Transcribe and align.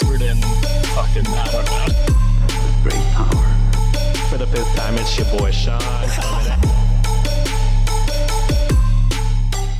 Expert 0.00 0.22
in 0.22 0.40
fucking, 0.94 1.26
I 1.26 1.48
don't 1.52 1.64
know. 1.66 2.82
Great 2.82 3.04
power. 3.12 4.26
For 4.30 4.38
the 4.38 4.46
fifth 4.46 4.74
time, 4.74 4.94
it's 4.94 5.18
your 5.18 5.26
boy 5.38 5.50
Sean. 5.50 5.78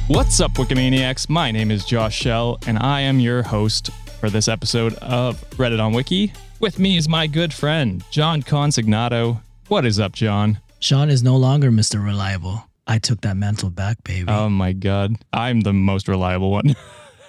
What's 0.09 0.39
up, 0.41 0.53
Wikimaniacs? 0.53 1.31
My 1.31 1.51
name 1.51 1.71
is 1.71 1.87
Josh 1.87 2.15
Shell, 2.15 2.59
and 2.67 2.79
I 2.79 3.01
am 3.01 3.19
your 3.19 3.43
host 3.43 3.89
for 4.21 4.29
this 4.29 4.47
episode 4.47 4.93
of 4.97 5.41
Reddit 5.53 5.83
on 5.83 5.95
Wiki. 5.95 6.35
With 6.59 6.79
me 6.79 6.99
is 6.99 7.09
my 7.09 7.27
good 7.27 7.55
friend, 7.55 8.05
John 8.11 8.43
Consignato. 8.43 9.41
What 9.69 9.87
is 9.87 9.99
up, 9.99 10.13
John? 10.13 10.61
Sean 10.81 11.09
is 11.09 11.23
no 11.23 11.37
longer 11.37 11.71
Mr. 11.71 12.05
Reliable. 12.05 12.69
I 12.87 12.99
took 12.99 13.23
that 13.23 13.39
mantle 13.39 13.71
back, 13.71 14.05
baby. 14.05 14.29
Oh 14.29 14.51
my 14.51 14.75
god. 14.75 15.17
I'm 15.33 15.63
the 15.63 15.73
most 15.73 16.09
reliable 16.09 16.51
one. 16.51 16.77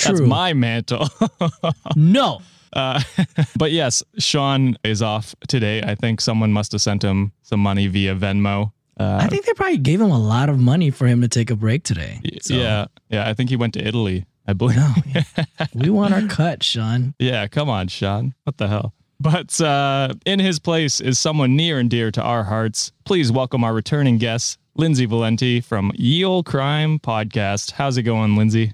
True. 0.02 0.18
That's 0.18 0.28
my 0.28 0.54
mantle. 0.54 1.08
no. 1.96 2.42
Uh, 2.74 3.02
but 3.58 3.72
yes, 3.72 4.04
Sean 4.18 4.78
is 4.84 5.02
off 5.02 5.36
today. 5.48 5.82
I 5.84 5.96
think 5.96 6.22
someone 6.22 6.52
must 6.54 6.72
have 6.72 6.82
sent 6.82 7.04
him 7.04 7.32
some 7.42 7.60
money 7.60 7.88
via 7.88 8.16
Venmo. 8.16 8.72
Uh, 9.00 9.20
I 9.22 9.28
think 9.28 9.46
they 9.46 9.54
probably 9.54 9.78
gave 9.78 10.00
him 10.02 10.12
a 10.12 10.20
lot 10.20 10.50
of 10.50 10.60
money 10.60 10.90
for 10.92 11.08
him 11.08 11.22
to 11.22 11.28
take 11.28 11.50
a 11.50 11.56
break 11.56 11.84
today. 11.84 12.20
So, 12.42 12.54
Yeah, 12.54 12.86
yeah. 13.10 13.28
I 13.28 13.34
think 13.34 13.50
he 13.50 13.56
went 13.56 13.74
to 13.76 13.86
Italy. 13.86 14.26
I 14.48 14.54
believe. 14.54 14.78
No, 14.78 14.94
yeah. 15.14 15.24
we 15.76 15.90
want 15.90 16.14
our 16.14 16.24
cut, 16.24 16.64
Sean. 16.64 17.14
Yeah, 17.20 17.48
come 17.48 17.70
on, 17.70 17.88
Sean. 17.88 18.34
What 18.44 18.58
the 18.58 18.68
hell? 18.68 18.94
But 19.20 19.62
uh, 19.62 20.16
in 20.26 20.40
his 20.40 20.58
place 20.58 21.00
is 21.00 21.20
someone 21.20 21.56
near 21.56 21.78
and 21.78 21.90
dear 21.90 22.10
to 22.12 22.22
our 22.22 22.44
hearts. 22.44 22.92
Please 23.06 23.32
welcome 23.32 23.64
our 23.64 23.74
returning 23.74 24.18
guest, 24.18 24.58
Lindsay 24.76 25.06
Valenty 25.06 25.64
from 25.64 25.92
Ye 25.94 26.26
Olde 26.26 26.48
Crime 26.48 26.98
Podcast. 26.98 27.72
How's 27.74 27.98
it 27.98 28.04
going, 28.04 28.36
Lindsay? 28.36 28.74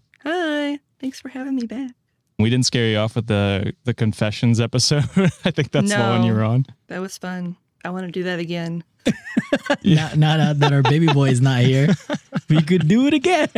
Hi. 0.98 1.02
Thanks 1.02 1.20
for 1.22 1.30
having 1.30 1.56
me 1.56 1.66
back. 1.66 1.92
We 2.40 2.50
didn't 2.50 2.66
scare 2.68 2.88
you 2.88 2.98
off 2.98 3.16
with 3.16 3.28
the 3.28 3.74
the 3.84 3.94
confessions 3.94 4.60
episode. 4.60 5.06
I 5.46 5.52
think 5.52 5.72
that's 5.72 5.92
the 5.92 5.98
one 5.98 6.24
you 6.24 6.34
were 6.34 6.44
on. 6.44 6.66
That 6.88 7.02
was 7.02 7.18
fun. 7.18 7.56
I 7.84 7.90
want 7.90 8.06
to 8.06 8.12
do 8.12 8.24
that 8.24 8.40
again. 8.40 8.84
Now, 9.84 10.12
now 10.16 10.38
that- 10.38 10.60
that 10.60 10.74
our 10.74 10.82
baby 10.84 11.08
boy 11.08 11.30
is 11.30 11.40
not 11.42 11.62
here, 11.62 11.88
we 12.50 12.62
could 12.62 12.88
do 12.88 13.08
it 13.08 13.14
again. 13.14 13.50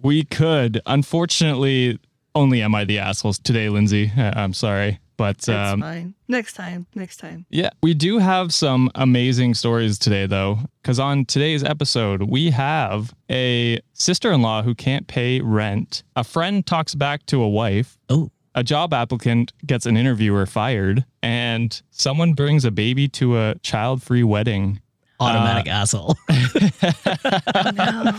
We 0.00 0.24
could. 0.24 0.80
Unfortunately, 0.86 1.98
only 2.34 2.62
am 2.62 2.74
I 2.74 2.84
the 2.84 2.98
assholes 3.00 3.38
today, 3.38 3.68
Lindsay. 3.68 4.12
Uh, 4.16 4.32
I'm 4.36 4.52
sorry. 4.54 5.00
But 5.18 5.38
That's 5.38 5.72
um, 5.72 5.80
fine. 5.82 6.14
Next 6.28 6.52
time. 6.54 6.86
Next 6.94 7.16
time. 7.18 7.44
Yeah, 7.50 7.70
we 7.82 7.92
do 7.92 8.18
have 8.18 8.54
some 8.54 8.90
amazing 8.94 9.54
stories 9.54 9.98
today, 9.98 10.26
though, 10.26 10.60
because 10.80 10.98
on 11.00 11.24
today's 11.26 11.62
episode, 11.64 12.22
we 12.22 12.50
have 12.50 13.12
a 13.30 13.80
sister 13.92 14.30
in 14.32 14.40
law 14.42 14.62
who 14.62 14.74
can't 14.76 15.06
pay 15.08 15.40
rent, 15.40 16.04
a 16.16 16.22
friend 16.24 16.64
talks 16.64 16.94
back 16.94 17.26
to 17.26 17.42
a 17.42 17.48
wife, 17.48 17.98
Oh, 18.08 18.30
a 18.54 18.62
job 18.64 18.94
applicant 18.94 19.52
gets 19.66 19.86
an 19.86 19.96
interviewer 19.96 20.46
fired, 20.46 21.04
and 21.22 21.82
someone 21.90 22.32
brings 22.32 22.64
a 22.64 22.70
baby 22.70 23.08
to 23.08 23.36
a 23.38 23.56
child 23.58 24.02
free 24.02 24.22
wedding. 24.22 24.80
automatic 25.20 25.66
asshole. 25.68 26.16
No. 27.74 28.14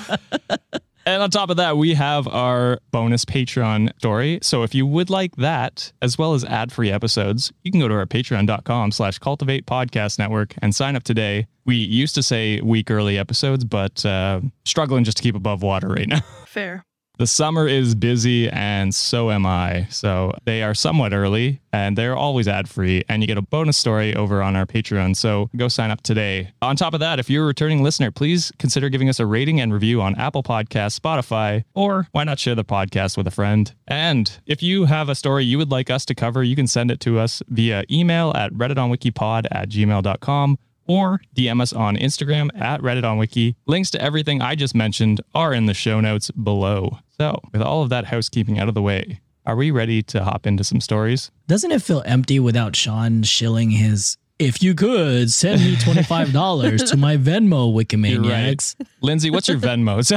And 1.19 1.25
on 1.25 1.31
top 1.31 1.49
of 1.49 1.57
that, 1.57 1.75
we 1.75 1.95
have 1.95 2.29
our 2.29 2.79
bonus 2.91 3.25
Patreon 3.25 3.91
story. 3.97 4.39
So 4.41 4.63
if 4.63 4.73
you 4.73 4.87
would 4.87 5.09
like 5.09 5.35
that, 5.35 5.91
as 6.01 6.17
well 6.17 6.33
as 6.33 6.45
ad-free 6.45 6.89
episodes, 6.89 7.51
you 7.61 7.71
can 7.71 7.81
go 7.81 7.89
to 7.89 7.93
our 7.93 8.05
patreon.com 8.05 8.93
slash 8.93 9.19
cultivate 9.19 9.65
podcast 9.65 10.17
network 10.17 10.55
and 10.61 10.73
sign 10.73 10.95
up 10.95 11.03
today. 11.03 11.47
We 11.65 11.75
used 11.75 12.15
to 12.15 12.23
say 12.23 12.61
week 12.61 12.89
early 12.89 13.17
episodes, 13.17 13.65
but 13.65 14.05
uh, 14.05 14.39
struggling 14.63 15.03
just 15.03 15.17
to 15.17 15.23
keep 15.23 15.35
above 15.35 15.61
water 15.61 15.89
right 15.89 16.07
now. 16.07 16.21
Fair. 16.45 16.85
The 17.19 17.27
summer 17.27 17.67
is 17.67 17.95
busy 17.95 18.49
and 18.49 18.95
so 18.95 19.29
am 19.29 19.45
I. 19.45 19.87
So 19.89 20.31
they 20.45 20.63
are 20.63 20.73
somewhat 20.73 21.11
early 21.11 21.59
and 21.73 21.97
they're 21.97 22.15
always 22.15 22.47
ad 22.47 22.69
free. 22.69 23.03
And 23.09 23.21
you 23.21 23.27
get 23.27 23.37
a 23.37 23.41
bonus 23.41 23.75
story 23.75 24.15
over 24.15 24.41
on 24.41 24.55
our 24.55 24.65
Patreon. 24.65 25.17
So 25.17 25.49
go 25.57 25.67
sign 25.67 25.91
up 25.91 26.01
today. 26.01 26.53
On 26.61 26.77
top 26.77 26.93
of 26.93 27.01
that, 27.01 27.19
if 27.19 27.29
you're 27.29 27.43
a 27.43 27.47
returning 27.47 27.83
listener, 27.83 28.09
please 28.09 28.53
consider 28.57 28.87
giving 28.87 29.09
us 29.09 29.19
a 29.19 29.25
rating 29.25 29.59
and 29.59 29.73
review 29.73 30.01
on 30.01 30.15
Apple 30.15 30.43
Podcasts, 30.43 30.97
Spotify, 30.97 31.65
or 31.75 32.07
why 32.13 32.23
not 32.23 32.39
share 32.39 32.55
the 32.55 32.63
podcast 32.63 33.17
with 33.17 33.27
a 33.27 33.31
friend? 33.31 33.75
And 33.85 34.39
if 34.45 34.63
you 34.63 34.85
have 34.85 35.09
a 35.09 35.15
story 35.15 35.43
you 35.43 35.57
would 35.57 35.71
like 35.71 35.89
us 35.89 36.05
to 36.05 36.15
cover, 36.15 36.41
you 36.41 36.55
can 36.55 36.67
send 36.67 36.89
it 36.89 37.01
to 37.01 37.19
us 37.19 37.43
via 37.49 37.83
email 37.91 38.31
at 38.33 38.53
redditonwikipod 38.53 39.45
at 39.51 39.67
gmail.com 39.67 40.57
or 40.89 41.21
DM 41.35 41.61
us 41.61 41.71
on 41.71 41.95
Instagram 41.95 42.49
at 42.59 42.81
Reddit 42.81 43.05
on 43.05 43.17
Wiki. 43.17 43.55
Links 43.67 43.91
to 43.91 44.01
everything 44.01 44.41
I 44.41 44.55
just 44.55 44.75
mentioned 44.75 45.21
are 45.33 45.53
in 45.53 45.67
the 45.67 45.73
show 45.73 46.01
notes 46.01 46.31
below. 46.31 46.97
So, 47.17 47.39
with 47.53 47.61
all 47.61 47.83
of 47.83 47.89
that 47.89 48.05
housekeeping 48.05 48.59
out 48.59 48.67
of 48.67 48.73
the 48.73 48.81
way, 48.81 49.21
are 49.45 49.55
we 49.55 49.71
ready 49.71 50.01
to 50.03 50.23
hop 50.23 50.45
into 50.45 50.63
some 50.63 50.81
stories? 50.81 51.31
Doesn't 51.47 51.71
it 51.71 51.81
feel 51.81 52.03
empty 52.05 52.39
without 52.39 52.75
Sean 52.75 53.23
shilling 53.23 53.71
his? 53.71 54.17
If 54.39 54.63
you 54.63 54.73
could 54.73 55.29
send 55.31 55.61
me 55.61 55.75
twenty 55.75 56.01
five 56.03 56.31
dollars 56.31 56.81
to 56.91 56.97
my 56.97 57.17
Venmo, 57.27 57.73
Wikimaniacs. 57.73 58.75
Lindsay, 59.01 59.29
what's 59.29 59.49
your 59.49 59.57
Venmo? 59.57 59.99
So- 60.05 60.15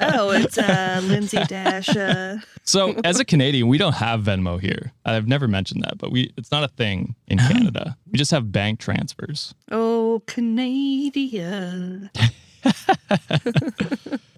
Oh, 0.00 0.30
it's 0.30 0.56
uh, 0.56 1.00
Lindsay 1.04 1.38
Dash. 1.46 1.94
Uh, 1.94 2.38
so, 2.62 2.94
as 3.04 3.20
a 3.20 3.24
Canadian, 3.24 3.68
we 3.68 3.76
don't 3.78 3.94
have 3.94 4.22
Venmo 4.22 4.58
here. 4.60 4.92
I've 5.04 5.28
never 5.28 5.46
mentioned 5.46 5.82
that, 5.84 5.98
but 5.98 6.10
we 6.10 6.32
it's 6.38 6.50
not 6.50 6.64
a 6.64 6.68
thing 6.68 7.14
in 7.28 7.36
Canada. 7.38 7.96
We 8.10 8.16
just 8.18 8.30
have 8.30 8.50
bank 8.50 8.80
transfers. 8.80 9.54
oh, 9.70 10.22
Canada. 10.26 12.10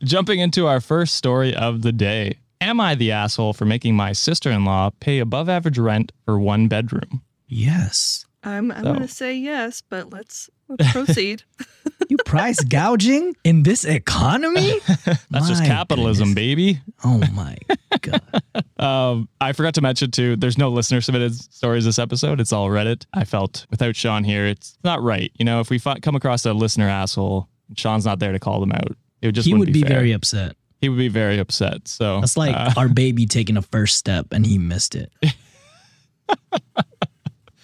Jumping 0.05 0.41
into 0.41 0.67
our 0.67 0.81
first 0.81 1.15
story 1.15 1.55
of 1.55 1.83
the 1.83 1.93
day. 1.93 2.39
Am 2.61 2.81
I 2.81 2.97
the 2.97 3.13
asshole 3.13 3.53
for 3.53 3.65
making 3.65 3.95
my 3.95 4.13
sister 4.13 4.51
in 4.51 4.65
law 4.65 4.91
pay 5.01 5.21
above 5.21 5.49
average 5.49 5.79
rent 5.79 6.11
for 6.25 6.39
one 6.41 6.67
bedroom? 6.67 7.23
Yes. 7.47 8.27
I'm, 8.45 8.71
I'm 8.71 8.85
So- 8.85 8.93
going 8.95 9.01
to 9.01 9.09
say 9.09 9.37
yes, 9.37 9.83
but 9.89 10.13
let's, 10.13 10.49
let's 10.69 10.93
proceed. 10.93 11.43
You 12.11 12.17
price 12.25 12.59
gouging 12.65 13.35
in 13.45 13.65
this 13.65 13.85
economy? 13.85 14.79
That's 15.31 15.47
just 15.49 15.63
capitalism, 15.65 16.29
goodness. 16.29 16.35
baby. 16.35 16.81
Oh 17.05 17.19
my 17.35 17.57
god. 18.01 18.23
Um, 18.83 19.29
I 19.41 19.53
forgot 19.53 19.75
to 19.75 19.81
mention 19.83 20.11
too. 20.13 20.37
There's 20.37 20.57
no 20.57 20.71
listener 20.71 21.01
submitted 21.03 21.35
stories 21.35 21.85
this 21.85 21.99
episode. 21.99 22.41
It's 22.41 22.53
all 22.53 22.69
Reddit. 22.69 23.05
I 23.13 23.25
felt 23.25 23.67
without 23.71 23.95
Sean 23.97 24.23
here, 24.25 24.47
it's 24.47 24.79
not 24.85 25.03
right. 25.03 25.31
You 25.39 25.45
know, 25.45 25.61
if 25.61 25.69
we 25.69 25.79
fi- 25.79 25.99
come 25.99 26.15
across 26.15 26.47
a 26.47 26.53
listener 26.55 26.89
asshole, 26.89 27.49
Sean's 27.77 28.07
not 28.07 28.21
there 28.21 28.33
to 28.33 28.39
call 28.39 28.61
them 28.61 28.73
out. 28.73 28.97
It 29.21 29.27
would 29.27 29.35
just 29.35 29.47
he 29.49 29.53
wouldn't 29.53 29.69
would 29.69 29.73
be 29.75 29.83
very 29.87 30.13
upset. 30.13 30.57
He 30.81 30.89
would 30.89 30.99
be 30.99 31.09
very 31.09 31.39
upset. 31.39 31.89
So 31.89 32.21
That's 32.21 32.37
like 32.39 32.55
uh, 32.57 32.73
our 32.77 32.89
baby 32.89 33.27
taking 33.27 33.57
a 33.59 33.63
first 33.63 33.97
step 33.97 34.29
and 34.33 34.47
he 34.47 34.57
missed 34.59 34.95
it. 34.95 35.13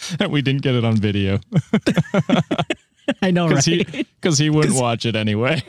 we 0.30 0.42
didn't 0.42 0.62
get 0.62 0.74
it 0.74 0.84
on 0.84 0.96
video 0.96 1.40
I 3.22 3.30
know, 3.30 3.48
right? 3.48 4.06
because 4.20 4.38
he 4.38 4.44
he 4.44 4.50
wouldn't 4.50 4.74
watch 4.80 5.04
it 5.04 5.14
anyway. 5.14 5.62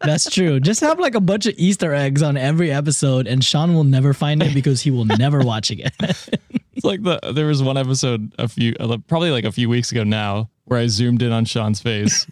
That's 0.00 0.30
true. 0.30 0.60
Just 0.60 0.80
have 0.80 0.98
like 0.98 1.14
a 1.14 1.20
bunch 1.20 1.46
of 1.46 1.54
Easter 1.56 1.92
eggs 1.94 2.22
on 2.22 2.36
every 2.36 2.70
episode, 2.70 3.26
and 3.26 3.44
Sean 3.44 3.74
will 3.74 3.84
never 3.84 4.14
find 4.14 4.42
it 4.42 4.54
because 4.54 4.80
he 4.80 4.90
will 4.90 5.04
never 5.04 5.40
watch 5.40 5.70
again. 5.70 5.92
It's 6.00 6.84
like 6.84 7.02
the 7.02 7.20
there 7.34 7.46
was 7.46 7.62
one 7.62 7.76
episode 7.76 8.32
a 8.38 8.48
few 8.48 8.74
probably 9.06 9.30
like 9.30 9.44
a 9.44 9.52
few 9.52 9.68
weeks 9.68 9.92
ago 9.92 10.04
now 10.04 10.50
where 10.64 10.80
I 10.80 10.86
zoomed 10.86 11.22
in 11.22 11.32
on 11.32 11.44
Sean's 11.44 11.80
face. 11.80 12.26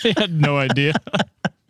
he 0.00 0.12
had 0.16 0.32
no 0.40 0.58
idea. 0.58 0.92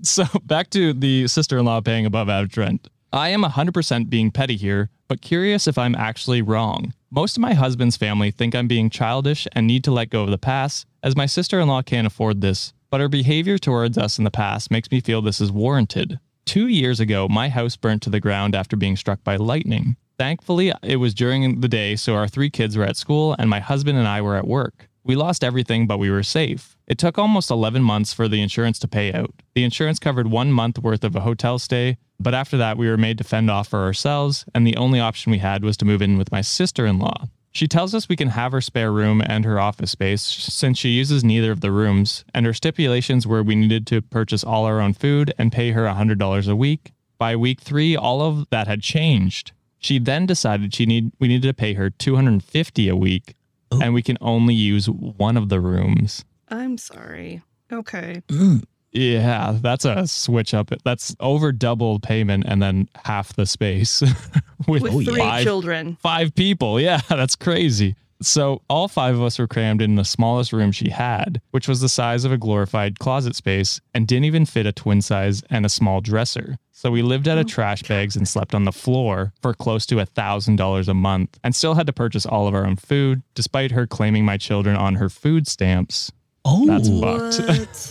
so 0.03 0.25
back 0.45 0.71
to 0.71 0.93
the 0.93 1.29
sister-in-law 1.29 1.83
paying 1.83 2.07
above 2.07 2.29
average 2.29 2.57
rent. 2.57 2.89
I 3.13 3.31
am 3.31 3.43
100% 3.43 4.09
being 4.09 4.31
petty 4.31 4.57
here, 4.57 4.89
but 5.09 5.21
curious 5.21 5.67
if 5.67 5.77
I'm 5.77 5.97
actually 5.97 6.43
wrong. 6.43 6.95
Most 7.11 7.37
of 7.37 7.41
my 7.41 7.55
husband's 7.55 7.97
family 7.97 8.31
think 8.31 8.55
I'm 8.55 8.69
being 8.69 8.89
childish 8.89 9.49
and 9.53 9.67
need 9.67 9.83
to 9.85 9.91
let 9.91 10.11
go 10.11 10.23
of 10.23 10.31
the 10.31 10.39
past, 10.39 10.87
as 11.03 11.17
my 11.17 11.27
sister 11.27 11.59
in 11.59 11.67
law 11.67 11.83
can't 11.83 12.07
afford 12.07 12.41
this. 12.41 12.73
but 12.89 13.01
her 13.01 13.09
behavior 13.09 13.57
towards 13.57 13.97
us 13.97 14.19
in 14.19 14.25
the 14.25 14.31
past 14.33 14.71
makes 14.71 14.91
me 14.91 15.01
feel 15.01 15.23
this 15.23 15.41
is 15.41 15.53
warranted. 15.53 16.19
Two 16.45 16.67
years 16.67 16.99
ago, 16.99 17.29
my 17.29 17.49
house 17.49 17.77
burnt 17.77 18.03
to 18.03 18.11
the 18.11 18.19
ground 18.19 18.55
after 18.55 18.77
being 18.77 18.97
struck 18.97 19.23
by 19.23 19.37
lightning. 19.37 19.97
Thankfully, 20.19 20.73
it 20.83 20.97
was 20.97 21.15
during 21.15 21.61
the 21.61 21.69
day, 21.69 21.95
so 21.95 22.15
our 22.15 22.27
three 22.27 22.51
kids 22.51 22.77
were 22.77 22.85
at 22.85 22.97
school 22.97 23.37
and 23.39 23.49
my 23.49 23.61
husband 23.61 23.97
and 23.97 24.09
I 24.09 24.21
were 24.23 24.35
at 24.37 24.47
work. 24.47 24.89
We 25.05 25.15
lost 25.15 25.45
everything, 25.45 25.87
but 25.87 25.99
we 25.99 26.11
were 26.11 26.25
safe. 26.25 26.77
It 26.87 26.99
took 26.99 27.17
almost 27.17 27.51
11 27.51 27.83
months 27.83 28.13
for 28.13 28.27
the 28.29 28.43
insurance 28.43 28.79
to 28.81 28.89
pay 28.89 29.13
out. 29.13 29.33
The 29.55 29.65
insurance 29.65 29.99
covered 30.01 30.27
one 30.27 30.53
month 30.53 30.79
worth 30.79 31.05
of 31.05 31.15
a 31.15 31.21
hotel 31.21 31.59
stay, 31.61 31.97
but 32.21 32.35
after 32.35 32.59
that, 32.59 32.77
we 32.77 32.89
were 32.89 32.99
made 32.99 33.19
to 33.19 33.25
fend 33.25 33.51
off 33.51 33.69
for 33.69 33.81
ourselves, 33.81 34.45
and 34.55 34.67
the 34.67 34.77
only 34.77 35.01
option 35.01 35.33
we 35.33 35.39
had 35.39 35.65
was 35.65 35.77
to 35.79 35.85
move 35.85 36.03
in 36.03 36.19
with 36.19 36.31
my 36.31 36.43
sister 36.43 36.85
in 36.87 36.99
law. 36.99 37.27
She 37.53 37.67
tells 37.67 37.95
us 37.95 38.09
we 38.09 38.15
can 38.15 38.29
have 38.29 38.53
her 38.53 38.61
spare 38.61 38.93
room 38.93 39.21
and 39.25 39.45
her 39.45 39.59
office 39.59 39.91
space 39.91 40.23
since 40.23 40.79
she 40.79 40.91
uses 40.91 41.25
neither 41.25 41.51
of 41.51 41.63
the 41.63 41.73
rooms, 41.73 42.25
and 42.33 42.47
her 42.47 42.55
stipulations 42.55 43.27
were 43.27 43.43
we 43.43 43.57
needed 43.57 43.87
to 43.89 44.03
purchase 44.03 44.45
all 44.45 44.67
our 44.67 44.81
own 44.81 44.93
food 44.93 45.33
and 45.37 45.51
pay 45.51 45.73
her 45.73 45.85
$100 45.85 46.49
a 46.49 46.55
week. 46.55 46.93
By 47.19 47.35
week 47.37 47.61
three, 47.61 47.97
all 47.97 48.23
of 48.23 48.49
that 48.51 48.69
had 48.69 48.83
changed. 48.83 49.53
She 49.79 49.99
then 49.99 50.27
decided 50.27 50.75
she 50.75 50.87
need 50.87 51.13
we 51.19 51.29
needed 51.29 51.49
to 51.49 51.55
pay 51.55 51.73
her 51.75 51.91
250 51.91 52.89
a 52.89 52.97
week, 52.97 53.35
oh. 53.73 53.81
and 53.83 53.95
we 53.95 54.03
can 54.03 54.19
only 54.21 54.55
use 54.55 54.89
one 54.89 55.37
of 55.37 55.49
the 55.49 55.59
rooms. 55.59 56.25
I'm 56.49 56.79
sorry. 56.79 57.43
Okay. 57.73 58.23
Mm. 58.29 58.65
Yeah, 58.93 59.57
that's 59.61 59.85
a 59.85 60.07
switch 60.07 60.53
up. 60.53 60.71
That's 60.85 61.15
over 61.21 61.53
double 61.53 62.01
payment 62.01 62.45
and 62.47 62.61
then 62.61 62.89
half 63.05 63.35
the 63.35 63.47
space 63.47 64.01
with, 64.69 64.83
With 64.83 64.93
three 65.07 65.17
five, 65.17 65.45
children. 65.45 65.97
five 66.01 66.35
people. 66.35 66.81
Yeah, 66.81 67.01
that's 67.09 67.37
crazy. 67.37 67.95
So 68.23 68.61
all 68.69 68.87
five 68.89 69.15
of 69.15 69.23
us 69.23 69.39
were 69.39 69.47
crammed 69.47 69.81
in 69.81 69.95
the 69.95 70.05
smallest 70.05 70.53
room 70.53 70.73
she 70.73 70.91
had, 70.91 71.41
which 71.53 71.67
was 71.67 71.81
the 71.81 71.89
size 71.89 72.25
of 72.27 72.33
a 72.33 72.37
glorified 72.37 72.99
closet 72.99 73.35
space 73.35 73.81
and 73.95 74.07
didn't 74.07 74.27
even 74.27 74.45
fit 74.45 74.67
a 74.67 74.73
twin 74.73 75.01
size 75.01 75.43
and 75.49 75.65
a 75.65 75.71
small 75.71 76.03
dresser. 76.03 76.59
So 76.71 76.91
we 76.91 77.01
lived 77.01 77.29
out 77.29 77.39
of 77.39 77.47
oh, 77.47 77.49
trash 77.49 77.83
bags 77.85 78.17
and 78.17 78.29
slept 78.29 78.55
on 78.55 78.65
the 78.65 78.73
floor 78.73 79.33
for 79.41 79.55
close 79.55 79.87
to 79.87 80.01
a 80.01 80.07
thousand 80.07 80.57
dollars 80.57 80.89
a 80.89 80.95
month 80.95 81.39
and 81.45 81.55
still 81.55 81.75
had 81.75 81.87
to 81.87 81.93
purchase 81.95 82.27
all 82.27 82.47
of 82.47 82.55
our 82.55 82.67
own 82.67 82.77
food, 82.77 83.23
despite 83.35 83.71
her 83.71 83.87
claiming 83.87 84.25
my 84.27 84.37
children 84.37 84.77
on 84.77 84.97
her 84.97 85.09
food 85.09 85.47
stamps. 85.47 86.13
Oh, 86.45 86.67
That's 86.67 86.89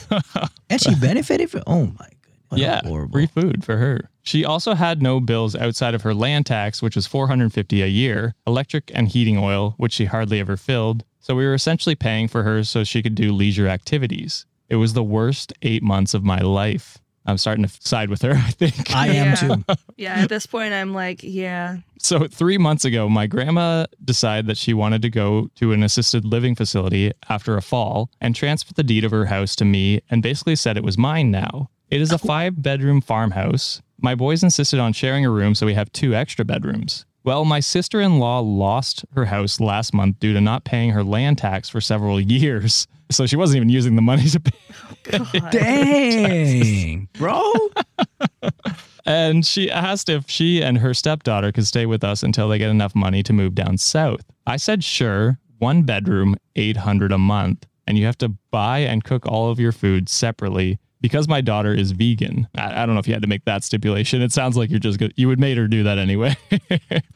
fucked. 0.08 0.52
And 0.70 0.82
she 0.82 0.96
benefited 0.96 1.50
from. 1.50 1.64
Oh 1.68 1.86
my 1.86 1.92
god. 1.98 2.16
What 2.50 2.62
yeah, 2.62 2.82
horrible. 2.84 3.12
free 3.12 3.28
food 3.28 3.64
for 3.64 3.78
her. 3.78 4.10
She 4.24 4.44
also 4.44 4.74
had 4.74 5.04
no 5.04 5.20
bills 5.20 5.56
outside 5.56 5.94
of 5.94 6.02
her 6.02 6.16
land 6.16 6.48
tax, 6.48 6.82
which 6.82 6.96
was 6.96 7.06
450 7.06 7.82
a 7.84 7.88
year, 7.88 8.34
electric 8.48 8.92
and 8.94 9.08
heating 9.08 9.38
oil, 9.38 9.76
which 9.78 9.94
she 9.94 10.06
hardly 10.06 10.40
ever 10.40 10.58
filled. 10.58 11.04
So 11.20 11.36
we 11.36 11.46
were 11.46 11.54
essentially 11.54 11.96
paying 11.96 12.28
for 12.28 12.44
her 12.44 12.64
so 12.64 12.84
she 12.84 13.04
could 13.04 13.14
do 13.16 13.32
leisure 13.32 13.68
activities. 13.68 14.48
It 14.68 14.78
was 14.78 14.94
the 14.94 15.04
worst 15.04 15.54
eight 15.62 15.84
months 15.84 16.14
of 16.14 16.24
my 16.24 16.40
life. 16.40 16.98
I'm 17.26 17.38
starting 17.38 17.66
to 17.66 17.72
side 17.82 18.10
with 18.10 18.22
her, 18.24 18.32
I 18.36 18.52
think. 18.52 18.96
I 18.96 19.08
am 19.08 19.28
Yeah. 19.28 19.36
too. 19.36 19.64
yeah, 19.98 20.14
at 20.22 20.30
this 20.30 20.46
point, 20.46 20.74
I'm 20.74 20.94
like, 20.94 21.22
yeah. 21.24 21.78
So, 22.00 22.28
three 22.28 22.58
months 22.58 22.86
ago, 22.86 23.10
my 23.10 23.28
grandma 23.28 23.86
decided 24.04 24.48
that 24.48 24.58
she 24.58 24.74
wanted 24.74 25.02
to 25.04 25.10
go 25.10 25.50
to 25.56 25.74
an 25.74 25.84
assisted 25.84 26.24
living 26.26 26.56
facility 26.56 27.12
after 27.28 27.58
a 27.58 27.62
fall 27.62 28.10
and 28.22 28.36
transfer 28.36 28.74
the 28.74 28.84
deed 28.84 29.04
of 29.04 29.12
her 29.12 29.26
house 29.26 29.56
to 29.58 29.66
me 29.66 30.02
and 30.10 30.24
basically 30.24 30.56
said 30.56 30.78
it 30.78 30.84
was 30.84 30.98
mine 30.98 31.30
now. 31.30 31.70
It 31.92 32.02
is 32.02 32.12
a 32.12 32.18
five 32.18 32.62
bedroom 32.62 33.02
farmhouse. 33.02 33.82
My 34.02 34.16
boys 34.16 34.44
insisted 34.44 34.80
on 34.80 34.94
sharing 34.94 35.26
a 35.26 35.30
room, 35.30 35.56
so 35.56 35.66
we 35.66 35.74
have 35.74 35.92
two 35.92 36.16
extra 36.16 36.46
bedrooms. 36.46 37.06
Well, 37.26 37.44
my 37.44 37.60
sister 37.60 38.00
in 38.00 38.18
law 38.18 38.40
lost 38.40 39.04
her 39.14 39.26
house 39.26 39.60
last 39.60 39.94
month 39.94 40.20
due 40.22 40.32
to 40.34 40.40
not 40.40 40.64
paying 40.64 40.92
her 40.92 41.04
land 41.04 41.38
tax 41.40 41.68
for 41.68 41.82
several 41.82 42.20
years. 42.22 42.88
So 43.12 43.26
she 43.26 43.36
wasn't 43.36 43.58
even 43.58 43.70
using 43.70 43.96
the 43.96 44.02
money 44.02 44.28
to 44.30 44.40
pay. 44.40 44.58
God. 45.04 45.28
Dang, 45.52 47.10
bro. 47.14 47.54
And 49.06 49.44
she 49.44 49.72
asked 49.72 50.08
if 50.08 50.30
she 50.30 50.62
and 50.62 50.78
her 50.78 50.94
stepdaughter 50.94 51.52
could 51.52 51.66
stay 51.66 51.88
with 51.88 52.04
us 52.04 52.22
until 52.22 52.48
they 52.48 52.60
get 52.60 52.70
enough 52.70 52.94
money 52.94 53.24
to 53.24 53.34
move 53.34 53.56
down 53.56 53.80
south. 53.80 54.22
I 54.46 54.58
said, 54.58 54.84
sure, 54.84 55.40
one 55.58 55.82
bedroom, 55.82 56.36
800 56.56 57.12
a 57.12 57.18
month. 57.18 57.66
And 57.88 57.98
you 57.98 58.06
have 58.06 58.20
to 58.20 58.30
buy 58.52 58.80
and 58.80 59.04
cook 59.04 59.26
all 59.26 59.50
of 59.50 59.60
your 59.60 59.72
food 59.72 60.10
separately 60.10 60.78
because 61.02 61.28
my 61.28 61.42
daughter 61.42 61.74
is 61.74 61.92
vegan. 61.92 62.48
I, 62.56 62.84
I 62.84 62.86
don't 62.86 62.94
know 62.94 63.00
if 63.00 63.08
you 63.08 63.16
had 63.16 63.24
to 63.24 63.28
make 63.28 63.46
that 63.46 63.64
stipulation. 63.64 64.22
It 64.22 64.32
sounds 64.32 64.56
like 64.56 64.70
you're 64.70 64.78
just 64.80 65.00
good. 65.00 65.12
You 65.16 65.28
would 65.28 65.40
made 65.40 65.58
her 65.58 65.68
do 65.68 65.82
that 65.84 65.98
anyway. 65.98 66.38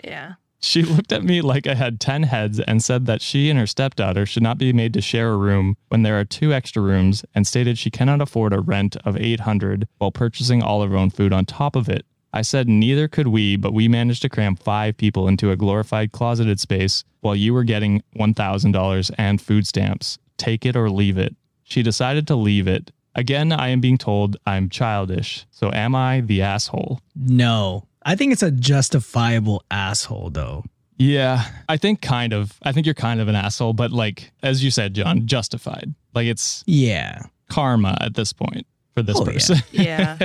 Yeah. 0.03 0.33
She 0.63 0.81
looked 0.81 1.11
at 1.11 1.25
me 1.25 1.41
like 1.41 1.67
I 1.67 1.75
had 1.75 1.99
10 1.99 2.23
heads 2.23 2.57
and 2.61 2.81
said 2.81 3.05
that 3.05 3.21
she 3.21 3.49
and 3.49 3.59
her 3.59 3.67
stepdaughter 3.67 4.25
should 4.25 4.43
not 4.43 4.57
be 4.57 4.71
made 4.71 4.93
to 4.93 5.01
share 5.01 5.33
a 5.33 5.37
room 5.37 5.75
when 5.89 6.03
there 6.03 6.17
are 6.17 6.23
two 6.23 6.53
extra 6.53 6.81
rooms 6.81 7.25
and 7.35 7.45
stated 7.45 7.77
she 7.77 7.91
cannot 7.91 8.21
afford 8.21 8.53
a 8.53 8.61
rent 8.61 8.95
of 9.03 9.17
800 9.17 9.89
while 9.97 10.11
purchasing 10.11 10.63
all 10.63 10.81
of 10.81 10.91
her 10.91 10.95
own 10.95 11.09
food 11.09 11.33
on 11.33 11.45
top 11.45 11.75
of 11.75 11.89
it. 11.89 12.05
I 12.31 12.43
said 12.43 12.69
neither 12.69 13.09
could 13.09 13.27
we, 13.27 13.57
but 13.57 13.73
we 13.73 13.89
managed 13.89 14.21
to 14.21 14.29
cram 14.29 14.55
5 14.55 14.95
people 14.95 15.27
into 15.27 15.51
a 15.51 15.57
glorified 15.57 16.13
closeted 16.13 16.61
space 16.61 17.03
while 17.19 17.35
you 17.35 17.53
were 17.53 17.65
getting 17.65 18.01
$1,000 18.15 19.11
and 19.17 19.41
food 19.41 19.67
stamps. 19.67 20.17
Take 20.37 20.65
it 20.65 20.77
or 20.77 20.89
leave 20.89 21.17
it. 21.17 21.35
She 21.63 21.83
decided 21.83 22.25
to 22.27 22.35
leave 22.37 22.69
it. 22.69 22.89
Again, 23.15 23.51
I 23.51 23.67
am 23.67 23.81
being 23.81 23.97
told 23.97 24.37
I'm 24.47 24.69
childish. 24.69 25.45
So 25.51 25.71
am 25.73 25.93
I 25.93 26.21
the 26.21 26.41
asshole? 26.41 27.01
No, 27.15 27.85
I 28.05 28.15
think 28.15 28.33
it's 28.33 28.43
a 28.43 28.51
justifiable 28.51 29.63
asshole 29.71 30.29
though. 30.31 30.63
Yeah, 30.97 31.43
I 31.67 31.77
think 31.77 32.01
kind 32.01 32.33
of. 32.33 32.53
I 32.63 32.71
think 32.71 32.85
you're 32.85 32.93
kind 32.93 33.19
of 33.19 33.27
an 33.27 33.35
asshole, 33.35 33.73
but 33.73 33.91
like 33.91 34.31
as 34.43 34.63
you 34.63 34.71
said, 34.71 34.93
John, 34.93 35.25
justified. 35.25 35.93
Like 36.13 36.27
it's 36.27 36.63
Yeah. 36.67 37.23
karma 37.49 37.97
at 38.01 38.13
this 38.13 38.31
point 38.33 38.65
for 38.93 39.01
this 39.01 39.17
Oh, 39.17 39.25
yeah. 39.25 39.31
person. 39.33 39.57
Yeah. 39.71 40.17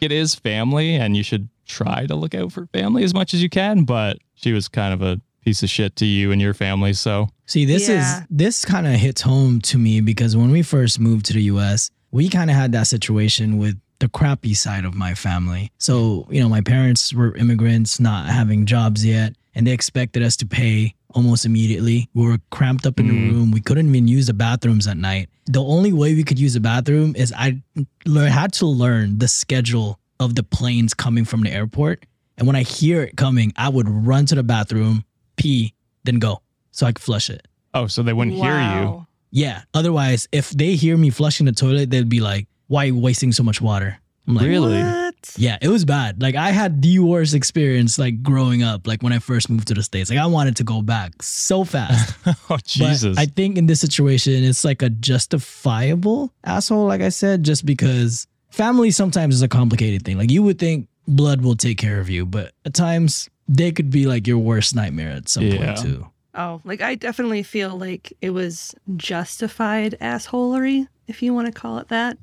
it 0.00 0.12
is 0.12 0.34
family, 0.34 0.94
and 0.96 1.16
you 1.16 1.22
should 1.22 1.48
try 1.66 2.06
to 2.06 2.14
look 2.14 2.34
out 2.34 2.52
for 2.52 2.66
family 2.66 3.04
as 3.04 3.14
much 3.14 3.32
as 3.34 3.42
you 3.42 3.48
can. 3.48 3.84
But 3.84 4.18
she 4.34 4.52
was 4.52 4.68
kind 4.68 4.92
of 4.92 5.00
a 5.02 5.20
piece 5.44 5.62
of 5.62 5.70
shit 5.70 5.96
to 5.96 6.06
you 6.06 6.30
and 6.30 6.40
your 6.40 6.54
family. 6.54 6.92
So 6.92 7.28
See, 7.46 7.64
this 7.64 7.88
Yeah. 7.88 8.18
is 8.20 8.26
this 8.30 8.64
kind 8.64 8.86
of 8.86 8.94
hits 8.94 9.22
home 9.22 9.60
to 9.62 9.78
me 9.78 10.00
because 10.00 10.36
when 10.36 10.50
we 10.50 10.62
first 10.62 11.00
moved 11.00 11.26
to 11.26 11.32
the 11.32 11.42
US, 11.44 11.90
we 12.10 12.28
kind 12.28 12.50
of 12.50 12.56
had 12.56 12.72
that 12.72 12.86
situation 12.86 13.56
with 13.58 13.76
the 14.02 14.08
crappy 14.08 14.52
side 14.52 14.84
of 14.84 14.96
my 14.96 15.14
family. 15.14 15.70
So, 15.78 16.26
you 16.28 16.42
know, 16.42 16.48
my 16.48 16.60
parents 16.60 17.14
were 17.14 17.36
immigrants, 17.36 18.00
not 18.00 18.26
having 18.26 18.66
jobs 18.66 19.06
yet, 19.06 19.36
and 19.54 19.64
they 19.64 19.70
expected 19.70 20.24
us 20.24 20.36
to 20.38 20.46
pay 20.46 20.96
almost 21.14 21.44
immediately. 21.46 22.08
We 22.12 22.26
were 22.26 22.38
cramped 22.50 22.84
up 22.84 22.98
in 22.98 23.06
the 23.06 23.14
mm. 23.14 23.30
room. 23.30 23.50
We 23.52 23.60
couldn't 23.60 23.88
even 23.88 24.08
use 24.08 24.26
the 24.26 24.34
bathrooms 24.34 24.88
at 24.88 24.96
night. 24.96 25.28
The 25.46 25.62
only 25.62 25.92
way 25.92 26.14
we 26.14 26.24
could 26.24 26.38
use 26.38 26.54
the 26.54 26.60
bathroom 26.60 27.14
is 27.14 27.32
I 27.36 27.62
lear- 28.04 28.28
had 28.28 28.52
to 28.54 28.66
learn 28.66 29.18
the 29.18 29.28
schedule 29.28 30.00
of 30.18 30.34
the 30.34 30.42
planes 30.42 30.94
coming 30.94 31.24
from 31.24 31.42
the 31.42 31.52
airport. 31.52 32.04
And 32.36 32.48
when 32.48 32.56
I 32.56 32.62
hear 32.64 33.04
it 33.04 33.16
coming, 33.16 33.52
I 33.56 33.68
would 33.68 33.88
run 33.88 34.26
to 34.26 34.34
the 34.34 34.42
bathroom, 34.42 35.04
pee, 35.36 35.74
then 36.02 36.18
go 36.18 36.42
so 36.72 36.86
I 36.86 36.92
could 36.92 37.04
flush 37.04 37.30
it. 37.30 37.46
oh, 37.72 37.86
so 37.86 38.02
they 38.02 38.12
wouldn't 38.12 38.36
hear 38.36 38.60
you. 38.60 39.06
Yeah. 39.30 39.62
Otherwise, 39.72 40.28
if 40.32 40.50
they 40.50 40.74
hear 40.74 40.96
me 40.96 41.10
flushing 41.10 41.46
the 41.46 41.52
toilet, 41.52 41.90
they'd 41.90 42.08
be 42.08 42.20
like, 42.20 42.48
"Why 42.72 42.80
are 42.84 42.86
you 42.92 42.98
wasting 42.98 43.32
so 43.32 43.42
much 43.42 43.60
water?" 43.60 43.98
I'm 44.28 44.36
like, 44.36 44.46
Really? 44.46 44.80
What? 44.82 45.14
Yeah, 45.36 45.58
it 45.60 45.68
was 45.68 45.84
bad. 45.84 46.22
Like 46.22 46.36
I 46.36 46.50
had 46.50 46.80
the 46.80 46.98
worst 47.00 47.34
experience 47.34 47.98
like 47.98 48.22
growing 48.22 48.62
up. 48.62 48.86
Like 48.86 49.02
when 49.02 49.12
I 49.12 49.18
first 49.18 49.50
moved 49.50 49.66
to 49.68 49.74
the 49.74 49.82
states, 49.82 50.10
like 50.10 50.18
I 50.20 50.26
wanted 50.26 50.54
to 50.60 50.64
go 50.64 50.80
back 50.80 51.22
so 51.22 51.64
fast. 51.64 52.14
Oh 52.50 52.58
Jesus! 52.64 53.16
But 53.16 53.22
I 53.22 53.26
think 53.26 53.58
in 53.58 53.66
this 53.66 53.80
situation, 53.80 54.44
it's 54.44 54.64
like 54.64 54.80
a 54.82 54.90
justifiable 54.90 56.32
asshole. 56.44 56.86
Like 56.86 57.00
I 57.00 57.08
said, 57.10 57.42
just 57.42 57.66
because 57.66 58.26
family 58.50 58.90
sometimes 58.90 59.34
is 59.34 59.42
a 59.42 59.48
complicated 59.48 60.04
thing. 60.04 60.18
Like 60.18 60.30
you 60.30 60.42
would 60.42 60.58
think 60.58 60.88
blood 61.08 61.42
will 61.42 61.56
take 61.56 61.78
care 61.78 61.98
of 62.00 62.08
you, 62.08 62.24
but 62.26 62.52
at 62.64 62.74
times 62.74 63.28
they 63.48 63.72
could 63.72 63.90
be 63.90 64.06
like 64.06 64.26
your 64.26 64.38
worst 64.38 64.74
nightmare 64.76 65.10
at 65.10 65.28
some 65.28 65.44
Yeah. 65.44 65.56
point 65.74 65.78
too. 65.78 66.06
Oh, 66.34 66.60
like 66.64 66.80
I 66.80 66.94
definitely 66.94 67.42
feel 67.42 67.76
like 67.76 68.12
it 68.20 68.30
was 68.30 68.74
justified 68.96 69.96
assholery, 70.00 70.86
if 71.06 71.22
you 71.22 71.34
want 71.34 71.46
to 71.46 71.52
call 71.52 71.78
it 71.78 71.88
that. 71.88 72.16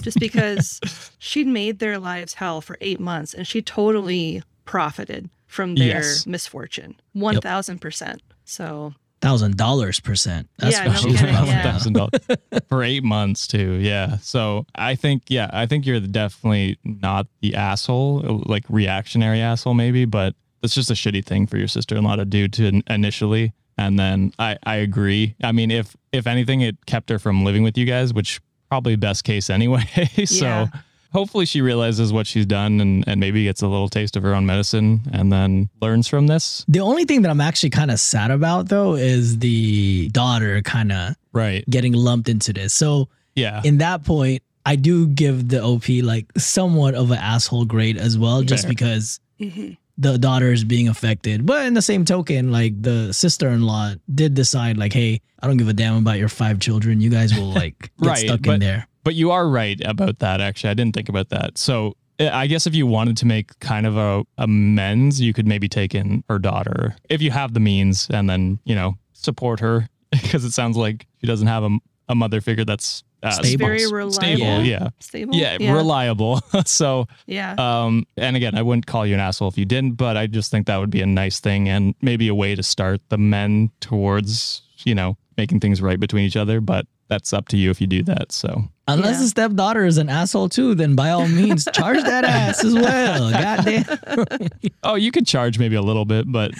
Just 0.00 0.18
because 0.20 0.80
she'd 1.18 1.46
made 1.46 1.78
their 1.78 1.98
lives 1.98 2.34
hell 2.34 2.60
for 2.60 2.76
eight 2.80 3.00
months 3.00 3.34
and 3.34 3.46
she 3.46 3.60
totally 3.62 4.42
profited 4.64 5.28
from 5.46 5.74
their 5.76 5.88
Yes. 6.02 6.26
misfortune. 6.26 6.96
1000%. 7.16 8.18
So, 8.44 8.94
Thousand 9.20 9.56
dollars 9.56 10.00
percent. 10.00 10.50
That's 10.58 10.76
Yeah, 10.76 10.86
what 10.88 10.92
no 10.94 10.98
she 11.00 11.06
was 11.12 11.20
kidding, 11.20 11.34
about. 11.34 11.46
yeah. 11.46 11.62
thousand 11.62 11.92
dollars 11.94 12.20
for 12.68 12.82
eight 12.82 13.02
months 13.02 13.46
too. 13.46 13.74
Yeah. 13.74 14.18
So 14.18 14.66
I 14.74 14.96
think 14.96 15.22
yeah, 15.28 15.48
I 15.50 15.64
think 15.64 15.86
you're 15.86 16.00
definitely 16.00 16.78
not 16.84 17.26
the 17.40 17.54
asshole, 17.54 18.42
like 18.44 18.64
reactionary 18.68 19.40
asshole 19.40 19.72
maybe, 19.72 20.04
but 20.04 20.34
it's 20.62 20.74
just 20.74 20.90
a 20.90 20.94
shitty 20.94 21.24
thing 21.24 21.46
for 21.46 21.56
your 21.56 21.68
sister-in-law 21.68 22.16
to 22.16 22.26
do 22.26 22.48
to 22.48 22.82
initially. 22.90 23.54
And 23.78 23.98
then 23.98 24.32
I 24.38 24.58
I 24.64 24.76
agree. 24.76 25.34
I 25.42 25.52
mean, 25.52 25.70
if 25.70 25.96
if 26.12 26.26
anything, 26.26 26.60
it 26.60 26.84
kept 26.84 27.08
her 27.08 27.18
from 27.18 27.44
living 27.44 27.62
with 27.62 27.78
you 27.78 27.86
guys, 27.86 28.12
which 28.12 28.42
probably 28.68 28.96
best 28.96 29.24
case 29.24 29.50
anyway. 29.50 29.84
so. 30.24 30.44
Yeah. 30.46 30.66
Hopefully 31.12 31.46
she 31.46 31.60
realizes 31.60 32.12
what 32.12 32.26
she's 32.26 32.44
done 32.44 32.80
and, 32.80 33.04
and 33.06 33.20
maybe 33.20 33.44
gets 33.44 33.62
a 33.62 33.68
little 33.68 33.88
taste 33.88 34.16
of 34.16 34.24
her 34.24 34.34
own 34.34 34.46
medicine 34.46 35.00
and 35.12 35.32
then 35.32 35.68
learns 35.80 36.08
from 36.08 36.26
this. 36.26 36.64
The 36.66 36.80
only 36.80 37.04
thing 37.04 37.22
that 37.22 37.30
I'm 37.30 37.40
actually 37.40 37.70
kind 37.70 37.92
of 37.92 38.00
sad 38.00 38.32
about 38.32 38.68
though 38.68 38.94
is 38.96 39.38
the 39.38 40.08
daughter 40.08 40.60
kind 40.62 40.90
of 40.90 41.14
Right. 41.32 41.64
getting 41.70 41.92
lumped 41.92 42.28
into 42.28 42.52
this. 42.52 42.74
So 42.74 43.08
Yeah. 43.36 43.60
in 43.62 43.78
that 43.78 44.02
point, 44.02 44.42
I 44.66 44.74
do 44.74 45.06
give 45.06 45.50
the 45.50 45.62
OP 45.62 45.88
like 46.02 46.26
somewhat 46.36 46.96
of 46.96 47.12
an 47.12 47.18
asshole 47.18 47.66
grade 47.66 47.96
as 47.96 48.18
well, 48.18 48.42
just 48.42 48.64
Fair. 48.64 48.70
because 48.70 49.20
Mhm. 49.40 49.76
The 49.96 50.18
daughter 50.18 50.52
is 50.52 50.64
being 50.64 50.88
affected. 50.88 51.46
But 51.46 51.66
in 51.66 51.74
the 51.74 51.82
same 51.82 52.04
token, 52.04 52.50
like 52.50 52.80
the 52.82 53.12
sister 53.12 53.48
in 53.48 53.62
law 53.62 53.92
did 54.12 54.34
decide, 54.34 54.76
like, 54.76 54.92
hey, 54.92 55.20
I 55.40 55.46
don't 55.46 55.56
give 55.56 55.68
a 55.68 55.72
damn 55.72 55.96
about 55.98 56.18
your 56.18 56.28
five 56.28 56.58
children. 56.60 57.00
You 57.00 57.10
guys 57.10 57.34
will 57.34 57.52
like 57.52 57.78
get 58.00 58.08
Right, 58.08 58.18
stuck 58.18 58.42
but- 58.42 58.54
in 58.54 58.60
there. 58.60 58.88
But 59.04 59.14
you 59.14 59.30
are 59.32 59.46
right 59.46 59.78
about 59.84 60.20
that. 60.20 60.40
Actually, 60.40 60.70
I 60.70 60.74
didn't 60.74 60.94
think 60.94 61.10
about 61.10 61.28
that. 61.28 61.58
So 61.58 61.94
eh, 62.18 62.30
I 62.32 62.46
guess 62.46 62.66
if 62.66 62.74
you 62.74 62.86
wanted 62.86 63.18
to 63.18 63.26
make 63.26 63.58
kind 63.60 63.86
of 63.86 63.98
a 63.98 64.24
amends, 64.38 65.20
you 65.20 65.34
could 65.34 65.46
maybe 65.46 65.68
take 65.68 65.94
in 65.94 66.24
her 66.30 66.38
daughter 66.38 66.96
if 67.10 67.20
you 67.20 67.30
have 67.30 67.52
the 67.52 67.60
means, 67.60 68.08
and 68.10 68.30
then 68.30 68.58
you 68.64 68.74
know 68.74 68.96
support 69.12 69.60
her 69.60 69.90
because 70.10 70.44
it 70.46 70.52
sounds 70.52 70.76
like 70.78 71.06
she 71.20 71.26
doesn't 71.26 71.48
have 71.48 71.64
a, 71.64 71.78
a 72.08 72.14
mother 72.14 72.40
figure 72.40 72.64
that's 72.64 73.02
uh, 73.22 73.30
Stable. 73.30 73.66
Very 73.66 73.86
reliable. 73.86 74.12
Stable, 74.12 74.62
yeah, 74.62 74.88
Stable. 75.00 75.34
yeah, 75.34 75.56
Yeah. 75.58 75.72
reliable. 75.72 76.42
so, 76.66 77.06
yeah. 77.26 77.54
um, 77.58 78.06
and 78.18 78.36
again, 78.36 78.54
I 78.54 78.60
wouldn't 78.60 78.86
call 78.86 79.06
you 79.06 79.14
an 79.14 79.20
asshole 79.20 79.48
if 79.48 79.56
you 79.56 79.64
didn't, 79.64 79.92
but 79.92 80.16
I 80.18 80.26
just 80.26 80.50
think 80.50 80.66
that 80.66 80.76
would 80.76 80.90
be 80.90 81.00
a 81.00 81.06
nice 81.06 81.40
thing 81.40 81.68
and 81.70 81.94
maybe 82.02 82.28
a 82.28 82.34
way 82.34 82.54
to 82.54 82.62
start 82.62 83.00
the 83.08 83.16
men 83.16 83.70
towards 83.80 84.60
you 84.84 84.94
know 84.94 85.16
making 85.38 85.60
things 85.60 85.80
right 85.80 85.98
between 85.98 86.24
each 86.24 86.36
other. 86.36 86.60
But 86.60 86.86
that's 87.08 87.32
up 87.32 87.48
to 87.48 87.56
you 87.56 87.70
if 87.70 87.80
you 87.80 87.86
do 87.86 88.02
that. 88.04 88.30
So. 88.32 88.64
Unless 88.86 89.16
Yeah. 89.16 89.22
the 89.22 89.28
stepdaughter 89.28 89.84
is 89.86 89.96
an 89.96 90.10
asshole 90.10 90.50
too, 90.50 90.74
then 90.74 90.94
by 90.94 91.08
all 91.10 91.26
means, 91.26 91.64
charge 91.72 92.02
that 92.02 92.24
ass 92.24 92.62
as 92.62 92.74
well. 92.74 93.30
Goddamn. 93.32 94.48
Oh, 94.82 94.94
you 94.96 95.10
could 95.10 95.26
charge 95.26 95.58
maybe 95.58 95.76
a 95.76 95.82
little 95.82 96.04
bit, 96.04 96.30
but 96.30 96.52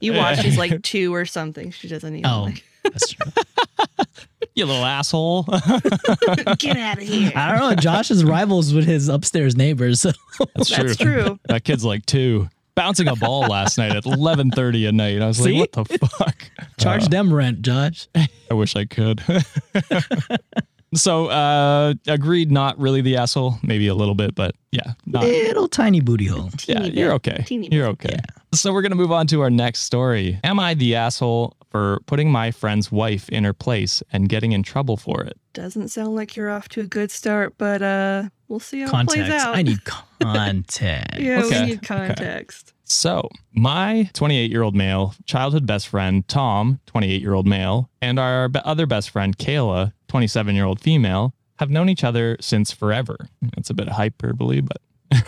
you 0.00 0.12
watch 0.14 0.40
she's 0.42 0.56
like 0.56 0.80
two 0.82 1.12
or 1.12 1.24
something. 1.26 1.72
She 1.72 1.88
doesn't 1.88 2.14
even 2.14 2.30
Oh, 2.30 2.42
like 2.44 2.62
that's 2.92 3.10
true. 3.10 3.32
you 4.54 4.66
little 4.66 4.84
asshole. 4.84 5.42
get 6.58 6.76
out 6.76 6.98
of 6.98 7.04
here. 7.04 7.32
I 7.34 7.50
don't 7.50 7.70
know. 7.70 7.74
Josh 7.76 8.10
is 8.10 8.24
rivals 8.24 8.72
with 8.74 8.84
his 8.86 9.08
upstairs 9.08 9.56
neighbors. 9.56 10.00
So 10.00 10.12
That's 10.54 10.70
true. 10.70 10.84
That's 10.84 10.96
true. 10.96 11.38
That 11.48 11.64
kid's 11.64 11.84
like 11.84 12.06
two. 12.06 12.48
Bouncing 12.74 13.08
a 13.08 13.16
ball 13.16 13.40
last 13.48 13.76
night 13.76 13.96
at 13.96 14.04
11:30 14.04 14.86
at 14.88 14.94
night. 14.94 15.20
I 15.20 15.26
was 15.26 15.38
See? 15.38 15.58
like, 15.58 15.74
"What 15.76 15.88
the 15.88 15.98
fuck?" 15.98 16.50
charge 16.78 17.04
Uh, 17.04 17.08
them 17.08 17.34
rent, 17.34 17.62
Josh. 17.62 18.06
I 18.14 18.54
wish 18.54 18.76
I 18.76 18.84
could. 18.84 19.20
so, 20.94 21.26
uh, 21.26 21.94
agreed. 22.06 22.52
Not 22.52 22.78
really 22.78 23.00
the 23.00 23.16
asshole. 23.16 23.54
Maybe 23.64 23.88
a 23.88 23.94
little 23.96 24.14
bit, 24.14 24.34
but 24.36 24.54
yeah, 24.70 24.92
not, 25.06 25.24
Little 25.24 25.66
tiny 25.66 26.00
booty 26.00 26.26
hole. 26.26 26.50
yeah. 26.66 26.80
Teeny 26.82 26.90
You're 27.00 27.12
okay. 27.14 27.42
Teeny 27.46 27.68
You're 27.72 27.92
bit. 27.92 28.10
okay. 28.10 28.18
So 28.54 28.72
we're 28.72 28.82
gonna 28.82 28.94
move 28.94 29.10
on 29.12 29.26
to 29.28 29.40
our 29.40 29.50
next 29.50 29.80
story. 29.82 30.38
Am 30.44 30.60
I 30.60 30.74
the 30.74 30.94
asshole 30.94 31.56
for 31.70 32.00
putting 32.06 32.30
my 32.30 32.50
friend's 32.50 32.90
wife 32.92 33.28
in 33.28 33.44
her 33.44 33.52
place 33.52 34.02
and 34.12 34.28
getting 34.28 34.52
in 34.52 34.62
trouble 34.62 34.96
for 34.96 35.22
it? 35.22 35.36
Doesn't 35.52 35.88
sound 35.88 36.14
like 36.14 36.36
you're 36.36 36.50
off 36.50 36.68
to 36.70 36.80
a 36.80 36.84
good 36.86 37.10
start, 37.10 37.54
but 37.58 37.82
uh 37.82 38.28
we'll 38.48 38.60
see 38.60 38.80
how 38.80 39.00
it 39.00 39.06
plays 39.08 39.28
out. 39.30 39.56
I 39.56 39.62
need 39.62 39.80
context. 40.20 41.18
yeah, 41.20 41.42
Okay, 41.44 41.60
we 41.60 41.66
need 41.66 41.78
okay. 41.78 41.86
context. 41.86 42.72
So, 42.84 43.28
my 43.52 44.08
28 44.14 44.50
year 44.50 44.62
old 44.62 44.74
male 44.74 45.14
childhood 45.26 45.66
best 45.66 45.88
friend, 45.88 46.26
Tom, 46.26 46.80
28 46.86 47.20
year 47.20 47.34
old 47.34 47.46
male, 47.46 47.90
and 48.00 48.18
our 48.18 48.48
be- 48.48 48.60
other 48.64 48.86
best 48.86 49.10
friend, 49.10 49.36
Kayla, 49.36 49.92
27 50.08 50.54
year 50.54 50.64
old 50.64 50.80
female, 50.80 51.34
have 51.58 51.68
known 51.70 51.88
each 51.90 52.02
other 52.04 52.36
since 52.40 52.72
forever. 52.72 53.28
That's 53.42 53.68
a 53.68 53.74
bit 53.74 53.88
of 53.88 53.94
hyperbole, 53.96 54.62
but 54.62 54.78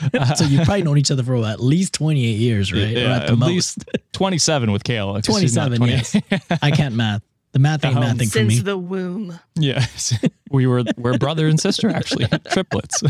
so 0.36 0.44
you've 0.44 0.64
probably 0.64 0.82
known 0.82 0.98
each 0.98 1.10
other 1.10 1.22
for 1.22 1.36
what, 1.36 1.50
at 1.50 1.60
least 1.60 1.94
28 1.94 2.22
years, 2.36 2.72
right? 2.72 2.82
or 2.82 2.86
Yeah, 2.86 3.16
at 3.16 3.26
the 3.26 3.32
at 3.32 3.38
most. 3.38 3.48
least 3.48 3.84
27 4.12 4.70
with 4.72 4.84
Kayla. 4.84 5.22
27, 5.22 5.78
20. 5.78 5.92
yes. 5.92 6.16
I 6.62 6.70
can't 6.70 6.94
math. 6.94 7.22
The 7.52 7.58
math 7.60 7.82
ain't 7.84 7.96
Um, 7.96 8.02
mathing 8.02 8.26
for 8.26 8.38
Since 8.38 8.62
the 8.62 8.76
womb. 8.76 9.38
Yes. 9.56 10.14
we 10.50 10.66
were 10.66 10.84
we're 10.98 11.16
brother 11.18 11.48
and 11.48 11.58
sister 11.58 11.88
actually, 11.88 12.26
triplets. 12.52 13.02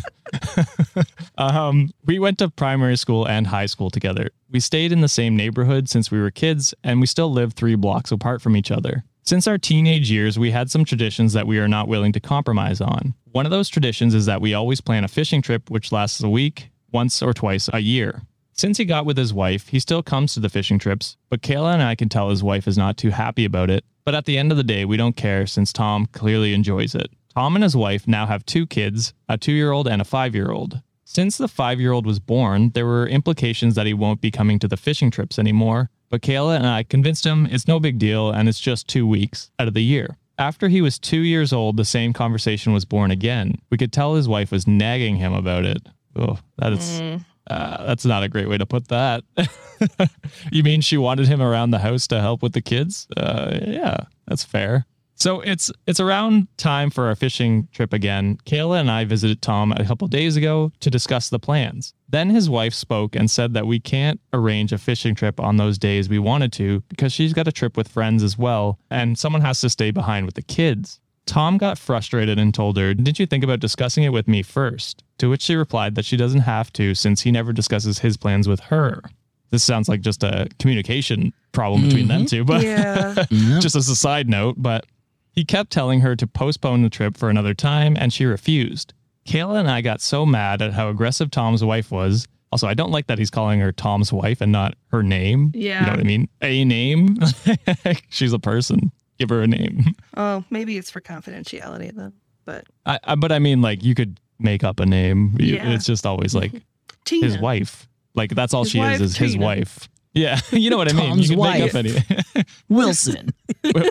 um, 1.37 1.91
we 2.05 2.19
went 2.19 2.39
to 2.39 2.49
primary 2.49 2.97
school 2.97 3.27
and 3.27 3.47
high 3.47 3.67
school 3.67 3.91
together. 3.91 4.31
We 4.51 4.61
stayed 4.61 4.93
in 4.93 5.01
the 5.01 5.09
same 5.09 5.37
neighborhood 5.37 5.89
since 5.89 6.11
we 6.11 6.21
were 6.21 6.31
kids 6.31 6.75
and 6.85 7.01
we 7.01 7.07
still 7.07 7.31
live 7.33 7.53
3 7.55 7.75
blocks 7.77 8.13
apart 8.13 8.41
from 8.43 8.57
each 8.57 8.71
other. 8.71 9.05
Since 9.25 9.47
our 9.47 9.59
teenage 9.59 10.11
years, 10.11 10.39
we 10.39 10.51
had 10.53 10.71
some 10.71 10.85
traditions 10.85 11.35
that 11.35 11.47
we 11.47 11.59
are 11.59 11.69
not 11.69 11.87
willing 11.87 12.13
to 12.13 12.21
compromise 12.21 12.81
on. 12.81 13.15
One 13.33 13.45
of 13.45 13.51
those 13.51 13.69
traditions 13.69 14.15
is 14.15 14.25
that 14.27 14.41
we 14.41 14.55
always 14.55 14.81
plan 14.81 15.05
a 15.05 15.09
fishing 15.09 15.43
trip 15.43 15.69
which 15.71 15.93
lasts 15.93 16.23
a 16.23 16.31
week, 16.31 16.71
once 16.93 17.23
or 17.23 17.33
twice 17.33 17.69
a 17.73 17.81
year. 17.81 18.23
Since 18.53 18.79
he 18.79 18.85
got 18.85 19.07
with 19.07 19.17
his 19.17 19.33
wife, 19.33 19.69
he 19.69 19.79
still 19.79 20.03
comes 20.03 20.35
to 20.35 20.41
the 20.41 20.49
fishing 20.49 20.79
trips, 20.79 21.17
but 21.31 21.43
Kayla 21.43 21.75
and 21.75 21.83
I 21.83 21.95
can 21.95 22.09
tell 22.09 22.31
his 22.31 22.43
wife 22.43 22.67
is 22.67 22.77
not 22.77 22.97
too 22.97 23.11
happy 23.11 23.45
about 23.45 23.71
it. 23.71 23.85
But 24.05 24.15
at 24.15 24.25
the 24.25 24.37
end 24.37 24.51
of 24.51 24.57
the 24.57 24.65
day, 24.65 24.85
we 24.85 24.97
don't 24.97 25.17
care 25.17 25.47
since 25.47 25.73
Tom 25.73 26.07
clearly 26.07 26.55
enjoys 26.55 26.95
it. 26.95 27.11
Tom 27.35 27.55
and 27.55 27.63
his 27.63 27.77
wife 27.77 28.09
now 28.09 28.27
have 28.27 28.45
two 28.45 28.67
kids, 28.67 29.15
a 29.29 29.39
two 29.39 29.53
year 29.53 29.71
old 29.71 29.87
and 29.87 30.03
a 30.03 30.05
five 30.05 30.35
year 30.35 30.51
old. 30.51 30.83
Since 31.05 31.39
the 31.39 31.47
five 31.47 31.81
year 31.81 31.93
old 31.93 32.05
was 32.05 32.19
born, 32.19 32.71
there 32.75 32.85
were 32.85 33.07
implications 33.07 33.77
that 33.77 33.87
he 33.87 33.95
won't 33.95 34.21
be 34.21 34.31
coming 34.31 34.59
to 34.59 34.67
the 34.67 34.77
fishing 34.77 35.11
trips 35.11 35.39
anymore. 35.39 35.91
But 36.11 36.23
Kayla 36.23 36.57
and 36.57 36.67
I 36.67 36.83
convinced 36.83 37.25
him 37.25 37.47
it's 37.47 37.69
no 37.69 37.79
big 37.79 37.99
deal 37.99 38.31
and 38.31 38.49
it's 38.49 38.61
just 38.61 38.89
two 38.89 39.07
weeks 39.07 39.51
out 39.59 39.69
of 39.69 39.75
the 39.75 39.85
year. 39.85 40.17
After 40.39 40.69
he 40.69 40.81
was 40.81 40.99
two 40.99 41.21
years 41.21 41.53
old, 41.53 41.77
the 41.77 41.85
same 41.85 42.13
conversation 42.13 42.73
was 42.73 42.85
born 42.85 43.11
again. 43.11 43.57
We 43.71 43.77
could 43.77 43.93
tell 43.93 44.15
his 44.15 44.29
wife 44.29 44.51
was 44.51 44.67
nagging 44.67 45.17
him 45.17 45.33
about 45.33 45.65
it. 45.65 45.89
Oh, 46.17 46.39
that 46.59 46.73
is. 46.73 47.01
Uh, 47.49 47.87
that's 47.87 48.05
not 48.05 48.23
a 48.23 48.29
great 48.29 48.49
way 48.49 48.59
to 48.59 48.67
put 48.67 48.89
that. 48.89 49.25
you 50.53 50.63
mean 50.63 50.81
she 50.81 50.99
wanted 50.99 51.27
him 51.29 51.41
around 51.41 51.71
the 51.71 51.79
house 51.79 52.07
to 52.09 52.21
help 52.21 52.43
with 52.43 52.53
the 52.53 52.61
kids? 52.61 53.07
Uh, 53.17 53.59
yeah, 53.63 53.97
that's 54.27 54.45
fair. 54.45 54.87
So 55.15 55.41
it's 55.41 55.73
it's 55.89 55.99
around 55.99 56.47
time 56.59 56.91
for 56.91 57.07
our 57.07 57.17
fishing 57.17 57.67
trip 57.73 57.93
again. 57.93 58.39
Kayla 58.47 58.81
and 58.81 58.91
I 58.91 59.05
visited 59.05 59.43
Tom 59.43 59.73
a 59.73 59.85
couple 59.85 60.07
days 60.07 60.37
ago 60.37 60.71
to 60.79 60.91
discuss 60.91 61.29
the 61.29 61.41
plans. 61.41 61.93
Then 62.09 62.31
his 62.31 62.49
wife 62.49 62.73
spoke 62.73 63.17
and 63.17 63.29
said 63.29 63.53
that 63.55 63.67
we 63.67 63.81
can't 63.81 64.21
arrange 64.33 64.73
a 64.73 64.79
fishing 64.79 65.17
trip 65.17 65.41
on 65.41 65.57
those 65.57 65.77
days 65.77 66.09
we 66.09 66.21
wanted 66.21 66.53
to 66.55 66.85
because 66.89 67.13
she's 67.13 67.33
got 67.33 67.49
a 67.49 67.53
trip 67.53 67.77
with 67.77 67.89
friends 67.89 68.23
as 68.23 68.39
well, 68.39 68.79
and 68.91 69.19
someone 69.19 69.43
has 69.43 69.61
to 69.63 69.71
stay 69.71 69.91
behind 69.91 70.25
with 70.25 70.37
the 70.37 70.43
kids. 70.43 71.01
Tom 71.27 71.59
got 71.59 71.79
frustrated 71.79 72.39
and 72.39 72.55
told 72.55 72.77
her, 72.79 72.95
Didn't 72.95 73.19
you 73.19 73.27
think 73.27 73.43
about 73.43 73.59
discussing 73.59 74.05
it 74.05 74.13
with 74.13 74.29
me 74.29 74.43
first? 74.43 75.03
To 75.19 75.29
which 75.31 75.43
she 75.43 75.57
replied 75.57 75.95
that 75.97 76.05
she 76.05 76.17
doesn't 76.17 76.41
have 76.41 76.73
to 76.75 76.95
since 76.95 77.23
he 77.23 77.31
never 77.33 77.53
discusses 77.53 77.99
his 77.99 78.17
plans 78.17 78.49
with 78.49 78.61
her. 78.61 79.03
This 79.51 79.65
sounds 79.65 79.89
like 79.89 80.01
just 80.01 80.23
a 80.23 80.49
communication 80.59 81.33
problem 81.53 81.83
between 81.83 82.09
them 82.09 82.21
mm-hmm. 82.21 82.27
two, 82.27 82.45
but 82.45 82.63
Yeah. 83.31 83.59
just 83.61 83.75
as 83.75 83.89
a 83.89 83.97
side 83.97 84.29
note, 84.29 84.57
but 84.59 84.87
he 85.33 85.45
kept 85.45 85.71
telling 85.71 86.01
her 86.01 86.15
to 86.17 86.27
postpone 86.27 86.83
the 86.83 86.91
trip 86.91 87.17
for 87.17 87.31
another 87.31 87.55
time 87.55 87.97
and 87.99 88.13
she 88.13 88.25
refused. 88.25 88.93
Kayla 89.27 89.61
and 89.61 89.71
I 89.71 89.81
got 89.81 90.01
so 90.01 90.25
mad 90.25 90.63
at 90.63 90.73
how 90.73 90.89
aggressive 90.89 91.31
Tom's 91.31 91.65
wife 91.65 91.91
was. 91.91 92.27
Also, 92.51 92.67
I 92.67 92.75
don't 92.75 92.91
like 92.91 93.09
that 93.09 93.19
he's 93.19 93.31
calling 93.31 93.61
her 93.61 93.73
Tom's 93.73 94.13
wife 94.13 94.41
and 94.41 94.51
not 94.51 94.75
her 94.89 95.03
name. 95.03 95.53
Yeah. 95.55 95.81
You 95.81 95.87
know 95.87 95.93
what 95.93 96.01
I 96.01 96.05
mean? 96.05 96.29
A 96.43 96.65
name. 96.65 97.19
She's 98.09 98.33
a 98.33 98.39
person. 98.39 98.91
Give 99.19 99.29
her 99.31 99.43
a 99.43 99.47
name. 99.47 99.95
Oh, 100.17 100.45
maybe 100.49 100.79
it's 100.79 100.91
for 100.91 101.01
confidentiality 101.01 101.95
then. 101.95 102.13
But 102.47 102.65
I, 102.87 102.99
I, 103.05 103.15
but 103.17 103.33
I 103.33 103.39
mean, 103.39 103.61
like, 103.61 103.83
you 103.83 103.95
could 103.95 104.19
make 104.39 104.65
up 104.65 104.81
a 104.81 104.87
name. 104.87 105.37
Yeah. 105.39 105.71
It's 105.71 105.85
just 105.87 106.07
always 106.07 106.35
like 106.35 106.53
Tina. 107.05 107.27
his 107.27 107.39
wife. 107.39 107.89
Like, 108.15 108.35
that's 108.35 108.53
all 108.55 108.65
His 108.65 108.73
she 108.73 108.79
wife, 108.79 108.97
is, 109.01 109.13
is 109.13 109.17
his 109.17 109.37
wife. 109.37 109.89
Yeah. 110.15 110.41
You 110.51 110.71
know 110.71 110.77
what 110.79 110.89
I 110.89 110.93
mean? 110.93 111.11
Tom's 111.11 111.31
you 111.31 111.37
can 111.37 111.45
make 111.45 111.63
up 111.75 111.75
wife. 111.75 112.05
any. 112.35 112.45
Wilson. 112.69 113.31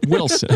Wilson. 0.08 0.50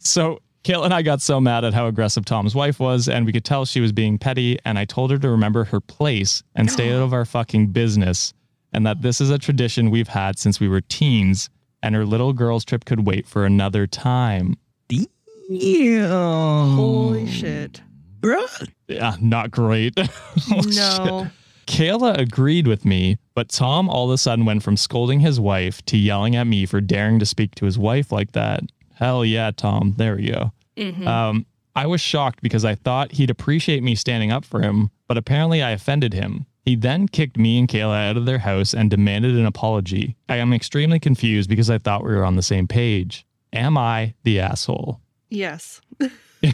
so 0.00 0.40
Kayla 0.64 0.86
and 0.86 0.94
I 0.94 1.02
got 1.02 1.20
so 1.20 1.40
mad 1.40 1.64
at 1.64 1.74
how 1.74 1.86
aggressive 1.86 2.24
Tom's 2.24 2.54
wife 2.54 2.80
was, 2.80 3.08
and 3.08 3.24
we 3.24 3.32
could 3.32 3.44
tell 3.44 3.64
she 3.64 3.80
was 3.80 3.92
being 3.92 4.18
petty. 4.18 4.58
And 4.64 4.78
I 4.78 4.84
told 4.84 5.10
her 5.10 5.18
to 5.18 5.28
remember 5.28 5.64
her 5.64 5.80
place 5.80 6.42
and 6.54 6.70
stay 6.70 6.92
out 6.94 7.02
of 7.02 7.12
our 7.12 7.24
fucking 7.24 7.68
business, 7.68 8.32
and 8.72 8.84
that 8.86 9.02
this 9.02 9.20
is 9.20 9.30
a 9.30 9.38
tradition 9.38 9.90
we've 9.90 10.08
had 10.08 10.38
since 10.38 10.58
we 10.60 10.68
were 10.68 10.80
teens, 10.80 11.48
and 11.82 11.94
her 11.94 12.04
little 12.04 12.32
girl's 12.32 12.64
trip 12.64 12.84
could 12.84 13.06
wait 13.06 13.26
for 13.26 13.44
another 13.46 13.86
time. 13.86 14.56
Yeah. 15.48 16.08
Holy 16.74 17.26
shit. 17.30 17.80
Bruh. 18.20 18.68
Yeah, 18.88 19.16
not 19.20 19.50
great. 19.50 19.94
Oh, 20.50 20.62
shit. 20.62 20.74
no. 20.76 21.28
Kayla 21.66 22.16
agreed 22.16 22.66
with 22.66 22.84
me, 22.86 23.18
but 23.34 23.50
Tom 23.50 23.88
all 23.90 24.06
of 24.06 24.14
a 24.14 24.18
sudden 24.18 24.46
went 24.46 24.62
from 24.62 24.76
scolding 24.78 25.20
his 25.20 25.38
wife 25.38 25.84
to 25.86 25.98
yelling 25.98 26.34
at 26.34 26.46
me 26.46 26.64
for 26.64 26.80
daring 26.80 27.18
to 27.18 27.26
speak 27.26 27.54
to 27.56 27.66
his 27.66 27.78
wife 27.78 28.10
like 28.10 28.32
that. 28.32 28.62
Hell 28.94 29.24
yeah, 29.24 29.50
Tom. 29.54 29.94
There 29.98 30.16
we 30.16 30.30
go. 30.32 30.52
Um, 31.06 31.44
I 31.76 31.86
was 31.86 32.00
shocked 32.00 32.40
because 32.40 32.64
I 32.64 32.74
thought 32.74 33.12
he'd 33.12 33.30
appreciate 33.30 33.82
me 33.82 33.94
standing 33.94 34.32
up 34.32 34.44
for 34.44 34.62
him, 34.62 34.90
but 35.06 35.18
apparently 35.18 35.62
I 35.62 35.72
offended 35.72 36.14
him. 36.14 36.46
He 36.64 36.74
then 36.76 37.06
kicked 37.08 37.36
me 37.36 37.58
and 37.58 37.68
Kayla 37.68 38.10
out 38.10 38.16
of 38.16 38.24
their 38.26 38.38
house 38.38 38.72
and 38.74 38.90
demanded 38.90 39.36
an 39.36 39.44
apology. 39.46 40.16
I 40.28 40.36
am 40.36 40.52
extremely 40.52 40.98
confused 41.00 41.48
because 41.50 41.68
I 41.70 41.78
thought 41.78 42.04
we 42.04 42.14
were 42.14 42.24
on 42.24 42.36
the 42.36 42.42
same 42.42 42.66
page. 42.66 43.26
Am 43.52 43.76
I 43.76 44.14
the 44.24 44.40
asshole? 44.40 45.00
Yes. 45.28 45.80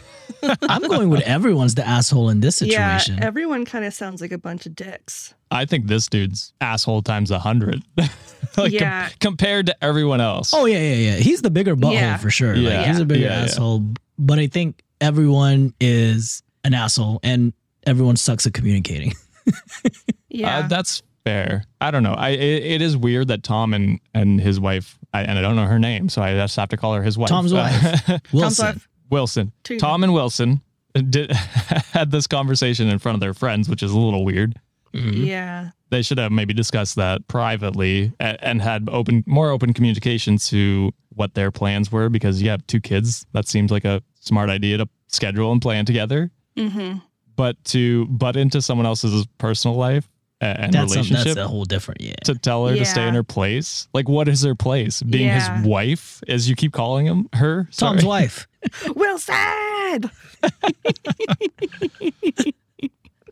I'm 0.61 0.81
going 0.83 1.09
with 1.09 1.21
everyone's 1.21 1.75
the 1.75 1.85
asshole 1.87 2.29
in 2.29 2.39
this 2.39 2.57
situation. 2.57 2.79
yeah, 2.81 2.97
situation. 2.97 3.23
everyone 3.23 3.65
kind 3.65 3.85
of 3.85 3.93
sounds 3.93 4.21
like 4.21 4.31
a 4.31 4.37
bunch 4.37 4.65
of 4.65 4.75
dicks. 4.75 5.33
I 5.51 5.65
think 5.65 5.87
this 5.87 6.07
dude's 6.07 6.53
asshole 6.61 7.01
times 7.03 7.31
a 7.31 7.39
hundred. 7.39 7.83
like 7.97 8.09
com- 8.55 8.69
Yeah. 8.71 9.09
compared 9.19 9.65
to 9.67 9.75
everyone 9.83 10.21
else. 10.21 10.53
oh 10.53 10.65
yeah, 10.65 10.77
yeah, 10.79 10.95
yeah. 11.11 11.15
He's 11.17 11.41
the 11.41 11.49
bigger 11.49 11.75
butthole 11.75 11.93
Yeah. 11.93 12.17
for 12.17 12.29
sure. 12.29 12.53
Yeah. 12.55 12.77
Like, 12.79 12.87
he's 12.87 12.99
a 12.99 13.05
bigger 13.05 13.25
Yeah, 13.25 13.37
yeah. 13.39 13.43
asshole. 13.45 13.83
But 14.19 14.39
I 14.39 14.47
think 14.47 14.81
everyone 15.01 15.73
is 15.81 16.41
an 16.63 16.73
asshole, 16.73 17.19
and 17.23 17.53
everyone 17.85 18.15
sucks 18.15 18.45
at 18.47 18.53
communicating. 18.53 19.13
Yeah. 20.29 20.59
Uh, 20.59 20.67
that's 20.67 21.01
fair. 21.23 21.63
I 21.79 21.91
don't 21.91 22.03
know. 22.03 22.13
I 22.13 22.29
it, 22.31 22.63
it 22.63 22.81
is 22.81 22.97
weird 22.97 23.29
that 23.29 23.41
Tom 23.43 23.73
and 23.73 23.99
and 24.13 24.41
his 24.41 24.59
wife 24.59 24.97
I, 25.13 25.21
and 25.21 25.39
I 25.39 25.41
don't 25.41 25.55
know 25.55 25.65
her 25.65 25.79
name, 25.79 26.09
so 26.09 26.21
I 26.21 26.33
just 26.33 26.57
have 26.57 26.67
to 26.69 26.77
call 26.77 26.93
her 26.95 27.01
his 27.03 27.17
wife. 27.17 27.29
Tom's 27.29 27.53
wife, 27.53 28.05
Tom's 28.05 28.21
Wilson. 28.33 28.65
wife. 28.65 28.87
Wilson. 29.09 29.51
Two. 29.63 29.77
Tom 29.79 30.03
and 30.03 30.13
Wilson 30.13 30.61
did 31.09 31.31
had 31.91 32.11
this 32.11 32.27
conversation 32.27 32.87
in 32.87 32.99
front 32.99 33.15
of 33.15 33.19
their 33.19 33.33
friends, 33.33 33.67
which 33.69 33.83
is 33.83 33.91
a 33.91 33.97
little 33.99 34.23
weird. 34.25 34.59
Mhm. 34.93 35.25
Yeah. 35.25 35.71
They 35.89 36.01
should 36.01 36.17
have 36.17 36.31
maybe 36.31 36.53
discussed 36.53 36.95
that 36.95 37.27
privately 37.27 38.13
and, 38.19 38.37
and 38.41 38.61
had 38.61 38.87
open 38.91 39.23
more 39.27 39.49
open 39.51 39.73
communication 39.73 40.37
to 40.37 40.91
what 41.09 41.33
their 41.33 41.51
plans 41.51 41.91
were 41.91 42.09
because 42.09 42.41
you 42.41 42.49
have 42.49 42.65
two 42.67 42.81
kids. 42.81 43.25
That 43.33 43.47
seems 43.47 43.71
like 43.71 43.85
a 43.85 44.01
smart 44.19 44.49
idea 44.49 44.77
to 44.77 44.87
schedule 45.07 45.51
and 45.51 45.61
plan 45.61 45.85
together. 45.85 46.31
Mm-hmm. 46.57 46.99
But 47.35 47.61
to 47.65 48.05
butt 48.07 48.35
into 48.37 48.61
someone 48.61 48.85
else's 48.85 49.25
personal 49.37 49.75
life 49.77 50.05
a- 50.05 50.14
and 50.41 50.73
That's 50.73 50.91
a, 50.91 50.95
relationship 50.95 51.25
that's 51.25 51.37
a 51.37 51.47
whole 51.47 51.65
different. 51.65 52.01
Yeah. 52.01 52.15
to 52.25 52.35
tell 52.35 52.67
her 52.67 52.75
to 52.75 52.85
stay 52.85 53.07
in 53.07 53.15
her 53.15 53.23
place. 53.23 53.87
Like, 53.93 54.09
what 54.09 54.27
is 54.27 54.43
her 54.43 54.55
place? 54.55 55.01
Being 55.01 55.27
Yeah. 55.27 55.57
his 55.59 55.67
wife, 55.67 56.21
as 56.27 56.49
you 56.49 56.55
keep 56.55 56.73
calling 56.73 57.05
him 57.05 57.29
her. 57.33 57.69
Tom's 57.75 58.01
Sorry. 58.01 58.03
wife. 58.03 58.47
Wilson. 58.95 60.11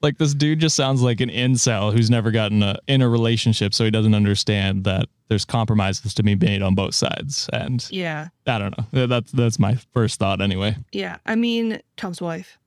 Like 0.01 0.17
this 0.17 0.33
dude 0.33 0.59
just 0.59 0.75
sounds 0.75 1.01
like 1.01 1.21
an 1.21 1.29
incel 1.29 1.93
who's 1.93 2.09
never 2.09 2.29
gotten 2.29 2.61
a, 2.61 2.77
in 2.87 3.01
a 3.01 3.07
relationship, 3.07 3.73
so 3.73 3.85
he 3.85 3.91
doesn't 3.91 4.13
understand 4.13 4.83
that 4.83 5.07
there's 5.29 5.45
compromises 5.45 6.13
to 6.15 6.23
be 6.23 6.35
made 6.35 6.61
on 6.61 6.75
both 6.75 6.93
sides. 6.93 7.49
And 7.53 7.85
Yeah. 7.89 8.27
I 8.45 8.59
don't 8.59 8.75
know. 8.91 9.07
That's 9.07 9.31
that's 9.31 9.59
my 9.59 9.75
first 9.93 10.19
thought 10.19 10.41
anyway. 10.41 10.75
Yeah. 10.91 11.19
I 11.25 11.35
mean, 11.35 11.79
Tom's 11.95 12.21
wife 12.21 12.59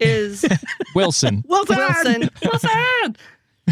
is 0.00 0.44
Wilson. 0.94 1.44
Wilson. 1.48 2.28
Wilson. 2.42 3.16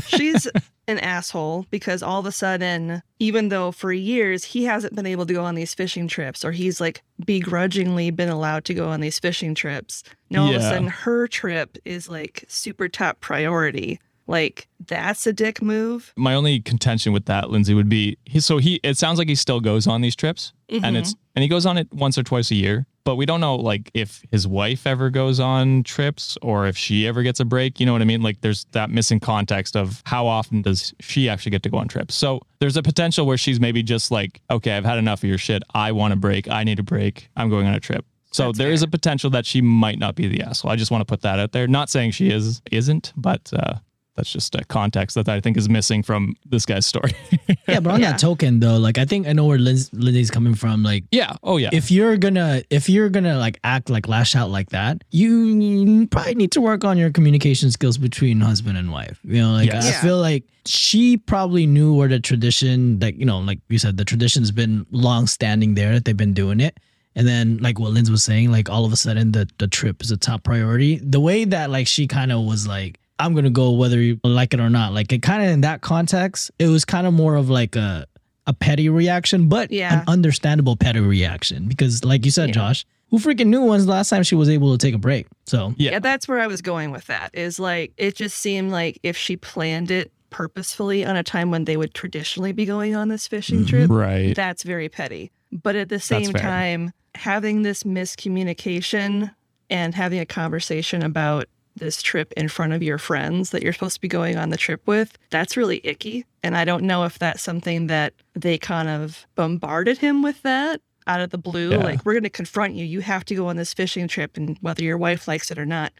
She's 0.06 0.48
an 0.86 0.98
asshole 0.98 1.66
because 1.70 2.02
all 2.02 2.20
of 2.20 2.26
a 2.26 2.32
sudden, 2.32 3.02
even 3.18 3.48
though 3.48 3.72
for 3.72 3.92
years 3.92 4.44
he 4.44 4.64
hasn't 4.64 4.94
been 4.94 5.06
able 5.06 5.26
to 5.26 5.32
go 5.32 5.44
on 5.44 5.54
these 5.54 5.74
fishing 5.74 6.08
trips 6.08 6.44
or 6.44 6.52
he's 6.52 6.80
like 6.80 7.02
begrudgingly 7.24 8.10
been 8.10 8.28
allowed 8.28 8.64
to 8.66 8.74
go 8.74 8.88
on 8.88 9.00
these 9.00 9.18
fishing 9.18 9.54
trips, 9.54 10.02
now 10.30 10.42
all 10.42 10.50
of 10.50 10.56
a 10.56 10.60
sudden 10.60 10.88
her 10.88 11.26
trip 11.26 11.78
is 11.84 12.08
like 12.08 12.44
super 12.48 12.88
top 12.88 13.20
priority. 13.20 14.00
Like, 14.26 14.68
that's 14.86 15.26
a 15.26 15.34
dick 15.34 15.60
move. 15.60 16.14
my 16.16 16.34
only 16.34 16.60
contention 16.60 17.12
with 17.12 17.26
that, 17.26 17.50
Lindsay, 17.50 17.74
would 17.74 17.90
be 17.90 18.16
he. 18.24 18.40
So 18.40 18.56
he. 18.56 18.80
It 18.82 18.96
sounds 18.96 19.18
like 19.18 19.28
he 19.28 19.34
still 19.34 19.60
goes 19.60 19.86
on 19.86 20.00
these 20.00 20.16
trips, 20.16 20.54
and 20.70 20.82
mm-hmm. 20.82 20.96
it's 20.96 21.14
and 21.36 21.42
he 21.42 21.48
goes 21.48 21.66
on 21.66 21.76
it 21.76 21.92
once 21.92 22.16
or 22.16 22.22
twice 22.22 22.50
a 22.50 22.54
year. 22.54 22.86
But 23.04 23.16
we 23.16 23.26
don't 23.26 23.40
know 23.40 23.56
like 23.56 23.90
if 23.92 24.22
his 24.30 24.48
wife 24.48 24.86
ever 24.86 25.10
goes 25.10 25.38
on 25.38 25.82
trips 25.82 26.38
or 26.40 26.66
if 26.66 26.76
she 26.76 27.06
ever 27.06 27.22
gets 27.22 27.38
a 27.38 27.44
break. 27.44 27.78
You 27.78 27.84
know 27.84 27.92
what 27.92 28.00
I 28.00 28.06
mean? 28.06 28.22
Like 28.22 28.40
there's 28.40 28.64
that 28.72 28.90
missing 28.90 29.20
context 29.20 29.76
of 29.76 30.02
how 30.06 30.26
often 30.26 30.62
does 30.62 30.94
she 31.00 31.28
actually 31.28 31.50
get 31.50 31.62
to 31.64 31.68
go 31.70 31.76
on 31.76 31.86
trips. 31.86 32.14
So 32.14 32.40
there's 32.60 32.78
a 32.78 32.82
potential 32.82 33.26
where 33.26 33.36
she's 33.36 33.60
maybe 33.60 33.82
just 33.82 34.10
like, 34.10 34.40
okay, 34.50 34.74
I've 34.74 34.86
had 34.86 34.96
enough 34.98 35.22
of 35.22 35.28
your 35.28 35.38
shit. 35.38 35.62
I 35.74 35.92
want 35.92 36.14
a 36.14 36.16
break. 36.16 36.48
I 36.48 36.64
need 36.64 36.78
a 36.78 36.82
break. 36.82 37.28
I'm 37.36 37.50
going 37.50 37.66
on 37.66 37.74
a 37.74 37.80
trip. 37.80 38.06
So 38.32 38.46
That's 38.46 38.58
there 38.58 38.72
is 38.72 38.80
fair. 38.80 38.88
a 38.88 38.90
potential 38.90 39.30
that 39.30 39.46
she 39.46 39.60
might 39.60 39.98
not 39.98 40.14
be 40.16 40.26
the 40.26 40.42
asshole. 40.42 40.70
I 40.70 40.76
just 40.76 40.90
want 40.90 41.02
to 41.02 41.04
put 41.04 41.20
that 41.22 41.38
out 41.38 41.52
there. 41.52 41.68
Not 41.68 41.90
saying 41.90 42.12
she 42.12 42.30
is, 42.30 42.62
isn't, 42.72 43.12
but 43.16 43.52
uh, 43.52 43.74
that's 44.16 44.30
just 44.32 44.54
a 44.54 44.64
context 44.64 45.14
that 45.16 45.28
I 45.28 45.40
think 45.40 45.56
is 45.56 45.68
missing 45.68 46.02
from 46.02 46.34
this 46.46 46.64
guy's 46.66 46.86
story. 46.86 47.12
Yeah, 47.66 47.80
but 47.80 47.94
on 47.94 48.00
Yeah. 48.00 48.10
that 48.12 48.20
token 48.20 48.60
though, 48.60 48.76
like 48.76 48.98
I 48.98 49.06
think 49.06 49.26
I 49.26 49.32
know 49.32 49.46
where 49.46 49.56
Lindsay, 49.58 49.88
Lindsay's 49.96 50.30
coming 50.30 50.54
from. 50.54 50.82
Like 50.82 51.04
yeah. 51.10 51.32
Oh 51.42 51.56
yeah. 51.56 51.70
if 51.72 51.90
you're 51.90 52.18
gonna 52.18 52.62
if 52.68 52.90
you're 52.90 53.08
gonna 53.08 53.38
like 53.38 53.58
act 53.64 53.88
like 53.88 54.06
lash 54.06 54.36
out 54.36 54.50
like 54.50 54.68
that, 54.70 55.02
you 55.10 56.06
probably 56.10 56.34
need 56.34 56.52
to 56.52 56.60
work 56.60 56.84
on 56.84 56.98
your 56.98 57.10
communication 57.10 57.70
skills 57.70 57.96
between 57.98 58.40
husband 58.40 58.76
and 58.78 58.92
wife. 58.92 59.18
You 59.24 59.40
know, 59.42 59.52
like 59.52 59.66
Yes. 59.72 59.86
I 59.86 59.88
Yeah. 59.90 60.00
feel 60.02 60.18
like 60.20 60.44
she 60.66 61.16
probably 61.16 61.66
knew 61.66 61.94
where 61.94 62.08
the 62.08 62.20
tradition, 62.20 62.98
like 63.00 63.18
you 63.18 63.24
know, 63.24 63.38
like 63.38 63.60
you 63.68 63.78
said, 63.78 63.96
the 63.96 64.04
tradition's 64.04 64.50
been 64.50 64.86
long 64.90 65.26
standing 65.26 65.74
there 65.74 65.92
that 65.94 66.04
they've 66.04 66.16
been 66.16 66.34
doing 66.34 66.60
it. 66.60 66.78
And 67.16 67.26
then 67.26 67.58
like 67.58 67.78
what 67.78 67.92
Lindsay 67.92 68.10
was 68.12 68.24
saying, 68.24 68.50
like 68.50 68.68
all 68.68 68.84
of 68.84 68.92
a 68.92 68.96
sudden 68.96 69.32
the 69.32 69.48
the 69.58 69.68
trip 69.68 70.02
is 70.02 70.10
a 70.10 70.16
top 70.16 70.42
priority. 70.44 70.96
The 71.02 71.20
way 71.20 71.44
that 71.46 71.70
like 71.70 71.86
she 71.86 72.06
kind 72.06 72.30
of 72.32 72.44
was 72.44 72.66
like, 72.66 72.98
I'm 73.18 73.34
gonna 73.34 73.50
go 73.50 73.72
whether 73.72 74.00
you 74.00 74.18
like 74.24 74.54
it 74.54 74.60
or 74.60 74.70
not. 74.70 74.92
Like 74.92 75.12
it 75.12 75.22
kind 75.22 75.42
of 75.42 75.48
in 75.50 75.60
that 75.62 75.80
context, 75.80 76.50
it 76.58 76.68
was 76.68 76.84
kind 76.84 77.06
of 77.06 77.12
more 77.14 77.36
of 77.36 77.50
like 77.50 77.76
a 77.76 78.06
a 78.46 78.52
petty 78.52 78.88
reaction, 78.88 79.48
but 79.48 79.70
Yeah. 79.70 80.00
an 80.00 80.04
understandable 80.06 80.76
petty 80.76 81.00
reaction 81.00 81.66
because, 81.66 82.04
like 82.04 82.26
you 82.26 82.30
said, 82.30 82.50
Yeah. 82.50 82.54
Josh, 82.54 82.84
who 83.10 83.18
freaking 83.18 83.46
knew 83.46 83.64
when's 83.64 83.86
the 83.86 83.92
last 83.92 84.10
time 84.10 84.22
she 84.22 84.34
was 84.34 84.50
able 84.50 84.76
to 84.76 84.78
take 84.86 84.94
a 84.94 84.98
break? 84.98 85.26
So 85.46 85.74
Yeah. 85.78 85.92
Yeah. 85.92 85.98
that's 86.00 86.28
where 86.28 86.40
I 86.40 86.46
was 86.46 86.60
going 86.60 86.90
with 86.90 87.06
that. 87.06 87.30
Is 87.32 87.58
like 87.58 87.92
it 87.96 88.16
just 88.16 88.36
seemed 88.36 88.70
like 88.70 88.98
if 89.02 89.16
she 89.16 89.36
planned 89.36 89.90
it 89.90 90.12
purposefully 90.30 91.04
on 91.04 91.16
a 91.16 91.22
time 91.22 91.50
when 91.50 91.64
they 91.64 91.76
would 91.76 91.94
traditionally 91.94 92.52
be 92.52 92.66
going 92.66 92.96
on 92.96 93.08
this 93.08 93.28
fishing 93.28 93.60
mm-hmm. 93.60 93.86
trip, 93.86 93.90
right. 93.90 94.34
that's 94.34 94.64
very 94.64 94.88
petty. 94.88 95.30
But 95.52 95.76
at 95.76 95.88
the 95.88 96.00
same 96.00 96.32
time, 96.32 96.92
having 97.14 97.62
this 97.62 97.84
miscommunication 97.84 99.32
and 99.70 99.94
having 99.94 100.18
a 100.18 100.26
conversation 100.26 101.02
about 101.02 101.46
this 101.76 102.00
trip 102.02 102.32
in 102.36 102.48
front 102.48 102.72
of 102.72 102.82
your 102.82 102.98
friends 102.98 103.50
that 103.50 103.62
you're 103.62 103.72
supposed 103.72 103.94
to 103.96 104.00
be 104.00 104.08
going 104.08 104.36
on 104.36 104.50
the 104.50 104.56
trip 104.56 104.80
with, 104.86 105.18
that's 105.30 105.56
really 105.56 105.80
icky. 105.84 106.24
And 106.42 106.56
I 106.56 106.64
don't 106.64 106.84
know 106.84 107.04
if 107.04 107.18
that's 107.18 107.42
something 107.42 107.88
that 107.88 108.14
they 108.34 108.58
kind 108.58 108.88
of 108.88 109.26
bombarded 109.34 109.98
him 109.98 110.22
with 110.22 110.42
that 110.42 110.80
out 111.06 111.20
of 111.20 111.30
the 111.30 111.38
blue. 111.38 111.70
Yeah. 111.72 111.78
Like, 111.78 112.04
we're 112.04 112.12
going 112.14 112.22
to 112.22 112.30
confront 112.30 112.74
you. 112.74 112.84
You 112.84 113.00
have 113.00 113.24
to 113.26 113.34
go 113.34 113.48
on 113.48 113.56
this 113.56 113.74
fishing 113.74 114.08
trip, 114.08 114.36
and 114.36 114.56
whether 114.60 114.82
your 114.82 114.96
wife 114.98 115.26
likes 115.28 115.50
it 115.50 115.58
or 115.58 115.66
not. 115.66 115.92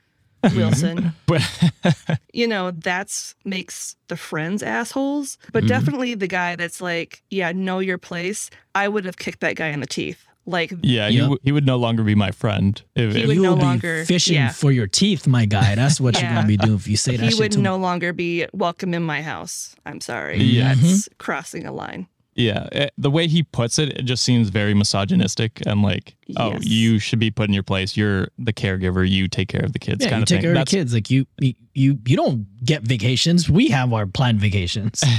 Wilson, 0.54 1.12
But 1.26 1.42
you 2.34 2.46
know, 2.46 2.70
that's 2.70 3.34
makes 3.46 3.96
the 4.08 4.16
friends 4.16 4.62
assholes, 4.62 5.38
but 5.52 5.64
Mhm. 5.64 5.68
definitely 5.68 6.14
the 6.14 6.26
guy 6.26 6.54
that's 6.54 6.82
like, 6.82 7.22
yeah, 7.30 7.50
know 7.52 7.78
your 7.78 7.96
place. 7.98 8.50
I 8.74 8.88
would 8.88 9.06
have 9.06 9.16
kicked 9.16 9.40
that 9.40 9.56
guy 9.56 9.68
in 9.68 9.80
the 9.80 9.86
teeth. 9.86 10.26
Like, 10.46 10.72
yeah, 10.82 11.08
he, 11.08 11.16
Yep. 11.16 11.22
w- 11.22 11.38
he 11.42 11.52
would 11.52 11.64
no 11.66 11.76
longer 11.76 12.02
be 12.02 12.14
my 12.14 12.30
friend. 12.30 12.80
If, 12.94 13.14
He 13.14 13.22
if- 13.22 13.26
would 13.28 13.36
you 13.36 13.42
no 13.42 13.54
will 13.54 13.78
be 13.78 14.04
fishing 14.04 14.34
yeah. 14.34 14.50
for 14.50 14.70
your 14.72 14.86
teeth, 14.86 15.26
my 15.26 15.46
guy. 15.46 15.74
That's 15.74 16.00
what 16.00 16.14
you're 16.14 16.24
Yeah. 16.30 16.34
gonna 16.34 16.46
be 16.48 16.56
doing 16.58 16.74
if 16.76 16.86
you 16.86 16.96
say 16.98 17.16
that 17.16 17.24
he 17.24 17.30
shit 17.30 17.38
would 17.40 17.52
to 17.52 17.60
no 17.60 17.76
longer 17.76 18.12
be 18.12 18.46
welcome 18.52 18.92
in 18.94 19.02
my 19.02 19.22
house. 19.22 19.74
I'm 19.86 20.00
sorry. 20.00 20.42
Yeah. 20.42 20.74
That's 20.74 21.08
crossing 21.18 21.64
a 21.66 21.72
line. 21.72 22.08
yeah, 22.36 22.66
eh, 22.72 22.88
the 22.98 23.10
way 23.12 23.28
he 23.28 23.44
puts 23.44 23.78
it, 23.78 23.90
it 23.90 24.02
just 24.02 24.24
seems 24.24 24.48
very 24.48 24.74
misogynistic 24.74 25.62
and 25.66 25.82
like, 25.82 26.16
oh, 26.36 26.50
Yes. 26.54 26.66
you 26.66 26.98
should 26.98 27.20
be 27.20 27.30
put 27.30 27.48
in 27.48 27.54
your 27.54 27.62
place. 27.62 27.96
You're 27.96 28.28
the 28.38 28.52
caregiver. 28.52 29.08
You 29.08 29.28
take 29.28 29.48
care 29.48 29.64
of 29.64 29.72
the 29.72 29.78
kids. 29.78 30.04
Yeah, 30.04 30.10
kind 30.10 30.18
you 30.20 30.22
of 30.24 30.28
take 30.28 30.36
thing. 30.38 30.42
care 30.42 30.50
of 30.50 30.54
the 30.56 30.58
That's- 30.60 30.74
kids. 30.74 30.92
Like 30.94 31.10
you, 31.10 31.26
you, 31.38 31.54
you, 31.74 31.98
you 32.06 32.16
don't 32.16 32.46
get 32.64 32.82
vacations. 32.82 33.48
We 33.48 33.68
have 33.68 33.92
our 33.92 34.06
planned 34.06 34.40
vacations. 34.40 35.02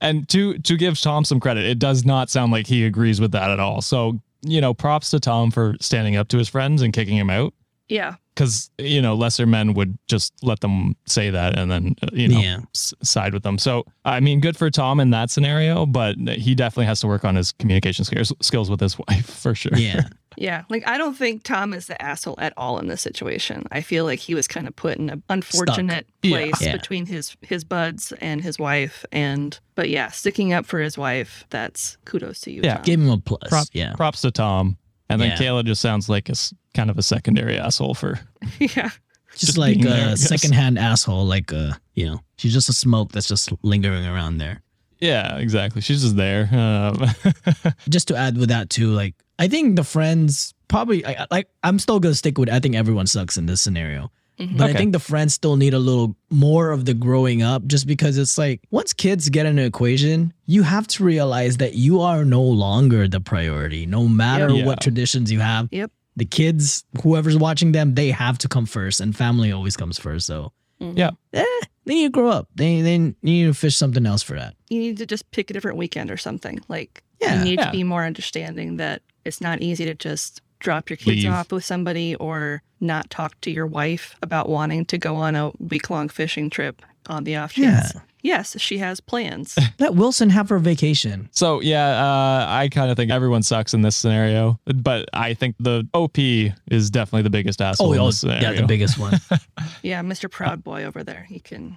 And 0.00 0.28
to 0.28 0.56
to 0.58 0.76
give 0.76 1.00
Tom 1.00 1.24
some 1.24 1.40
credit, 1.40 1.64
it 1.64 1.80
does 1.80 2.04
not 2.04 2.30
sound 2.30 2.52
like 2.52 2.68
he 2.68 2.84
agrees 2.84 3.20
with 3.20 3.32
that 3.32 3.50
at 3.50 3.58
all. 3.58 3.82
So 3.82 4.20
you 4.42 4.60
know, 4.60 4.74
props 4.74 5.10
to 5.10 5.20
Tom 5.20 5.50
for 5.50 5.74
standing 5.80 6.16
up 6.16 6.28
to 6.28 6.38
his 6.38 6.48
friends 6.48 6.82
and 6.82 6.92
kicking 6.92 7.16
him 7.16 7.30
out. 7.30 7.54
Yeah. 7.88 8.16
because 8.34 8.70
you 8.76 9.00
know 9.00 9.14
lesser 9.14 9.46
men 9.46 9.72
would 9.72 9.98
just 10.08 10.34
let 10.42 10.60
them 10.60 10.94
say 11.06 11.30
that 11.30 11.58
and 11.58 11.70
then 11.70 11.96
uh, 12.02 12.08
you 12.12 12.28
know 12.28 12.38
Yeah. 12.38 12.58
s- 12.74 12.92
side 13.02 13.32
with 13.32 13.42
them. 13.44 13.56
So 13.56 13.84
I 14.04 14.20
mean, 14.20 14.40
good 14.40 14.58
for 14.58 14.70
Tom 14.70 15.00
in 15.00 15.08
that 15.10 15.30
scenario, 15.30 15.86
but 15.86 16.16
he 16.18 16.54
definitely 16.54 16.84
has 16.84 17.00
to 17.00 17.06
work 17.06 17.24
on 17.24 17.34
his 17.34 17.52
communication 17.52 18.04
skills 18.04 18.30
skills 18.42 18.68
with 18.70 18.80
his 18.80 18.98
wife 19.08 19.24
for 19.30 19.54
sure. 19.54 19.72
yeah, 19.74 20.02
Yeah. 20.40 20.62
Like, 20.70 20.86
I 20.86 20.98
don't 20.98 21.14
think 21.16 21.42
Tom 21.42 21.74
is 21.74 21.86
the 21.86 22.00
asshole 22.00 22.36
at 22.38 22.52
all 22.56 22.78
in 22.78 22.86
this 22.86 23.00
situation. 23.02 23.64
I 23.72 23.80
feel 23.80 24.04
like 24.04 24.20
he 24.20 24.34
was 24.34 24.46
kind 24.46 24.68
of 24.68 24.76
put 24.76 24.96
in 24.96 25.10
an 25.10 25.22
unfortunate 25.28 26.06
Yeah. 26.22 26.30
place 26.30 26.60
Yeah. 26.62 26.76
between 26.76 27.06
his 27.06 27.36
his 27.42 27.64
buds 27.64 28.12
and 28.20 28.40
his 28.40 28.58
wife. 28.58 29.04
And, 29.12 29.58
but 29.74 29.90
yeah, 29.90 30.08
sticking 30.10 30.52
up 30.52 30.64
for 30.64 30.78
his 30.80 30.96
wife, 30.96 31.44
that's 31.50 31.96
kudos 32.04 32.40
to 32.42 32.52
you. 32.52 32.60
Yeah. 32.62 32.74
Tom. 32.76 32.82
give 32.84 33.00
him 33.00 33.10
a 33.10 33.18
plus. 33.18 33.40
Prop, 33.48 33.66
yeah, 33.72 33.94
props 33.94 34.20
to 34.22 34.30
Tom. 34.30 34.76
And 35.10 35.20
then 35.20 35.30
Yeah. 35.30 35.36
Kayla 35.38 35.64
just 35.64 35.80
sounds 35.82 36.08
like 36.08 36.28
a 36.28 36.32
s- 36.32 36.54
kind 36.74 36.90
of 36.90 36.98
a 36.98 37.02
secondary 37.02 37.58
asshole 37.58 37.94
for 37.94 38.20
yeah. 38.60 38.90
just, 39.32 39.40
just 39.46 39.58
like 39.58 39.76
a 39.78 39.82
there, 39.82 40.08
I 40.08 40.12
a 40.12 40.16
secondhand 40.16 40.78
asshole. 40.78 41.24
Like 41.24 41.52
uh, 41.52 41.72
you 41.94 42.06
know, 42.06 42.20
she's 42.36 42.52
just 42.52 42.68
a 42.68 42.72
smoke 42.74 43.10
that's 43.12 43.26
just 43.28 43.50
lingering 43.64 44.06
around 44.06 44.38
there. 44.38 44.62
yeah, 45.00 45.36
exactly. 45.38 45.80
She's 45.80 46.02
just 46.02 46.16
there. 46.16 46.48
Um, 46.52 47.04
just 47.88 48.08
to 48.08 48.16
add 48.16 48.36
with 48.36 48.50
that 48.50 48.68
too, 48.70 48.90
like 48.92 49.14
I 49.38 49.48
think 49.48 49.76
the 49.76 49.84
friends 49.84 50.54
probably 50.68 51.04
I, 51.04 51.12
I- 51.22 51.26
like 51.30 51.48
I'm 51.62 51.78
still 51.78 52.00
gonna 52.00 52.14
stick 52.14 52.38
with 52.38 52.50
I 52.50 52.60
think 52.60 52.74
everyone 52.74 53.06
sucks 53.06 53.36
in 53.36 53.46
this 53.46 53.60
scenario. 53.62 54.10
But 54.56 54.70
I 54.70 54.72
think 54.72 54.92
the 54.92 55.00
friends 55.00 55.34
still 55.34 55.56
need 55.56 55.74
a 55.74 55.80
little 55.80 56.14
more 56.30 56.70
of 56.70 56.84
the 56.84 56.94
growing 56.94 57.42
up 57.42 57.66
just 57.66 57.88
because 57.88 58.16
it's 58.18 58.38
like 58.38 58.60
once 58.70 58.92
kids 58.92 59.28
get 59.30 59.46
an 59.46 59.58
equation, 59.58 60.32
you 60.46 60.62
have 60.62 60.86
to 60.88 61.02
realize 61.02 61.56
that 61.56 61.74
you 61.74 62.00
are 62.02 62.24
no 62.24 62.40
longer 62.42 63.08
the 63.08 63.18
priority, 63.18 63.84
no 63.84 64.06
matter 64.06 64.48
Yeah. 64.50 64.64
what 64.64 64.80
traditions 64.80 65.32
you 65.32 65.40
have. 65.40 65.68
Yep. 65.72 65.90
the 66.14 66.24
kids, 66.24 66.84
whoever's 67.02 67.36
watching 67.36 67.70
them, 67.72 67.94
they 67.94 68.10
have 68.10 68.38
to 68.38 68.48
come 68.48 68.66
first, 68.66 69.00
and 69.00 69.16
family 69.16 69.50
always 69.52 69.76
comes 69.76 69.98
first. 70.00 70.26
So 70.26 70.52
Yeah. 70.80 71.10
eh, 71.32 71.44
they 71.84 71.94
need 71.94 72.06
to 72.06 72.10
grow 72.10 72.28
up. 72.30 72.48
They 72.54 72.80
they 72.82 72.98
need 73.22 73.44
to 73.46 73.54
fish 73.54 73.76
something 73.76 74.06
else 74.06 74.22
for 74.22 74.34
that. 74.34 74.54
You 74.68 74.78
need 74.78 74.98
to 74.98 75.06
just 75.06 75.28
pick 75.32 75.50
a 75.50 75.52
different 75.52 75.78
weekend 75.78 76.10
or 76.12 76.16
something. 76.16 76.60
Like 76.68 77.02
Yeah, 77.20 77.38
you 77.38 77.44
need 77.44 77.58
yeah. 77.58 77.66
to 77.66 77.72
be 77.72 77.82
more 77.84 78.04
understanding 78.04 78.76
that 78.78 79.02
it's 79.24 79.40
not 79.40 79.60
easy 79.60 79.84
to 79.84 79.94
just 79.94 80.40
drop 80.60 80.90
your 80.90 80.96
kids 80.96 81.24
Leave. 81.24 81.32
off 81.32 81.52
with 81.52 81.64
somebody 81.64 82.14
or 82.16 82.62
not 82.80 83.10
talk 83.10 83.40
to 83.42 83.50
your 83.50 83.66
wife 83.66 84.16
about 84.22 84.48
wanting 84.48 84.84
to 84.86 84.98
go 84.98 85.16
on 85.16 85.36
a 85.36 85.52
week 85.58 85.90
long 85.90 86.08
fishing 86.08 86.50
trip 86.50 86.82
on 87.06 87.24
the 87.24 87.36
off 87.36 87.52
chance. 87.52 87.92
Yeah. 87.94 88.00
Yes, 88.20 88.60
she 88.60 88.78
has 88.78 89.00
plans. 89.00 89.56
Let 89.78 89.94
Wilson 89.94 90.30
have 90.30 90.48
her 90.48 90.58
vacation. 90.58 91.28
So 91.32 91.60
yeah, 91.60 92.04
uh, 92.04 92.46
I 92.48 92.68
kind 92.68 92.90
of 92.90 92.96
think 92.96 93.12
everyone 93.12 93.44
sucks 93.44 93.74
in 93.74 93.82
this 93.82 93.96
scenario, 93.96 94.58
but 94.64 95.08
I 95.12 95.34
think 95.34 95.54
the 95.60 95.88
OP 95.94 96.18
is 96.18 96.90
definitely 96.90 97.22
the 97.22 97.30
biggest 97.30 97.62
asshole. 97.62 97.90
Oh, 97.90 97.92
in 97.92 98.04
this 98.04 98.24
yeah, 98.24 98.52
the 98.52 98.66
biggest 98.66 98.98
one. 98.98 99.14
yeah, 99.82 100.02
Mr. 100.02 100.28
Proud 100.28 100.64
Boy 100.64 100.84
over 100.84 101.04
there. 101.04 101.26
He 101.28 101.38
can 101.38 101.76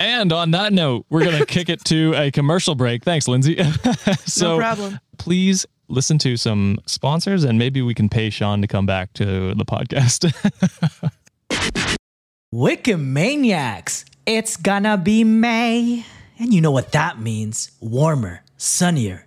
And 0.00 0.32
on 0.32 0.52
that 0.52 0.72
note, 0.72 1.04
we're 1.10 1.24
gonna 1.24 1.44
kick 1.44 1.68
it 1.68 1.84
to 1.86 2.14
a 2.16 2.30
commercial 2.30 2.74
break. 2.74 3.04
Thanks, 3.04 3.28
Lindsay. 3.28 3.62
so 4.24 4.56
no 4.56 4.58
problem. 4.58 5.00
please 5.18 5.66
listen 5.92 6.18
to 6.18 6.36
some 6.36 6.78
sponsors, 6.86 7.44
and 7.44 7.58
maybe 7.58 7.82
we 7.82 7.94
can 7.94 8.08
pay 8.08 8.30
Sean 8.30 8.60
to 8.62 8.66
come 8.66 8.86
back 8.86 9.12
to 9.14 9.54
the 9.54 9.64
podcast. 9.64 10.32
Wikimaniacs, 12.54 14.04
it's 14.26 14.56
gonna 14.56 14.96
be 14.96 15.22
May. 15.22 16.04
And 16.38 16.52
you 16.52 16.60
know 16.60 16.72
what 16.72 16.92
that 16.92 17.20
means 17.20 17.70
warmer, 17.80 18.42
sunnier 18.56 19.26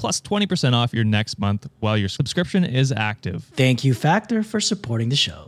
plus 0.00 0.18
20% 0.22 0.72
off 0.72 0.94
your 0.94 1.04
next 1.04 1.38
month 1.38 1.68
while 1.80 1.94
your 1.96 2.08
subscription 2.08 2.64
is 2.64 2.90
active. 2.90 3.44
Thank 3.54 3.84
you, 3.84 3.92
Factor, 3.92 4.42
for 4.42 4.58
supporting 4.58 5.10
the 5.10 5.16
show. 5.16 5.46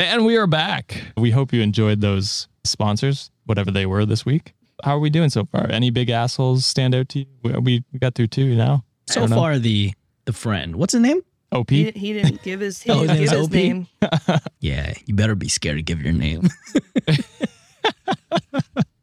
And 0.00 0.24
we 0.24 0.36
are 0.38 0.46
back. 0.46 1.04
We 1.18 1.30
hope 1.30 1.52
you 1.52 1.60
enjoyed 1.60 2.00
those 2.00 2.48
sponsors, 2.64 3.30
whatever 3.44 3.70
they 3.70 3.84
were 3.84 4.06
this 4.06 4.24
week. 4.24 4.54
How 4.82 4.96
are 4.96 4.98
we 5.00 5.10
doing 5.10 5.28
so 5.28 5.44
far? 5.44 5.70
Any 5.70 5.90
big 5.90 6.08
assholes 6.08 6.64
stand 6.64 6.94
out 6.94 7.10
to 7.10 7.18
you? 7.20 7.26
We, 7.42 7.52
we 7.52 7.84
we 7.92 7.98
got 7.98 8.14
through 8.14 8.28
two 8.28 8.54
now. 8.56 8.84
So 9.06 9.20
don't 9.20 9.30
know. 9.30 9.36
far, 9.36 9.58
the 9.58 9.92
the 10.24 10.32
friend. 10.32 10.76
What's 10.76 10.94
his 10.94 11.02
name? 11.02 11.20
OP. 11.52 11.70
He, 11.70 11.90
he 11.92 12.12
didn't 12.14 12.42
give 12.42 12.60
his, 12.60 12.82
he 12.82 12.90
Oh, 12.92 13.02
didn't 13.02 13.18
his 13.18 13.30
give 13.30 13.38
his 13.38 13.46
OP? 13.48 13.52
name. 13.52 13.86
Yeah, 14.60 14.94
you 15.04 15.14
better 15.14 15.34
be 15.34 15.48
scared 15.48 15.76
to 15.76 15.82
give 15.82 16.00
your 16.02 16.14
name. 16.14 16.48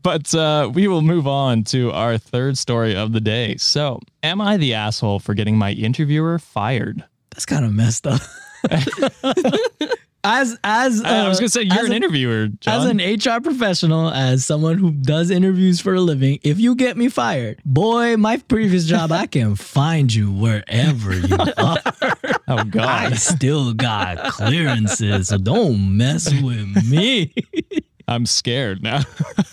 But 0.03 0.33
uh, 0.33 0.71
we 0.73 0.87
will 0.87 1.01
move 1.01 1.27
on 1.27 1.63
to 1.65 1.91
our 1.91 2.17
third 2.17 2.57
story 2.57 2.95
of 2.95 3.13
the 3.13 3.21
day. 3.21 3.55
So, 3.57 3.99
am 4.23 4.41
I 4.41 4.57
the 4.57 4.73
asshole 4.73 5.19
for 5.19 5.33
getting 5.33 5.57
my 5.57 5.71
interviewer 5.71 6.39
fired? 6.39 7.03
That's 7.31 7.45
kind 7.45 7.65
of 7.65 7.71
messed 7.73 8.07
up. 8.07 8.21
as 10.23 10.55
as 10.63 11.01
I 11.03 11.27
was 11.27 11.37
uh, 11.37 11.41
gonna 11.41 11.49
say 11.49 11.61
you're 11.63 11.85
an 11.85 11.91
a- 11.91 11.95
interviewer, 11.95 12.49
As 12.67 12.85
an 12.85 12.97
HR 12.97 13.41
professional, 13.41 14.09
as 14.11 14.45
someone 14.45 14.77
who 14.77 14.91
does 14.91 15.29
interviews 15.31 15.79
for 15.81 15.95
a 15.95 16.01
living, 16.01 16.39
if 16.43 16.59
you 16.59 16.75
get 16.75 16.95
me 16.97 17.09
fired, 17.09 17.59
boy, 17.65 18.17
my 18.17 18.37
previous 18.37 18.85
job, 18.85 19.11
I 19.11 19.25
can 19.27 19.55
find 19.55 20.13
you 20.13 20.31
wherever 20.31 21.15
you 21.15 21.35
are. 21.57 21.77
oh 22.47 22.63
God, 22.65 23.13
I 23.13 23.15
still 23.15 23.73
got 23.73 24.31
clearances, 24.33 25.29
so 25.29 25.37
don't 25.37 25.97
mess 25.97 26.31
with 26.41 26.87
me. 26.89 27.33
I'm 28.07 28.25
scared 28.25 28.81
now. 28.83 29.01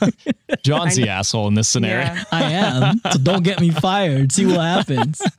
John's 0.62 0.96
the 0.96 1.08
asshole 1.08 1.48
in 1.48 1.54
this 1.54 1.68
scenario. 1.68 2.06
Yeah. 2.06 2.24
I 2.32 2.52
am, 2.52 3.00
so 3.12 3.18
don't 3.18 3.42
get 3.42 3.61
me 3.61 3.70
fired. 3.70 4.32
See 4.32 4.46
what 4.46 4.61
happens. 4.61 5.22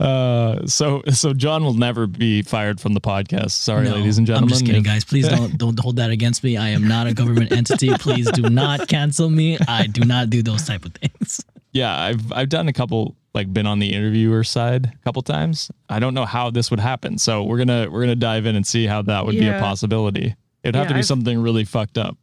Uh, 0.00 0.66
so 0.66 1.00
so 1.12 1.32
John 1.32 1.62
will 1.62 1.74
never 1.74 2.08
be 2.08 2.42
fired 2.42 2.80
from 2.80 2.92
the 2.92 3.00
podcast. 3.00 3.52
Sorry, 3.52 3.84
No, 3.84 3.94
ladies 3.94 4.18
and 4.18 4.26
gentlemen. 4.26 4.48
I'm 4.48 4.48
just 4.48 4.66
kidding, 4.66 4.82
guys. 4.82 5.04
Please 5.04 5.28
don't 5.36 5.56
don't 5.56 5.78
hold 5.78 5.94
that 5.96 6.10
against 6.10 6.42
me. 6.42 6.56
I 6.56 6.70
am 6.70 6.88
not 6.88 7.06
a 7.06 7.14
government 7.14 7.52
entity. 7.52 7.90
Please 7.98 8.28
do 8.32 8.42
not 8.50 8.88
cancel 8.88 9.30
me. 9.30 9.58
I 9.68 9.86
do 9.86 10.00
not 10.04 10.28
do 10.28 10.42
those 10.42 10.66
type 10.66 10.84
of 10.84 10.92
things. 10.94 11.44
Yeah, 11.70 11.96
I've 11.96 12.32
I've 12.32 12.48
done 12.48 12.66
a 12.66 12.72
couple 12.72 13.14
like 13.32 13.52
been 13.52 13.66
on 13.66 13.78
the 13.78 13.92
interviewer 13.92 14.42
side 14.42 14.86
a 14.86 15.04
couple 15.04 15.22
times. 15.22 15.70
I 15.88 16.00
don't 16.00 16.14
know 16.14 16.24
how 16.26 16.50
this 16.50 16.70
would 16.72 16.80
happen. 16.80 17.16
So 17.18 17.44
we're 17.44 17.58
gonna 17.58 17.88
we're 17.88 18.00
gonna 18.00 18.16
dive 18.16 18.44
in 18.46 18.56
and 18.56 18.66
see 18.66 18.86
how 18.86 19.02
that 19.02 19.24
would 19.24 19.36
be 19.36 19.46
a 19.48 19.60
possibility. 19.60 20.34
It'd 20.64 20.74
have 20.74 20.84
Yeah, 20.84 20.88
to 20.88 20.94
be 20.94 20.98
I've- 20.98 21.06
something 21.06 21.38
really 21.40 21.64
fucked 21.64 21.98
up. 21.98 22.16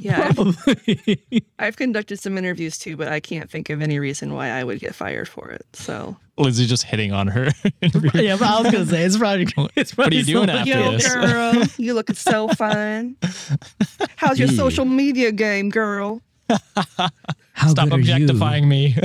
Yeah. 0.00 0.32
I've, 0.38 1.16
I've 1.60 1.76
conducted 1.76 2.18
some 2.18 2.36
interviews 2.36 2.78
too, 2.78 2.96
but 2.96 3.06
I 3.08 3.20
can't 3.20 3.48
think 3.48 3.70
of 3.70 3.80
any 3.80 4.00
reason 4.00 4.34
why 4.34 4.48
I 4.50 4.64
would 4.64 4.80
get 4.80 4.92
fired 4.92 5.28
for 5.28 5.50
it. 5.50 5.64
So, 5.72 6.16
Lindsay 6.36 6.66
just 6.66 6.82
hitting 6.82 7.12
on 7.12 7.28
her. 7.28 7.44
yeah, 8.14 8.36
but 8.36 8.42
I 8.48 8.60
was 8.60 8.72
gonna 8.72 8.86
say 8.86 9.04
it's 9.04 9.16
probably 9.16 9.46
it's 9.76 9.96
What 9.96 10.08
are 10.08 10.10
probably 10.10 10.16
you 10.18 10.24
doing 10.24 10.50
after 10.50 10.68
yo, 10.70 10.90
this? 10.92 11.14
girl, 11.14 11.54
you 11.76 11.94
looking 11.94 12.16
so 12.16 12.48
fun. 12.48 13.14
How's 14.16 14.40
your 14.40 14.48
Yeah. 14.48 14.56
social 14.56 14.84
media 14.84 15.30
game, 15.30 15.70
girl? 15.70 16.22
How 17.52 17.68
Stop 17.68 17.90
good 17.90 17.92
are 17.92 18.00
you? 18.00 18.12
objectifying 18.14 18.68
me. 18.68 18.96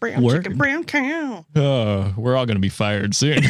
Brown 0.00 0.22
Working. 0.22 0.42
chicken, 0.42 0.58
brown 0.58 0.84
cow. 0.84 1.44
Oh, 1.54 2.14
we're 2.16 2.36
all 2.36 2.46
going 2.46 2.56
to 2.56 2.60
be 2.60 2.68
fired 2.68 3.14
soon. 3.14 3.42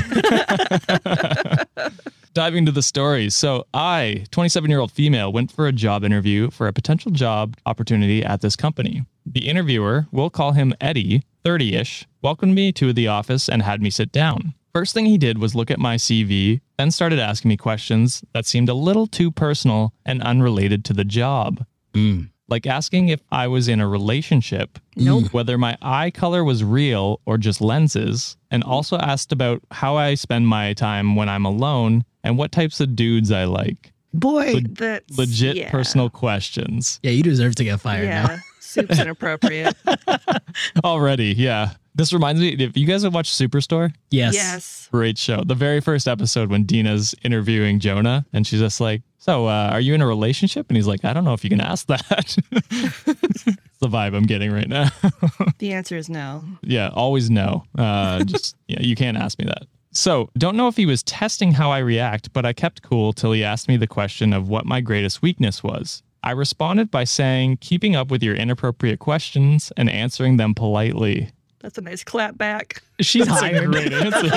Diving 2.34 2.58
into 2.58 2.72
the 2.72 2.82
stories. 2.82 3.34
So, 3.34 3.64
I, 3.74 4.24
27 4.30 4.70
year 4.70 4.80
old 4.80 4.92
female, 4.92 5.32
went 5.32 5.50
for 5.50 5.66
a 5.66 5.72
job 5.72 6.04
interview 6.04 6.50
for 6.50 6.68
a 6.68 6.72
potential 6.72 7.10
job 7.10 7.56
opportunity 7.66 8.24
at 8.24 8.40
this 8.40 8.56
company. 8.56 9.04
The 9.26 9.48
interviewer, 9.48 10.06
we'll 10.12 10.30
call 10.30 10.52
him 10.52 10.74
Eddie, 10.80 11.22
30 11.44 11.76
ish, 11.76 12.06
welcomed 12.22 12.54
me 12.54 12.72
to 12.72 12.92
the 12.92 13.08
office 13.08 13.48
and 13.48 13.62
had 13.62 13.82
me 13.82 13.90
sit 13.90 14.12
down. 14.12 14.54
First 14.74 14.94
thing 14.94 15.06
he 15.06 15.18
did 15.18 15.38
was 15.38 15.54
look 15.54 15.70
at 15.70 15.78
my 15.78 15.96
CV, 15.96 16.60
then 16.76 16.90
started 16.90 17.18
asking 17.18 17.48
me 17.48 17.56
questions 17.56 18.22
that 18.32 18.46
seemed 18.46 18.68
a 18.68 18.74
little 18.74 19.06
too 19.06 19.30
personal 19.30 19.92
and 20.04 20.22
unrelated 20.22 20.84
to 20.84 20.92
the 20.92 21.04
job. 21.04 21.64
Hmm. 21.94 22.24
Like 22.48 22.66
asking 22.66 23.10
if 23.10 23.20
I 23.30 23.46
was 23.46 23.68
in 23.68 23.80
a 23.80 23.86
relationship, 23.86 24.78
Nope. 24.96 25.32
whether 25.32 25.58
my 25.58 25.76
eye 25.82 26.10
color 26.10 26.44
was 26.44 26.64
real 26.64 27.20
or 27.26 27.36
just 27.36 27.60
lenses, 27.60 28.36
and 28.50 28.62
mm-hmm. 28.62 28.72
also 28.72 28.96
asked 28.98 29.32
about 29.32 29.62
how 29.70 29.96
I 29.96 30.14
spend 30.14 30.48
my 30.48 30.72
time 30.72 31.14
when 31.14 31.28
I'm 31.28 31.44
alone 31.44 32.04
and 32.24 32.38
what 32.38 32.52
types 32.52 32.80
of 32.80 32.96
dudes 32.96 33.30
I 33.30 33.44
like. 33.44 33.92
Boy, 34.14 34.60
That's 34.70 35.18
Legit 35.18 35.56
yeah. 35.56 35.70
personal 35.70 36.08
questions. 36.08 36.98
yeah, 37.02 37.10
you 37.10 37.22
deserve 37.22 37.54
to 37.56 37.64
get 37.64 37.80
fired 37.80 38.08
now. 38.08 38.26
Yeah, 38.28 38.38
soup's 38.60 38.98
inappropriate. 38.98 39.76
Already, 40.84 41.34
yeah. 41.36 41.72
This 41.98 42.12
reminds 42.12 42.40
me 42.40 42.50
if 42.50 42.76
you 42.76 42.86
guys 42.86 43.02
have 43.02 43.12
watched 43.12 43.34
Superstore, 43.36 43.92
Yes. 44.12 44.32
yes. 44.32 44.88
great 44.92 45.18
show. 45.18 45.42
The 45.44 45.56
very 45.56 45.80
first 45.80 46.06
episode 46.06 46.48
when 46.48 46.62
Dina's 46.62 47.12
interviewing 47.24 47.80
Jonah 47.80 48.24
and 48.32 48.46
she's 48.46 48.60
just 48.60 48.80
like, 48.80 49.02
So, 49.18 49.46
uh, 49.48 49.70
are 49.72 49.80
you 49.80 49.94
in 49.94 50.00
a 50.00 50.06
relationship? 50.06 50.66
And 50.68 50.76
he's 50.76 50.86
like, 50.86 51.04
I 51.04 51.12
don't 51.12 51.24
know 51.24 51.32
if 51.34 51.42
you 51.42 51.50
can 51.50 51.60
ask 51.60 51.88
that. 51.88 52.36
the 53.80 53.88
vibe 53.88 54.14
I'm 54.16 54.26
getting 54.26 54.52
right 54.52 54.68
now. 54.68 54.90
The 55.58 55.72
answer 55.72 55.96
is 55.96 56.08
no. 56.08 56.44
yeah, 56.62 56.90
always 56.94 57.30
no. 57.30 57.64
Uh, 57.76 58.22
just 58.22 58.54
yeah, 58.68 58.80
you 58.80 58.94
can't 58.94 59.16
ask 59.16 59.36
me 59.40 59.46
that. 59.46 59.64
So, 59.90 60.30
don't 60.38 60.56
know 60.56 60.68
if 60.68 60.76
he 60.76 60.86
was 60.86 61.02
testing 61.02 61.50
how 61.50 61.72
I 61.72 61.78
react, 61.78 62.32
but 62.32 62.46
I 62.46 62.52
kept 62.52 62.82
cool 62.82 63.12
till 63.12 63.32
he 63.32 63.42
asked 63.42 63.66
me 63.66 63.76
the 63.76 63.88
question 63.88 64.32
of 64.32 64.48
what 64.48 64.66
my 64.66 64.80
greatest 64.80 65.20
weakness 65.20 65.64
was. 65.64 66.04
I 66.22 66.30
responded 66.30 66.92
by 66.92 67.02
saying, 67.02 67.56
keeping 67.60 67.96
up 67.96 68.08
with 68.08 68.22
your 68.22 68.36
inappropriate 68.36 69.00
questions 69.00 69.72
and 69.76 69.90
answering 69.90 70.36
them 70.36 70.54
politely. 70.54 71.30
That's 71.60 71.76
a 71.76 71.80
nice 71.80 72.04
clap 72.04 72.38
back. 72.38 72.82
She's 73.00 73.26
That's 73.26 73.42
a 73.42 73.46
hired. 73.46 73.72
great 73.72 73.92
answer. 73.92 74.30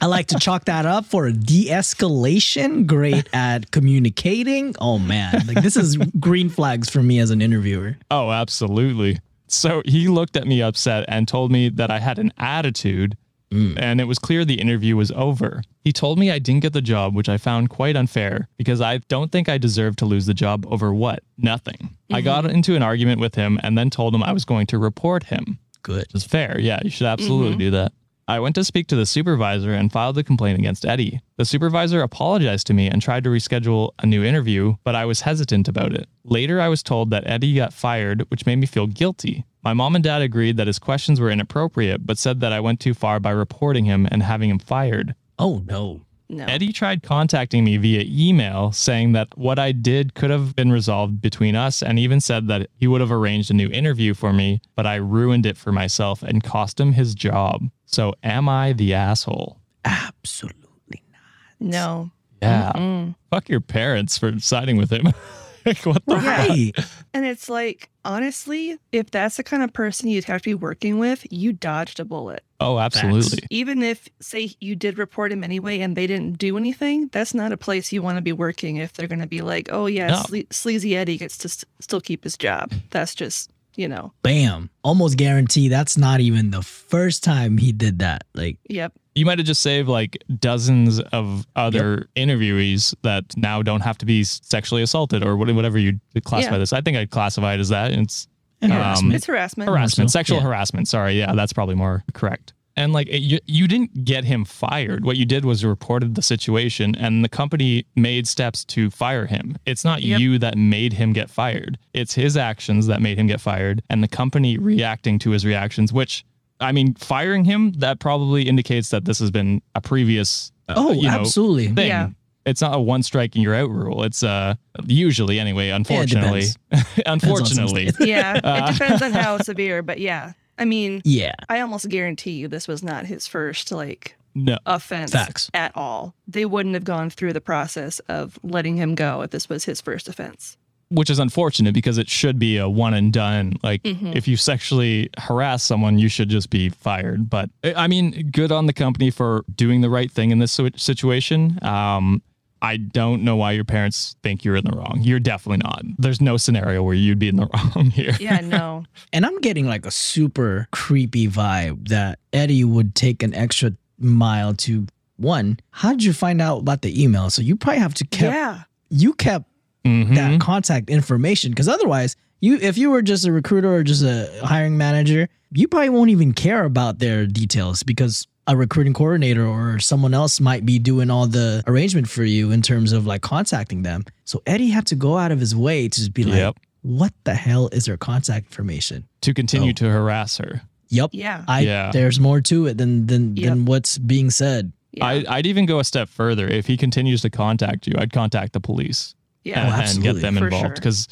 I 0.00 0.06
like 0.06 0.26
to 0.28 0.38
chalk 0.38 0.66
that 0.66 0.86
up 0.86 1.04
for 1.04 1.26
a 1.26 1.32
de-escalation. 1.32 2.86
Great 2.86 3.28
at 3.32 3.70
communicating. 3.70 4.74
Oh 4.80 4.98
man, 4.98 5.42
like 5.46 5.62
this 5.62 5.76
is 5.76 5.96
green 6.20 6.48
flags 6.48 6.88
for 6.88 7.02
me 7.02 7.18
as 7.18 7.30
an 7.30 7.42
interviewer. 7.42 7.96
Oh, 8.10 8.30
absolutely. 8.30 9.18
So 9.48 9.82
he 9.84 10.08
looked 10.08 10.36
at 10.36 10.46
me 10.46 10.62
upset 10.62 11.04
and 11.08 11.26
told 11.28 11.50
me 11.52 11.68
that 11.70 11.90
I 11.90 11.98
had 11.98 12.18
an 12.18 12.32
attitude 12.38 13.16
Mm. 13.54 13.78
and 13.78 14.00
it 14.00 14.04
was 14.04 14.18
clear 14.18 14.44
the 14.44 14.60
interview 14.60 14.96
was 14.96 15.12
over. 15.12 15.62
He 15.80 15.92
told 15.92 16.18
me 16.18 16.30
I 16.30 16.40
didn't 16.40 16.62
get 16.62 16.72
the 16.72 16.82
job, 16.82 17.14
which 17.14 17.28
I 17.28 17.38
found 17.38 17.70
quite 17.70 17.94
unfair 17.94 18.48
because 18.56 18.80
I 18.80 18.98
don't 18.98 19.30
think 19.30 19.48
I 19.48 19.58
deserved 19.58 19.98
to 20.00 20.06
lose 20.06 20.26
the 20.26 20.34
job 20.34 20.66
over 20.68 20.92
what? 20.92 21.22
Nothing. 21.38 21.96
I 22.10 22.14
mm-hmm. 22.18 22.24
got 22.24 22.46
into 22.46 22.74
an 22.74 22.82
argument 22.82 23.20
with 23.20 23.36
him 23.36 23.60
and 23.62 23.78
then 23.78 23.90
told 23.90 24.14
him 24.14 24.22
I 24.22 24.32
was 24.32 24.44
going 24.44 24.66
to 24.68 24.78
report 24.78 25.24
him. 25.24 25.58
Good. 25.82 26.06
It's 26.14 26.24
fair. 26.24 26.58
Yeah, 26.58 26.80
you 26.82 26.90
should 26.90 27.06
absolutely 27.06 27.50
mm-hmm. 27.50 27.58
do 27.58 27.70
that. 27.72 27.92
I 28.26 28.40
went 28.40 28.54
to 28.54 28.64
speak 28.64 28.86
to 28.86 28.96
the 28.96 29.04
supervisor 29.04 29.72
and 29.72 29.92
filed 29.92 30.16
a 30.16 30.24
complaint 30.24 30.58
against 30.58 30.86
Eddie. 30.86 31.20
The 31.36 31.44
supervisor 31.44 32.00
apologized 32.00 32.66
to 32.68 32.74
me 32.74 32.88
and 32.88 33.02
tried 33.02 33.24
to 33.24 33.30
reschedule 33.30 33.90
a 33.98 34.06
new 34.06 34.24
interview, 34.24 34.76
but 34.82 34.94
I 34.94 35.04
was 35.04 35.20
hesitant 35.20 35.68
about 35.68 35.92
it. 35.92 36.08
Later, 36.24 36.58
I 36.58 36.68
was 36.68 36.82
told 36.82 37.10
that 37.10 37.26
Eddie 37.26 37.54
got 37.54 37.74
fired, 37.74 38.24
which 38.30 38.46
made 38.46 38.56
me 38.56 38.66
feel 38.66 38.86
guilty. 38.86 39.44
My 39.64 39.72
mom 39.72 39.94
and 39.94 40.04
dad 40.04 40.20
agreed 40.20 40.58
that 40.58 40.66
his 40.66 40.78
questions 40.78 41.20
were 41.20 41.30
inappropriate, 41.30 42.06
but 42.06 42.18
said 42.18 42.40
that 42.40 42.52
I 42.52 42.60
went 42.60 42.80
too 42.80 42.92
far 42.92 43.18
by 43.18 43.30
reporting 43.30 43.86
him 43.86 44.06
and 44.10 44.22
having 44.22 44.50
him 44.50 44.58
fired. 44.58 45.14
Oh 45.38 45.62
no. 45.66 46.02
No. 46.28 46.44
Eddie 46.46 46.72
tried 46.72 47.02
contacting 47.02 47.64
me 47.64 47.76
via 47.76 48.02
email 48.06 48.72
saying 48.72 49.12
that 49.12 49.28
what 49.36 49.58
I 49.58 49.72
did 49.72 50.14
could 50.14 50.30
have 50.30 50.56
been 50.56 50.72
resolved 50.72 51.20
between 51.20 51.54
us 51.54 51.82
and 51.82 51.98
even 51.98 52.20
said 52.20 52.48
that 52.48 52.70
he 52.76 52.86
would 52.86 53.02
have 53.02 53.12
arranged 53.12 53.50
a 53.50 53.54
new 53.54 53.68
interview 53.68 54.14
for 54.14 54.32
me, 54.32 54.60
but 54.74 54.86
I 54.86 54.96
ruined 54.96 55.44
it 55.44 55.58
for 55.58 55.70
myself 55.70 56.22
and 56.22 56.42
cost 56.42 56.80
him 56.80 56.92
his 56.92 57.14
job. 57.14 57.68
So 57.84 58.14
am 58.22 58.48
I 58.48 58.72
the 58.72 58.94
asshole? 58.94 59.60
Absolutely 59.84 61.02
not. 61.12 61.20
no. 61.60 62.10
Yeah. 62.42 62.72
Mm. 62.74 63.14
Fuck 63.30 63.48
your 63.48 63.60
parents 63.60 64.18
for 64.18 64.38
siding 64.38 64.76
with 64.76 64.90
him. 64.90 65.12
like 65.66 65.84
what 65.86 66.04
the 66.06 66.16
Right. 66.16 66.72
And 67.12 67.24
it's 67.24 67.48
like, 67.48 67.90
honestly, 68.04 68.78
if 68.92 69.10
that's 69.10 69.36
the 69.36 69.42
kind 69.42 69.62
of 69.62 69.72
person 69.72 70.08
you'd 70.08 70.24
have 70.24 70.42
to 70.42 70.50
be 70.50 70.54
working 70.54 70.98
with, 70.98 71.26
you 71.30 71.52
dodged 71.52 72.00
a 72.00 72.04
bullet. 72.04 72.42
Oh, 72.60 72.78
absolutely. 72.78 73.40
Even 73.50 73.82
if, 73.82 74.08
say, 74.20 74.50
you 74.60 74.74
did 74.76 74.98
report 74.98 75.30
him 75.32 75.44
anyway 75.44 75.80
and 75.80 75.96
they 75.96 76.06
didn't 76.06 76.38
do 76.38 76.56
anything, 76.56 77.08
that's 77.12 77.34
not 77.34 77.52
a 77.52 77.56
place 77.56 77.92
you 77.92 78.02
want 78.02 78.16
to 78.16 78.22
be 78.22 78.32
working 78.32 78.76
if 78.76 78.92
they're 78.94 79.08
going 79.08 79.20
to 79.20 79.26
be 79.26 79.42
like, 79.42 79.68
oh, 79.70 79.86
yeah, 79.86 80.08
No. 80.08 80.14
sle- 80.22 80.52
Sleazy 80.52 80.96
Eddie 80.96 81.18
gets 81.18 81.36
to 81.38 81.48
s- 81.48 81.64
still 81.80 82.00
keep 82.00 82.24
his 82.24 82.36
job. 82.38 82.72
That's 82.90 83.14
just, 83.14 83.50
you 83.76 83.88
know, 83.88 84.12
Bam. 84.22 84.70
Almost 84.82 85.16
guarantee 85.18 85.68
that's 85.68 85.96
not 85.98 86.20
even 86.20 86.50
the 86.50 86.62
first 86.62 87.22
time 87.24 87.58
he 87.58 87.72
did 87.72 87.98
that. 87.98 88.24
Like, 88.34 88.58
yep. 88.68 88.92
You 89.14 89.24
might 89.26 89.38
have 89.38 89.46
just 89.46 89.62
saved 89.62 89.88
like 89.88 90.22
dozens 90.40 90.98
of 91.00 91.46
other 91.54 92.08
interviewees 92.16 92.94
that 93.02 93.36
now 93.36 93.62
don't 93.62 93.80
have 93.82 93.96
to 93.98 94.06
be 94.06 94.24
sexually 94.24 94.82
assaulted 94.82 95.22
or 95.22 95.36
whatever 95.36 95.78
you 95.78 96.00
classify 96.24 96.54
Yeah. 96.54 96.58
this. 96.58 96.72
I 96.72 96.80
think 96.80 96.96
I'd 96.96 97.10
classify 97.10 97.54
it 97.54 97.60
as 97.60 97.68
that. 97.68 97.92
It's 97.92 98.26
and 98.60 98.72
Um, 98.72 98.78
harassment. 98.78 99.14
It's 99.14 99.26
harassment. 99.26 99.68
harassment, 99.68 100.06
Also, 100.06 100.18
sexual 100.18 100.38
yeah. 100.38 100.44
harassment. 100.44 100.88
Sorry, 100.88 101.18
yeah, 101.18 101.32
that's 101.34 101.52
probably 101.52 101.74
more 101.74 102.02
correct. 102.14 102.54
And 102.76 102.92
like 102.92 103.06
it- 103.08 103.20
you, 103.22 103.38
you 103.46 103.68
didn't 103.68 104.04
get 104.04 104.24
him 104.24 104.44
fired. 104.44 105.04
What 105.04 105.16
you 105.16 105.24
did 105.26 105.44
was 105.44 105.62
you 105.62 105.68
reported 105.68 106.14
the 106.16 106.22
situation, 106.22 106.96
and 106.96 107.22
the 107.24 107.28
company 107.28 107.84
made 107.94 108.26
steps 108.26 108.64
to 108.66 108.90
fire 108.90 109.26
him. 109.26 109.56
It's 109.66 109.84
not 109.84 110.02
Yep. 110.02 110.18
you 110.20 110.38
that 110.38 110.56
made 110.58 110.94
him 110.94 111.12
get 111.12 111.30
fired. 111.30 111.78
It's 111.92 112.14
his 112.14 112.36
actions 112.36 112.86
that 112.88 113.00
made 113.00 113.16
him 113.18 113.26
get 113.28 113.40
fired, 113.40 113.82
and 113.90 114.02
the 114.02 114.08
company 114.08 114.56
reacting 114.58 115.18
to 115.20 115.30
his 115.30 115.44
reactions. 115.44 115.92
Which, 115.92 116.24
I 116.64 116.72
mean, 116.72 116.94
firing 116.94 117.44
him 117.44 117.72
that 117.74 118.00
probably 118.00 118.42
indicates 118.48 118.88
that 118.90 119.04
this 119.04 119.18
has 119.18 119.30
been 119.30 119.62
a 119.74 119.80
previous. 119.80 120.52
uh, 120.68 120.74
oh, 120.76 120.92
you 120.92 121.02
know, 121.02 121.20
absolutely. 121.20 121.68
thing. 121.68 121.88
Yeah. 121.88 122.10
It's 122.46 122.60
not 122.60 122.74
a 122.74 122.80
one 122.80 123.02
strike 123.02 123.34
and 123.36 123.42
you're 123.42 123.54
out 123.54 123.70
rule. 123.70 124.02
It's 124.04 124.22
uh 124.22 124.54
usually 124.86 125.38
anyway. 125.40 125.70
Unfortunately, 125.70 126.44
unfortunately, 127.06 127.88
states. 127.88 128.06
Yeah. 128.06 128.36
It 128.68 128.72
depends 128.78 129.02
on 129.02 129.12
how 129.12 129.38
severe, 129.38 129.82
but 129.82 129.98
yeah. 129.98 130.32
I 130.58 130.64
mean, 130.64 131.00
Yeah. 131.04 131.34
I 131.48 131.60
almost 131.60 131.88
guarantee 131.88 132.32
you 132.32 132.48
this 132.48 132.68
was 132.68 132.82
not 132.82 133.06
his 133.06 133.26
first, 133.26 133.72
like, 133.72 134.16
no. 134.34 134.58
offense 134.66 135.10
Facts. 135.10 135.50
at 135.54 135.72
all. 135.74 136.14
They 136.28 136.44
wouldn't 136.44 136.74
have 136.74 136.84
gone 136.84 137.10
through 137.10 137.32
the 137.32 137.40
process 137.40 137.98
of 138.08 138.38
letting 138.42 138.76
him 138.76 138.94
go 138.94 139.22
if 139.22 139.30
this 139.30 139.48
was 139.48 139.64
his 139.64 139.80
first 139.80 140.08
offense. 140.08 140.56
Which 140.88 141.10
is 141.10 141.18
unfortunate 141.18 141.74
because 141.74 141.98
it 141.98 142.08
should 142.08 142.38
be 142.38 142.56
a 142.58 142.68
one 142.68 142.94
and 142.94 143.12
done. 143.12 143.54
Like 143.62 143.82
Mhm. 143.82 144.14
if 144.14 144.28
you 144.28 144.36
sexually 144.36 145.10
harass 145.18 145.62
someone, 145.62 145.98
you 145.98 146.08
should 146.08 146.28
just 146.28 146.50
be 146.50 146.68
fired. 146.68 147.28
But 147.30 147.50
I 147.76 147.86
mean, 147.88 148.30
good 148.32 148.52
on 148.52 148.66
the 148.66 148.72
company 148.72 149.10
for 149.10 149.44
doing 149.54 149.80
the 149.80 149.90
right 149.90 150.10
thing 150.10 150.30
in 150.30 150.38
this 150.38 150.58
situation. 150.76 151.58
Um, 151.62 152.22
I 152.62 152.78
don't 152.78 153.24
know 153.24 153.36
why 153.36 153.52
your 153.52 153.64
parents 153.64 154.16
think 154.22 154.42
you're 154.42 154.56
in 154.56 154.64
the 154.64 154.74
wrong. 154.74 155.00
You're 155.02 155.20
definitely 155.20 155.58
not. 155.64 155.82
There's 155.98 156.22
no 156.22 156.38
scenario 156.38 156.82
where 156.82 156.94
you'd 156.94 157.18
be 157.18 157.28
in 157.28 157.36
the 157.36 157.46
wrong 157.76 157.90
here. 157.90 158.16
Yeah, 158.18 158.40
no. 158.40 158.84
And 159.12 159.26
I'm 159.26 159.38
getting 159.40 159.66
like 159.66 159.84
a 159.84 159.90
super 159.90 160.66
creepy 160.70 161.28
vibe 161.28 161.88
that 161.88 162.18
Eddie 162.32 162.64
would 162.64 162.94
take 162.94 163.22
an 163.22 163.34
extra 163.34 163.72
mile 163.98 164.54
to 164.54 164.86
one. 165.16 165.58
How 165.72 165.90
did 165.90 166.04
you 166.04 166.12
find 166.14 166.40
out 166.40 166.60
about 166.60 166.80
the 166.82 167.02
email? 167.02 167.28
So 167.30 167.42
you 167.42 167.54
probably 167.56 167.80
have 167.80 167.94
to 167.94 168.06
kept 168.06 168.34
yeah. 168.34 168.62
you 168.88 169.12
kept 169.14 169.46
Mhm. 169.84 170.14
that 170.14 170.40
contact 170.40 170.88
information 170.90 171.50
because 171.50 171.68
otherwise 171.68 172.16
you 172.40 172.56
if 172.60 172.78
you 172.78 172.90
were 172.90 173.02
just 173.02 173.26
a 173.26 173.32
recruiter 173.32 173.72
or 173.74 173.82
just 173.82 174.02
a 174.02 174.30
hiring 174.42 174.76
manager 174.78 175.28
you 175.52 175.68
probably 175.68 175.90
won't 175.90 176.10
even 176.10 176.32
care 176.32 176.64
about 176.64 176.98
their 176.98 177.26
details 177.26 177.82
because 177.82 178.26
a 178.46 178.56
recruiting 178.56 178.92
coordinator 178.92 179.46
or 179.46 179.78
someone 179.78 180.12
else 180.14 180.40
might 180.40 180.66
be 180.66 180.78
doing 180.78 181.10
all 181.10 181.26
the 181.26 181.62
arrangement 181.66 182.08
for 182.08 182.24
you 182.24 182.50
in 182.50 182.60
terms 182.62 182.92
of 182.92 183.06
like 183.06 183.20
contacting 183.22 183.82
them 183.82 184.04
so 184.24 184.42
eddie 184.46 184.68
had 184.70 184.86
to 184.86 184.94
go 184.94 185.18
out 185.18 185.30
of 185.32 185.38
his 185.40 185.54
way 185.54 185.88
to 185.88 185.98
just 186.00 186.14
be 186.14 186.24
like 186.24 186.34
Yep. 186.36 186.56
what 186.82 187.12
the 187.24 187.34
hell 187.34 187.68
is 187.72 187.84
their 187.86 187.96
contact 187.96 188.46
information 188.46 189.04
To 189.22 189.32
continue 189.34 189.70
Oh. 189.70 189.74
to 189.74 189.90
harass 189.90 190.38
her. 190.38 190.62
yep 190.88 191.10
Yeah. 191.12 191.44
i 191.46 191.60
Yeah. 191.60 191.90
there's 191.92 192.18
more 192.18 192.40
to 192.42 192.66
it 192.66 192.78
than 192.78 193.06
than 193.06 193.36
Yep. 193.36 193.48
than 193.48 193.64
what's 193.66 193.98
being 193.98 194.30
said 194.30 194.72
yeah. 194.92 195.06
I, 195.06 195.24
I'd 195.28 195.46
even 195.46 195.66
go 195.66 195.80
a 195.80 195.84
step 195.84 196.08
further. 196.08 196.46
If 196.46 196.68
he 196.68 196.76
continues 196.76 197.20
to 197.22 197.28
contact 197.30 197.88
you, 197.88 197.94
I'd 197.98 198.12
contact 198.12 198.52
the 198.52 198.60
police. 198.60 199.16
Yeah. 199.44 199.80
and, 199.80 199.90
and 199.90 200.02
get 200.02 200.20
them 200.20 200.36
for 200.36 200.46
involved 200.46 200.66
sure. 200.66 200.74
because 200.74 201.08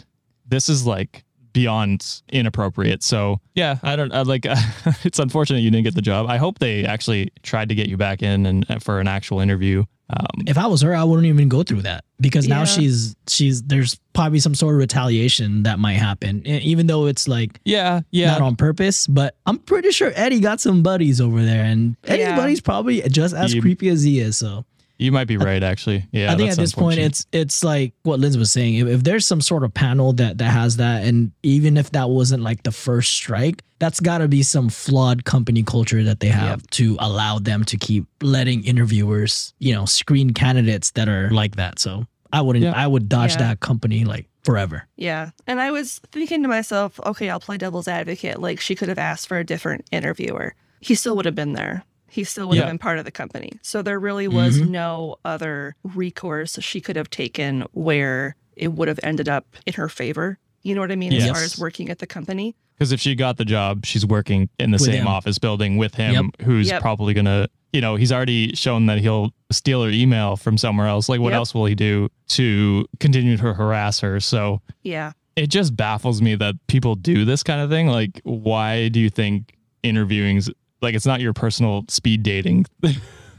this 0.46 0.68
is 0.68 0.86
like 0.86 1.24
beyond 1.52 2.22
inappropriate. 2.30 3.02
So 3.02 3.40
yeah, 3.54 3.78
I 3.82 3.96
don't 3.96 4.12
I 4.12 4.22
like. 4.22 4.44
it's 5.04 5.18
unfortunate 5.18 5.60
you 5.60 5.70
didn't 5.70 5.84
get 5.84 5.94
the 5.94 6.02
job. 6.02 6.26
I 6.28 6.38
hope 6.38 6.58
they 6.58 6.84
actually 6.84 7.30
tried 7.42 7.68
to 7.68 7.74
get 7.74 7.88
you 7.88 7.96
back 7.96 8.22
in 8.22 8.46
and 8.46 8.70
uh, 8.70 8.78
for 8.78 9.00
an 9.00 9.08
actual 9.08 9.40
interview. 9.40 9.84
Um, 10.10 10.44
if 10.46 10.58
I 10.58 10.66
was 10.66 10.82
her, 10.82 10.94
I 10.94 11.04
wouldn't 11.04 11.26
even 11.26 11.48
go 11.48 11.62
through 11.62 11.82
that 11.82 12.04
because 12.20 12.46
now 12.46 12.66
she's 12.66 13.16
she's 13.28 13.62
there's 13.62 13.98
probably 14.12 14.40
some 14.40 14.54
sort 14.54 14.74
of 14.74 14.78
retaliation 14.78 15.62
that 15.62 15.78
might 15.78 15.94
happen, 15.94 16.46
even 16.46 16.86
though 16.86 17.06
it's 17.06 17.28
like 17.28 17.58
yeah, 17.64 18.00
yeah. 18.10 18.32
not 18.32 18.42
on 18.42 18.56
purpose. 18.56 19.06
But 19.06 19.36
I'm 19.46 19.58
pretty 19.58 19.90
sure 19.90 20.12
Eddie 20.14 20.40
got 20.40 20.60
some 20.60 20.82
buddies 20.82 21.18
over 21.18 21.42
there, 21.42 21.64
and 21.64 21.96
Eddie's 22.04 22.26
Yeah. 22.26 22.36
buddies 22.36 22.60
probably 22.60 23.00
just 23.02 23.34
as 23.34 23.54
You- 23.54 23.62
creepy 23.62 23.88
as 23.88 24.02
he 24.02 24.20
is. 24.20 24.36
So 24.36 24.66
you 25.02 25.12
might 25.12 25.26
be 25.26 25.36
right. 25.36 25.62
Actually, 25.62 26.06
yeah. 26.12 26.32
I 26.32 26.36
think 26.36 26.50
at 26.50 26.56
this 26.56 26.72
point, 26.72 26.98
it's 26.98 27.26
it's 27.32 27.62
like 27.64 27.92
what 28.02 28.20
Liz 28.20 28.38
was 28.38 28.52
saying. 28.52 28.76
If, 28.76 28.86
if 28.88 29.04
there's 29.04 29.26
some 29.26 29.40
sort 29.40 29.64
of 29.64 29.74
panel 29.74 30.12
that 30.14 30.38
that 30.38 30.50
has 30.50 30.76
that, 30.76 31.04
and 31.04 31.32
even 31.42 31.76
if 31.76 31.90
that 31.92 32.08
wasn't 32.10 32.42
like 32.42 32.62
the 32.62 32.72
first 32.72 33.12
strike, 33.12 33.62
that's 33.78 34.00
got 34.00 34.18
to 34.18 34.28
be 34.28 34.42
some 34.42 34.68
flawed 34.68 35.24
company 35.24 35.62
culture 35.62 36.02
that 36.04 36.20
they 36.20 36.28
have 36.28 36.66
to 36.70 36.96
allow 37.00 37.38
them 37.38 37.64
to 37.64 37.76
keep 37.76 38.06
letting 38.22 38.64
interviewers, 38.64 39.54
you 39.58 39.74
know, 39.74 39.84
screen 39.86 40.32
candidates 40.32 40.92
that 40.92 41.08
are 41.08 41.30
like 41.30 41.56
that. 41.56 41.78
So 41.78 42.06
I 42.32 42.40
wouldn't. 42.40 42.64
Yeah. 42.64 42.72
I 42.74 42.86
would 42.86 43.08
dodge 43.08 43.32
Yeah. 43.32 43.48
that 43.48 43.60
company 43.60 44.04
like 44.04 44.28
forever. 44.44 44.88
Yeah. 44.96 45.30
And 45.46 45.60
I 45.60 45.70
was 45.70 46.00
thinking 46.10 46.42
to 46.42 46.48
myself, 46.48 46.98
okay, 47.06 47.30
I'll 47.30 47.40
play 47.40 47.58
devil's 47.58 47.88
advocate. 47.88 48.40
Like 48.40 48.60
she 48.60 48.74
could 48.74 48.88
have 48.88 48.98
asked 48.98 49.28
for 49.28 49.38
a 49.38 49.44
different 49.44 49.86
interviewer. 49.92 50.54
He 50.80 50.94
still 50.96 51.14
would 51.16 51.26
have 51.26 51.34
been 51.36 51.52
there. 51.52 51.84
He 52.12 52.24
still 52.24 52.46
would 52.48 52.56
Yeah. 52.56 52.62
have 52.64 52.70
been 52.70 52.78
part 52.78 52.98
of 52.98 53.06
the 53.06 53.10
company. 53.10 53.52
So 53.62 53.80
there 53.80 53.98
really 53.98 54.28
was 54.28 54.60
Mhm. 54.60 54.68
no 54.68 55.16
other 55.24 55.76
recourse 55.82 56.58
she 56.60 56.78
could 56.80 56.94
have 56.96 57.08
taken 57.08 57.64
where 57.72 58.36
it 58.54 58.74
would 58.74 58.88
have 58.88 59.00
ended 59.02 59.30
up 59.30 59.46
in 59.66 59.72
her 59.74 59.88
favor. 59.88 60.38
You 60.62 60.74
know 60.74 60.82
what 60.82 60.92
I 60.92 60.96
mean? 60.96 61.14
As 61.14 61.24
Yes. 61.24 61.32
far 61.34 61.42
as 61.42 61.58
working 61.58 61.88
at 61.88 61.98
the 62.00 62.06
company. 62.06 62.54
because 62.78 62.90
if 62.90 63.00
she 63.00 63.14
got 63.14 63.36
the 63.36 63.44
job, 63.44 63.86
she's 63.86 64.04
working 64.04 64.48
in 64.58 64.72
the 64.72 64.74
With 64.74 64.82
same 64.82 65.02
him. 65.02 65.06
office 65.08 65.38
building 65.38 65.76
with 65.76 65.94
him, 65.94 66.32
who's 66.42 66.68
Yep. 66.68 66.80
probably 66.82 67.14
gonna. 67.14 67.46
You 67.72 67.80
know, 67.80 67.94
he's 67.94 68.10
already 68.10 68.54
shown 68.56 68.86
that 68.86 68.98
he'll 68.98 69.32
steal 69.52 69.84
her 69.84 69.90
email 69.90 70.36
from 70.36 70.58
somewhere 70.58 70.88
else. 70.88 71.08
Like, 71.08 71.20
what 71.20 71.30
Yep. 71.30 71.36
else 71.36 71.54
will 71.54 71.64
he 71.66 71.74
do 71.76 72.08
to 72.30 72.84
continue 72.98 73.36
to 73.36 73.54
harass 73.54 74.00
her? 74.00 74.18
So, 74.20 74.60
Yeah. 74.82 75.12
it 75.36 75.46
just 75.46 75.76
baffles 75.76 76.20
me 76.20 76.34
that 76.34 76.56
people 76.66 76.94
do 76.96 77.24
this 77.24 77.42
kind 77.44 77.60
of 77.60 77.70
thing. 77.70 77.86
Like, 77.86 78.20
why 78.24 78.88
do 78.88 78.98
you 79.00 79.08
think 79.10 79.54
interviewing's 79.84 80.50
like 80.82 80.94
it's 80.94 81.06
not 81.06 81.20
your 81.20 81.32
personal 81.32 81.84
speed 81.88 82.22
dating? 82.22 82.66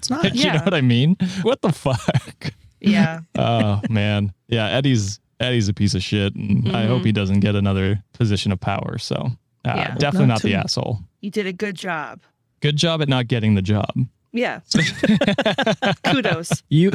It's 0.03 0.09
not. 0.09 0.35
you 0.35 0.51
know 0.51 0.59
what 0.59 0.73
I 0.73 0.81
mean? 0.81 1.15
What 1.43 1.61
the 1.61 1.71
fuck? 1.71 2.53
Yeah. 2.81 3.21
oh 3.37 3.79
man, 3.89 4.33
yeah. 4.49 4.67
Eddie's 4.67 5.21
Eddie's 5.39 5.69
a 5.69 5.73
piece 5.73 5.93
of 5.95 6.03
shit, 6.03 6.35
and 6.35 6.75
I 6.75 6.87
hope 6.87 7.05
he 7.05 7.13
doesn't 7.13 7.39
get 7.39 7.55
another 7.55 8.03
position 8.11 8.51
of 8.51 8.59
power. 8.59 8.97
So, 8.97 9.15
uh, 9.63 9.73
Yeah. 9.77 9.95
definitely 9.95 10.27
Not 10.27 10.33
not 10.33 10.41
the 10.41 10.55
asshole. 10.55 10.99
You 11.21 11.31
did 11.31 11.47
a 11.47 11.53
good 11.53 11.75
job. 11.75 12.19
Good 12.59 12.75
job 12.75 13.01
at 13.01 13.07
not 13.07 13.27
getting 13.29 13.55
the 13.55 13.61
job. 13.61 13.87
Yeah. 14.33 14.59
Kudos. 16.03 16.63
You. 16.67 16.91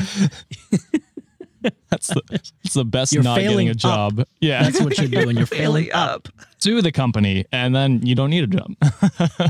That's 1.90 2.09
the, 2.09 2.22
that's 2.31 2.74
the 2.74 2.85
best 2.85 3.12
You're 3.12 3.22
not 3.22 3.37
getting 3.37 3.51
failing 3.51 3.68
a 3.68 3.70
up. 3.72 3.77
job. 3.79 4.24
Yeah, 4.40 4.62
That's 4.62 4.81
what 4.81 4.98
you're 4.98 5.09
doing. 5.09 5.37
You're 5.37 5.46
failing 5.46 5.90
up. 5.92 6.29
sue 6.59 6.83
the 6.83 6.92
company, 6.92 7.46
and 7.53 7.74
then 7.74 8.05
you 8.05 8.14
don't 8.14 8.31
need 8.31 8.44
a 8.44 8.46
job. 8.46 8.74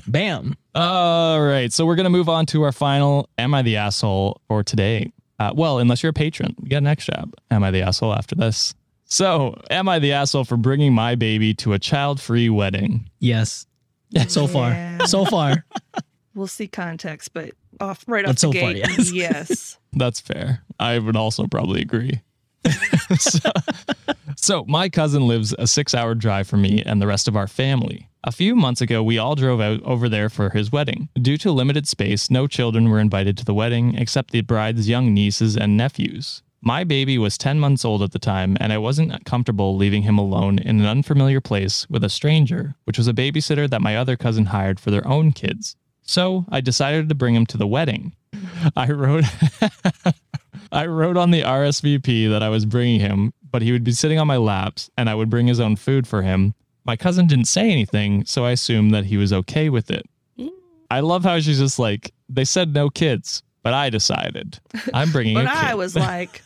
Bam. 0.07 0.55
All 0.75 1.41
right. 1.41 1.73
So 1.73 1.85
we're 1.85 1.97
going 1.97 2.05
to 2.05 2.11
move 2.11 2.29
on 2.29 2.47
to 2.47 2.63
our 2.63 2.73
final 2.73 3.29
Am 3.39 3.55
I 3.55 3.63
the 3.63 3.77
Asshole 3.77 4.41
for 4.47 4.63
today? 4.63 5.13
Uh, 5.41 5.53
well, 5.55 5.79
unless 5.79 6.03
you're 6.03 6.11
a 6.11 6.13
patron, 6.15 6.55
you 6.63 6.69
get 6.69 6.79
an 6.79 6.87
extra 6.87 7.15
job. 7.15 7.35
Am 7.51 7.63
I 7.63 7.71
the 7.71 7.83
asshole 7.83 8.13
after 8.13 8.35
this? 8.35 8.75
So, 9.05 9.61
am 9.71 9.89
I 9.89 9.99
the 10.01 10.13
asshole 10.13 10.45
for 10.45 10.57
bringing 10.57 10.93
my 10.93 11.15
baby 11.15 11.55
to 11.55 11.73
a 11.75 11.79
child 11.79 12.21
free 12.21 12.49
wedding? 12.51 13.09
Yes. 13.19 13.67
So 14.29 14.47
far. 14.47 14.75
So 15.07 15.25
far. 15.27 15.65
We'll 16.35 16.47
see 16.47 16.67
context, 16.67 17.35
but 17.35 17.51
off 17.81 18.05
right 18.07 18.25
But 18.25 18.31
off 18.31 18.35
the 18.37 18.41
so 18.41 18.53
far, 18.53 18.73
gate, 18.73 18.77
yes. 18.89 19.13
yes. 19.13 19.79
That's 19.93 20.19
fair. 20.21 20.63
I 20.81 20.99
would 20.99 21.15
also 21.17 21.47
probably 21.47 21.83
agree. 21.83 22.23
so, 23.19 23.51
so 24.37 24.65
my 24.67 24.89
cousin 24.89 25.27
lives 25.27 25.55
a 25.59 25.67
six 25.67 25.95
hour 25.95 26.15
drive 26.15 26.49
from 26.49 26.63
me 26.63 26.83
and 26.85 27.01
the 27.01 27.07
rest 27.07 27.29
of 27.29 27.37
our 27.37 27.47
family. 27.47 28.09
A 28.25 28.33
few 28.33 28.57
months 28.57 28.81
ago, 28.81 29.03
we 29.03 29.17
all 29.17 29.37
drove 29.37 29.61
out 29.61 29.83
over 29.85 30.09
there 30.09 30.29
for 30.29 30.51
his 30.51 30.73
wedding. 30.73 31.09
Due 31.15 31.37
to 31.39 31.53
limited 31.53 31.87
space, 31.87 32.31
no 32.31 32.47
children 32.47 32.89
were 32.89 32.99
invited 32.99 33.39
to 33.39 33.45
the 33.45 33.55
wedding 33.55 33.95
except 33.95 34.33
the 34.33 34.41
bride's 34.41 34.89
young 34.89 35.15
nieces 35.15 35.57
and 35.57 35.77
nephews. 35.77 36.43
My 36.61 36.83
baby 36.83 37.19
was 37.19 37.39
10 37.39 37.61
months 37.61 37.85
old 37.85 38.03
at 38.03 38.11
the 38.11 38.19
time, 38.19 38.57
and 38.61 38.73
I 38.73 38.79
wasn't 38.79 39.25
comfortable 39.25 39.77
leaving 39.77 40.03
him 40.03 40.19
alone 40.19 40.59
in 40.59 40.81
an 40.81 40.87
unfamiliar 40.87 41.41
place 41.41 41.89
with 41.89 42.03
a 42.03 42.11
stranger, 42.11 42.75
which 42.85 42.99
was 42.99 43.07
a 43.07 43.13
babysitter 43.13 43.71
that 43.71 43.81
my 43.81 43.97
other 43.97 44.17
cousin 44.17 44.47
hired 44.47 44.81
for 44.81 44.91
their 44.91 45.07
own 45.07 45.31
kids. 45.31 45.77
So 46.03 46.47
I 46.49 46.61
decided 46.61 47.09
to 47.09 47.15
bring 47.15 47.37
him 47.37 47.47
to 47.47 47.57
the 47.57 47.67
wedding. 47.67 48.13
I 48.77 48.91
wrote 48.91 49.25
I 50.73 50.87
wrote 50.87 51.17
on 51.17 51.31
the 51.31 51.43
RSVP 51.43 52.29
that 52.31 52.43
I 52.43 52.49
was 52.49 52.65
bringing 52.67 53.01
him, 53.01 53.33
but 53.51 53.63
he 53.63 53.73
would 53.73 53.85
be 53.85 53.93
sitting 53.93 54.19
on 54.19 54.27
my 54.27 54.37
laps 54.37 54.91
and 54.97 55.09
I 55.09 55.15
would 55.15 55.31
bring 55.31 55.47
his 55.47 55.61
own 55.61 55.77
food 55.77 56.07
for 56.07 56.23
him. 56.23 56.55
My 56.85 56.97
cousin 56.97 57.27
didn't 57.27 57.47
say 57.47 57.71
anything, 57.71 58.25
so 58.25 58.45
I 58.45 58.53
assumed 58.53 58.93
that 58.95 59.05
he 59.05 59.17
was 59.17 59.33
okay 59.33 59.69
with 59.69 59.91
it. 59.91 60.07
I 60.91 61.01
love 61.01 61.23
how 61.23 61.39
she's 61.39 61.59
just 61.59 61.79
like, 61.79 62.13
they 62.31 62.45
said 62.45 62.73
no 62.73 62.89
kids, 62.89 63.43
but 63.63 63.75
I 63.75 63.91
decided 63.91 64.59
I'm 64.95 65.13
bringing 65.13 65.35
But 65.35 65.45
a 65.45 65.49
kid. 65.49 65.57
I 65.57 65.75
was 65.75 65.95
like, 65.95 66.43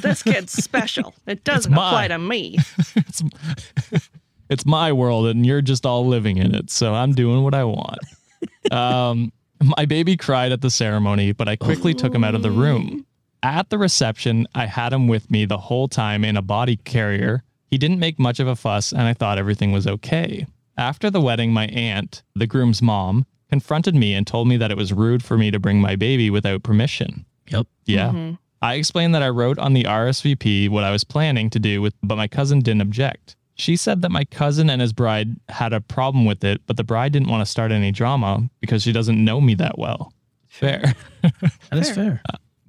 this 0.00 0.22
kid's 0.22 0.52
special. 0.52 1.14
It 1.26 1.44
doesn't 1.44 1.72
apply 1.72 2.08
to 2.08 2.18
me. 2.18 2.56
it's, 2.96 3.22
it's 4.48 4.64
my 4.64 4.92
world 4.92 5.26
and 5.26 5.44
you're 5.44 5.60
just 5.60 5.84
all 5.84 6.06
living 6.06 6.38
in 6.38 6.54
it. 6.54 6.70
So 6.70 6.94
I'm 6.94 7.12
doing 7.12 7.42
what 7.42 7.54
I 7.54 7.64
want. 7.64 7.98
um, 8.70 9.30
my 9.60 9.84
baby 9.84 10.16
cried 10.16 10.52
at 10.52 10.62
the 10.62 10.70
ceremony, 10.70 11.32
but 11.32 11.48
I 11.48 11.56
quickly 11.56 11.92
took 11.94 12.14
him 12.14 12.24
out 12.24 12.34
of 12.34 12.42
the 12.42 12.50
room. 12.50 13.04
At 13.44 13.68
the 13.68 13.76
reception, 13.76 14.48
I 14.54 14.64
had 14.64 14.94
him 14.94 15.06
with 15.06 15.30
me 15.30 15.44
the 15.44 15.58
whole 15.58 15.86
time 15.86 16.24
in 16.24 16.34
a 16.34 16.40
body 16.40 16.76
carrier. 16.76 17.44
He 17.66 17.76
didn't 17.76 17.98
make 17.98 18.18
much 18.18 18.40
of 18.40 18.48
a 18.48 18.56
fuss, 18.56 18.90
and 18.90 19.02
I 19.02 19.12
thought 19.12 19.36
everything 19.36 19.70
was 19.70 19.86
okay. 19.86 20.46
After 20.78 21.10
the 21.10 21.20
wedding, 21.20 21.52
my 21.52 21.66
aunt, 21.66 22.22
the 22.34 22.46
groom's 22.46 22.80
mom, 22.80 23.26
confronted 23.50 23.94
me 23.94 24.14
and 24.14 24.26
told 24.26 24.48
me 24.48 24.56
that 24.56 24.70
it 24.70 24.78
was 24.78 24.94
rude 24.94 25.22
for 25.22 25.36
me 25.36 25.50
to 25.50 25.58
bring 25.58 25.78
my 25.78 25.94
baby 25.94 26.30
without 26.30 26.62
permission. 26.62 27.26
Yep. 27.50 27.66
Yeah. 27.84 28.08
Mm-hmm. 28.08 28.34
I 28.62 28.76
explained 28.76 29.14
that 29.14 29.22
I 29.22 29.28
wrote 29.28 29.58
on 29.58 29.74
the 29.74 29.84
RSVP 29.84 30.70
what 30.70 30.84
I 30.84 30.90
was 30.90 31.04
planning 31.04 31.50
to 31.50 31.58
do 31.58 31.82
with 31.82 31.92
but 32.02 32.16
my 32.16 32.26
cousin 32.26 32.60
didn't 32.60 32.80
object. 32.80 33.36
She 33.56 33.76
said 33.76 34.00
that 34.00 34.10
my 34.10 34.24
cousin 34.24 34.70
and 34.70 34.80
his 34.80 34.94
bride 34.94 35.36
had 35.50 35.74
a 35.74 35.82
problem 35.82 36.24
with 36.24 36.42
it, 36.44 36.62
but 36.66 36.78
the 36.78 36.82
bride 36.82 37.12
didn't 37.12 37.28
want 37.28 37.42
to 37.42 37.50
start 37.50 37.72
any 37.72 37.92
drama 37.92 38.48
because 38.60 38.82
she 38.82 38.92
doesn't 38.92 39.22
know 39.22 39.42
me 39.42 39.54
that 39.56 39.78
well. 39.78 40.14
Fair. 40.48 40.94
That 41.70 41.78
is 41.78 41.90
fair. 41.90 42.22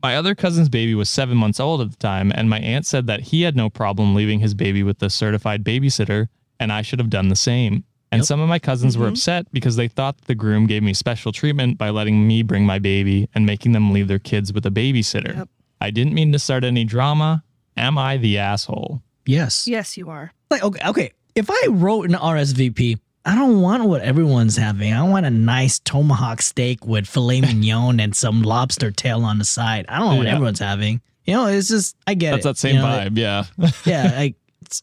My 0.05 0.15
other 0.15 0.35
cousin's 0.35 0.69
baby 0.69 0.93
was 0.93 1.09
7 1.09 1.35
months 1.35 1.59
old 1.59 1.81
at 1.81 1.89
the 1.89 1.97
time 1.97 2.31
and 2.35 2.47
my 2.47 2.59
aunt 2.59 2.85
said 2.85 3.07
that 3.07 3.21
he 3.21 3.41
had 3.41 3.55
no 3.55 3.71
problem 3.71 4.13
leaving 4.13 4.39
his 4.39 4.53
baby 4.53 4.83
with 4.83 4.99
the 4.99 5.09
certified 5.09 5.63
babysitter 5.63 6.27
and 6.59 6.71
I 6.71 6.83
should 6.83 6.99
have 6.99 7.09
done 7.09 7.29
the 7.29 7.35
same. 7.35 7.83
And 8.11 8.19
Yep. 8.19 8.27
some 8.27 8.39
of 8.39 8.47
my 8.47 8.59
cousins 8.59 8.99
were 8.99 9.07
mm-hmm. 9.07 9.13
upset 9.13 9.51
because 9.51 9.77
they 9.77 9.87
thought 9.87 10.21
the 10.27 10.35
groom 10.35 10.67
gave 10.67 10.83
me 10.83 10.93
special 10.93 11.31
treatment 11.31 11.79
by 11.79 11.89
letting 11.89 12.27
me 12.27 12.43
bring 12.43 12.67
my 12.67 12.77
baby 12.77 13.27
and 13.33 13.47
making 13.47 13.71
them 13.71 13.91
leave 13.91 14.07
their 14.07 14.19
kids 14.19 14.53
with 14.53 14.63
a 14.67 14.69
babysitter. 14.69 15.37
Yep. 15.37 15.49
I 15.81 15.89
didn't 15.89 16.13
mean 16.13 16.31
to 16.33 16.37
start 16.37 16.63
any 16.63 16.83
drama. 16.83 17.43
Am 17.75 17.97
I 17.97 18.17
the 18.17 18.37
asshole? 18.37 19.01
Yes. 19.25 19.67
Yes, 19.67 19.97
you 19.97 20.11
are. 20.11 20.31
Like 20.51 20.61
okay, 20.61 20.87
okay. 20.87 21.11
If 21.33 21.49
I 21.49 21.67
wrote 21.71 22.05
an 22.05 22.15
RSVP, 22.15 22.99
I 23.25 23.33
don't 23.35 23.61
want 23.61 23.83
what 23.85 24.01
everyone's 24.01 24.55
having. 24.55 24.93
I 24.93 25.01
want 25.03 25.25
a 25.25 25.29
nice 25.31 25.79
tomahawk 25.79 26.41
steak 26.41 26.85
with 26.85 27.07
filet 27.07 27.41
mignon 27.41 27.99
and 27.99 28.15
some 28.15 28.43
lobster 28.43 28.91
tail 28.91 29.23
on 29.23 29.39
the 29.39 29.45
side. 29.45 29.85
I 29.89 29.97
don't 29.99 30.11
know 30.11 30.15
what 30.17 30.27
Yeah. 30.27 30.33
everyone's 30.35 30.59
having. 30.59 31.01
You 31.25 31.33
know, 31.33 31.47
it's 31.47 31.67
just 31.69 31.95
I 32.05 32.13
get 32.13 32.31
That's 32.31 32.45
it. 32.45 32.49
that 32.49 32.57
same 32.57 32.75
you 32.75 32.81
know, 32.81 32.87
vibe. 32.87 33.17
Yeah. 33.17 33.45
yeah, 33.85 34.13
like 34.15 34.35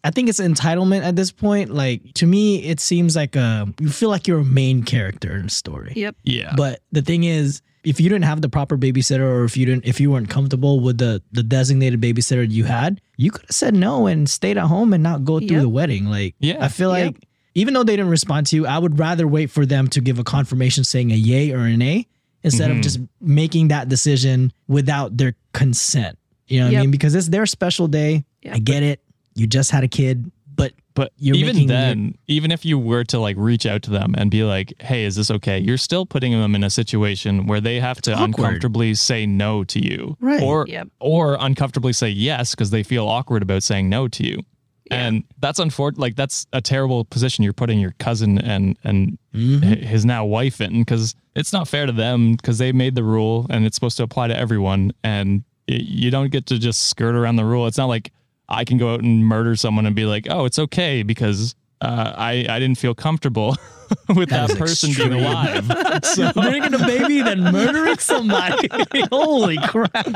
I 0.04 0.10
think 0.10 0.28
it's 0.28 0.40
entitlement 0.40 1.02
at 1.04 1.14
this 1.16 1.30
point. 1.30 1.70
Like 1.72 2.02
to 2.14 2.26
me, 2.26 2.64
it 2.64 2.80
seems 2.80 3.14
like 3.14 3.36
a 3.36 3.68
you 3.80 3.88
feel 3.90 4.08
like 4.08 4.26
you're 4.26 4.40
a 4.40 4.44
main 4.44 4.82
character 4.82 5.36
in 5.36 5.46
a 5.46 5.50
story. 5.50 5.92
Yep. 5.94 6.16
yeah. 6.24 6.52
But 6.56 6.80
the 6.90 7.02
thing 7.02 7.22
is, 7.24 7.62
if 7.84 8.00
you 8.00 8.08
didn't 8.08 8.24
have 8.24 8.40
the 8.42 8.48
proper 8.48 8.76
babysitter, 8.76 9.20
or 9.20 9.44
if 9.44 9.56
you 9.56 9.66
didn't, 9.66 9.84
if 9.86 10.00
you 10.00 10.10
weren't 10.10 10.30
comfortable 10.30 10.80
with 10.80 10.98
the 10.98 11.22
the 11.32 11.42
designated 11.44 12.00
babysitter 12.00 12.48
you 12.48 12.64
had, 12.64 13.00
you 13.16 13.30
could 13.30 13.42
have 13.42 13.50
said 13.54 13.74
no 13.74 14.06
and 14.08 14.28
stayed 14.28 14.58
at 14.58 14.64
home 14.66 14.92
and 14.92 15.02
not 15.02 15.24
go 15.24 15.38
through 15.38 15.48
Yep. 15.48 15.62
the 15.62 15.68
wedding. 15.68 16.06
Like, 16.06 16.34
Yeah. 16.40 16.64
I 16.64 16.68
feel 16.68 16.96
Yep. 16.96 17.16
Like 17.54 17.60
even 17.60 17.74
though 17.74 17.82
they 17.84 17.96
didn't 17.96 18.10
respond 18.10 18.46
to 18.48 18.56
you, 18.56 18.66
I 18.66 18.78
would 18.78 18.98
rather 18.98 19.26
wait 19.26 19.50
for 19.50 19.66
them 19.66 19.88
to 19.88 20.00
give 20.00 20.18
a 20.18 20.24
confirmation 20.24 20.84
saying 20.84 21.10
a 21.12 21.16
yay 21.16 21.52
or 21.52 21.60
an 21.60 21.82
a 21.82 22.06
instead 22.42 22.70
of 22.70 22.78
Mhm. 22.78 22.82
just 22.82 22.98
making 23.20 23.68
that 23.68 23.88
decision 23.88 24.52
without 24.68 25.16
their 25.16 25.34
consent. 25.52 26.18
You 26.48 26.60
know 26.60 26.66
what 26.66 26.76
I 26.76 26.80
mean? 26.82 26.90
Because 26.90 27.14
it's 27.14 27.28
their 27.28 27.46
special 27.46 27.88
day. 27.88 28.24
Yep. 28.42 28.54
I 28.54 28.58
get 28.58 28.82
it. 28.82 29.00
You 29.34 29.46
just 29.46 29.70
had 29.70 29.84
a 29.84 29.88
kid, 29.88 30.30
but 30.56 30.72
But 30.94 31.12
You're 31.16 31.36
even 31.36 31.54
making 31.56 31.68
then, 31.68 32.14
even 32.28 32.50
if 32.50 32.66
you 32.66 32.78
were 32.78 33.02
to 33.04 33.18
like 33.18 33.36
reach 33.38 33.64
out 33.64 33.80
to 33.84 33.90
them 33.90 34.14
and 34.18 34.30
be 34.30 34.44
like, 34.44 34.74
"Hey, 34.82 35.04
is 35.04 35.16
this 35.16 35.30
okay?" 35.30 35.58
You're 35.58 35.78
still 35.78 36.04
putting 36.04 36.32
them 36.32 36.54
in 36.54 36.62
a 36.62 36.68
situation 36.68 37.46
where 37.46 37.62
they 37.62 37.80
have 37.80 38.02
to 38.02 38.12
awkward. 38.12 38.26
uncomfortably 38.26 38.92
say 38.94 39.24
no 39.24 39.64
to 39.64 39.82
you, 39.82 40.16
Right. 40.20 40.42
Or 40.42 40.66
Yep. 40.68 40.88
or 41.00 41.38
uncomfortably 41.40 41.94
say 41.94 42.10
yes 42.10 42.50
because 42.54 42.68
they 42.70 42.82
feel 42.82 43.08
awkward 43.08 43.42
about 43.42 43.62
saying 43.62 43.88
no 43.88 44.06
to 44.08 44.26
you. 44.26 44.42
Yeah. 44.90 45.06
And 45.06 45.24
that's 45.38 45.58
unfortunate. 45.58 46.00
Like 46.00 46.16
that's 46.16 46.46
a 46.52 46.60
terrible 46.60 47.04
position 47.04 47.44
you're 47.44 47.52
putting 47.52 47.78
your 47.78 47.94
cousin 47.98 48.38
and 48.38 48.76
and 48.84 49.16
Mhm. 49.34 49.82
his 49.82 50.04
now 50.04 50.24
wife 50.24 50.60
in 50.60 50.80
because 50.80 51.14
it's 51.34 51.52
not 51.52 51.68
fair 51.68 51.86
to 51.86 51.92
them 51.92 52.32
because 52.32 52.58
they 52.58 52.72
made 52.72 52.94
the 52.94 53.04
rule 53.04 53.46
and 53.48 53.64
it's 53.64 53.74
supposed 53.76 53.96
to 53.98 54.02
apply 54.02 54.28
to 54.28 54.36
everyone 54.36 54.92
and 55.04 55.44
y- 55.68 55.76
you 55.80 56.10
don't 56.10 56.30
get 56.30 56.46
to 56.46 56.58
just 56.58 56.82
skirt 56.86 57.14
around 57.14 57.36
the 57.36 57.44
rule. 57.44 57.66
It's 57.66 57.78
not 57.78 57.86
like 57.86 58.12
I 58.48 58.64
can 58.64 58.76
go 58.76 58.92
out 58.92 59.00
and 59.02 59.24
murder 59.26 59.56
someone 59.56 59.86
and 59.86 59.94
be 59.96 60.04
like, 60.04 60.26
oh, 60.28 60.44
it's 60.44 60.58
okay 60.58 61.02
because 61.02 61.54
uh, 61.82 62.12
I 62.16 62.46
I 62.48 62.58
didn't 62.58 62.78
feel 62.78 62.94
comfortable 62.94 63.56
with 64.16 64.30
That 64.30 64.48
that, 64.48 64.50
is 64.52 64.56
person 64.58 64.90
extreme. 64.90 65.10
being 65.10 65.24
alive. 65.24 65.70
so 66.04 66.32
bringing 66.32 66.72
a 66.74 66.78
baby 66.78 67.20
then 67.22 67.40
murdering 67.42 67.98
somebody. 67.98 68.68
Holy 69.12 69.58
crap! 69.58 70.06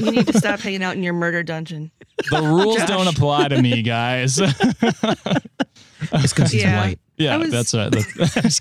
You 0.00 0.10
need 0.10 0.26
to 0.26 0.36
stop 0.38 0.58
hanging 0.60 0.82
out 0.82 0.96
in 0.96 1.02
your 1.04 1.12
murder 1.14 1.42
dungeon. 1.42 1.90
the 2.30 2.42
rules 2.42 2.76
Josh. 2.78 2.88
don't 2.88 3.06
apply 3.08 3.48
to 3.48 3.60
me, 3.62 3.82
guys. 3.82 4.38
It's 4.40 6.32
because 6.32 6.50
he's 6.50 6.62
Yeah. 6.62 6.80
white. 6.80 6.98
yeah, 7.16 7.36
was- 7.36 7.50
that's 7.52 7.74
right. 7.74 7.90
That's, 7.92 8.60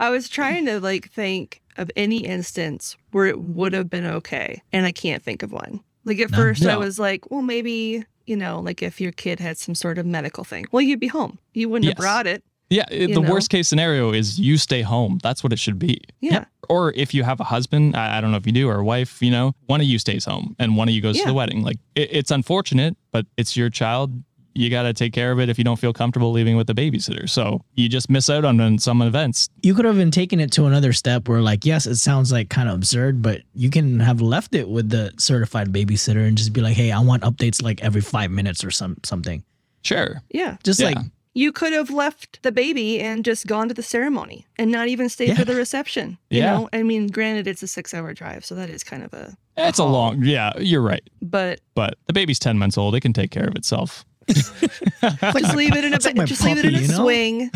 I 0.00 0.10
was 0.10 0.28
trying 0.28 0.66
to 0.66 0.80
like 0.80 1.10
think 1.10 1.60
of 1.76 1.90
any 1.96 2.18
instance 2.18 2.96
where 3.12 3.26
it 3.26 3.38
would 3.40 3.72
have 3.72 3.90
been 3.90 4.06
okay, 4.06 4.62
and 4.72 4.86
I 4.86 4.92
can't 4.92 5.22
think 5.22 5.42
of 5.42 5.52
one. 5.52 5.80
Like 6.04 6.18
at 6.20 6.30
No. 6.30 6.36
first, 6.38 6.64
I 6.64 6.76
was 6.76 6.98
like, 6.98 7.30
well, 7.30 7.42
maybe 7.42 8.04
you 8.30 8.36
know, 8.36 8.60
like 8.60 8.80
if 8.82 9.00
your 9.00 9.10
kid 9.12 9.40
had 9.40 9.58
some 9.58 9.74
sort 9.74 9.98
of 9.98 10.06
medical 10.06 10.44
thing, 10.44 10.64
well, 10.70 10.80
you'd 10.80 11.00
be 11.00 11.08
home. 11.08 11.38
You 11.52 11.68
wouldn't 11.68 11.84
Yes. 11.86 11.94
have 11.94 11.98
brought 11.98 12.26
it. 12.28 12.42
yeah, 12.70 12.84
it- 12.90 13.08
the 13.12 13.20
know? 13.20 13.30
worst 13.32 13.50
case 13.50 13.66
scenario 13.66 14.12
is 14.12 14.38
you 14.38 14.56
stay 14.56 14.82
home. 14.82 15.18
That's 15.24 15.42
what 15.42 15.52
it 15.52 15.58
should 15.58 15.78
be. 15.80 16.00
Yeah, 16.20 16.44
or 16.68 16.92
if 16.94 17.12
you 17.12 17.24
have 17.24 17.40
a 17.40 17.44
husband, 17.44 17.96
I, 17.96 18.18
I 18.18 18.20
don't 18.20 18.30
know 18.30 18.36
if 18.36 18.46
you 18.46 18.52
do, 18.52 18.68
or 18.68 18.76
a 18.76 18.84
wife, 18.84 19.20
you 19.20 19.32
know, 19.32 19.54
one 19.66 19.80
of 19.80 19.86
you 19.88 19.98
stays 19.98 20.24
home 20.24 20.54
and 20.60 20.76
one 20.76 20.88
of 20.88 20.94
you 20.94 21.00
goes 21.02 21.16
Yeah. 21.16 21.24
to 21.24 21.28
the 21.30 21.34
wedding. 21.34 21.64
Like 21.64 21.78
it, 21.96 22.08
it's 22.12 22.30
unfortunate, 22.30 22.96
but 23.10 23.26
it's 23.36 23.56
your 23.56 23.70
child. 23.70 24.12
You 24.60 24.68
got 24.70 24.82
to 24.82 24.92
take 24.92 25.12
care 25.12 25.32
of 25.32 25.40
it 25.40 25.48
if 25.48 25.56
you 25.58 25.64
don't 25.64 25.78
feel 25.78 25.92
comfortable 25.92 26.32
leaving 26.32 26.56
with 26.56 26.66
the 26.66 26.74
babysitter. 26.74 27.28
So 27.28 27.62
you 27.74 27.88
just 27.88 28.10
miss 28.10 28.28
out 28.28 28.44
on, 28.44 28.60
on 28.60 28.78
some 28.78 29.00
events. 29.00 29.48
You 29.62 29.74
could 29.74 29.84
have 29.86 29.96
been 29.96 30.10
taking 30.10 30.38
it 30.38 30.52
to 30.52 30.66
another 30.66 30.92
step 30.92 31.28
where, 31.28 31.40
like, 31.40 31.64
yes, 31.64 31.86
it 31.86 31.96
sounds 31.96 32.30
like 32.30 32.50
kind 32.50 32.68
of 32.68 32.74
absurd, 32.74 33.22
but 33.22 33.40
you 33.54 33.70
can 33.70 34.00
have 34.00 34.20
left 34.20 34.54
it 34.54 34.68
with 34.68 34.90
the 34.90 35.12
certified 35.18 35.72
babysitter 35.72 36.26
and 36.28 36.36
just 36.36 36.52
be 36.52 36.60
like, 36.60 36.76
"Hey, 36.76 36.92
I 36.92 37.00
want 37.00 37.22
updates 37.22 37.62
like 37.62 37.82
every 37.82 38.02
five 38.02 38.30
minutes 38.30 38.62
or 38.62 38.70
some 38.70 38.96
something." 39.02 39.42
Sure. 39.82 40.20
Yeah. 40.30 40.56
Just 40.62 40.78
Yeah. 40.80 40.88
like 40.88 40.98
You 41.32 41.52
could 41.52 41.72
have 41.72 41.90
left 41.90 42.42
the 42.42 42.50
baby 42.50 43.00
and 43.00 43.24
just 43.24 43.46
gone 43.46 43.68
to 43.68 43.74
the 43.74 43.84
ceremony 43.84 44.46
and 44.58 44.70
not 44.70 44.88
even 44.88 45.08
stayed 45.08 45.28
Yeah. 45.28 45.34
for 45.36 45.44
the 45.44 45.54
reception. 45.54 46.18
You 46.28 46.40
Yeah. 46.40 46.50
know, 46.58 46.68
I 46.72 46.82
mean, 46.82 47.06
granted, 47.06 47.46
it's 47.46 47.62
a 47.62 47.68
six 47.68 47.94
hour 47.94 48.12
drive, 48.12 48.44
so 48.44 48.56
that 48.56 48.68
is 48.68 48.82
kind 48.82 49.04
of 49.04 49.14
a, 49.14 49.36
It's 49.56 49.78
a 49.78 49.84
long, 49.84 50.24
yeah, 50.24 50.50
you're 50.58 50.82
right. 50.82 51.08
but 51.22 51.60
But 51.76 51.94
the 52.08 52.12
baby's 52.12 52.40
10 52.40 52.58
months 52.58 52.76
old. 52.76 52.94
It 52.96 53.00
can 53.00 53.12
take 53.12 53.30
care 53.30 53.46
of 53.46 53.54
itself. 53.54 54.04
Just 54.28 55.54
leave 55.56 55.74
it 55.74 55.84
in 55.84 55.92
a, 55.92 55.96
It's 55.96 56.04
like 56.06 56.16
my 56.16 56.24
just 56.24 56.44
leave 56.44 56.58
it 56.58 56.64
in 56.66 56.74
a 56.74 56.78
you 56.78 56.88
know? 56.88 56.96
swing. 57.04 57.50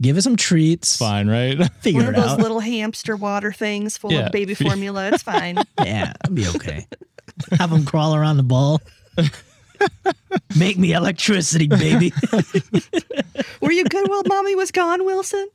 give 0.00 0.16
it 0.18 0.22
some 0.22 0.36
treats. 0.36 0.96
Fine, 0.96 1.28
right? 1.28 1.58
Figure 1.80 2.00
One 2.04 2.08
of 2.14 2.16
those 2.16 2.30
out. 2.32 2.40
little 2.40 2.60
hamster 2.60 3.16
water 3.16 3.52
things 3.52 3.96
full 3.96 4.12
Yeah. 4.12 4.26
of 4.26 4.32
baby 4.32 4.54
formula. 4.54 5.08
It's 5.12 5.22
fine. 5.22 5.58
Yeah, 5.84 6.12
it'll 6.24 6.34
be 6.34 6.46
okay. 6.48 6.86
Have 7.58 7.70
them 7.70 7.84
crawl 7.84 8.14
around 8.14 8.36
the 8.36 8.42
ball. 8.42 8.80
Make 10.58 10.76
me 10.76 10.92
electricity, 10.92 11.68
baby. 11.68 12.12
Were 13.60 13.70
you 13.70 13.84
good 13.84 14.08
while 14.08 14.22
mommy 14.26 14.56
was 14.56 14.72
gone, 14.72 15.04
Wilson? 15.04 15.46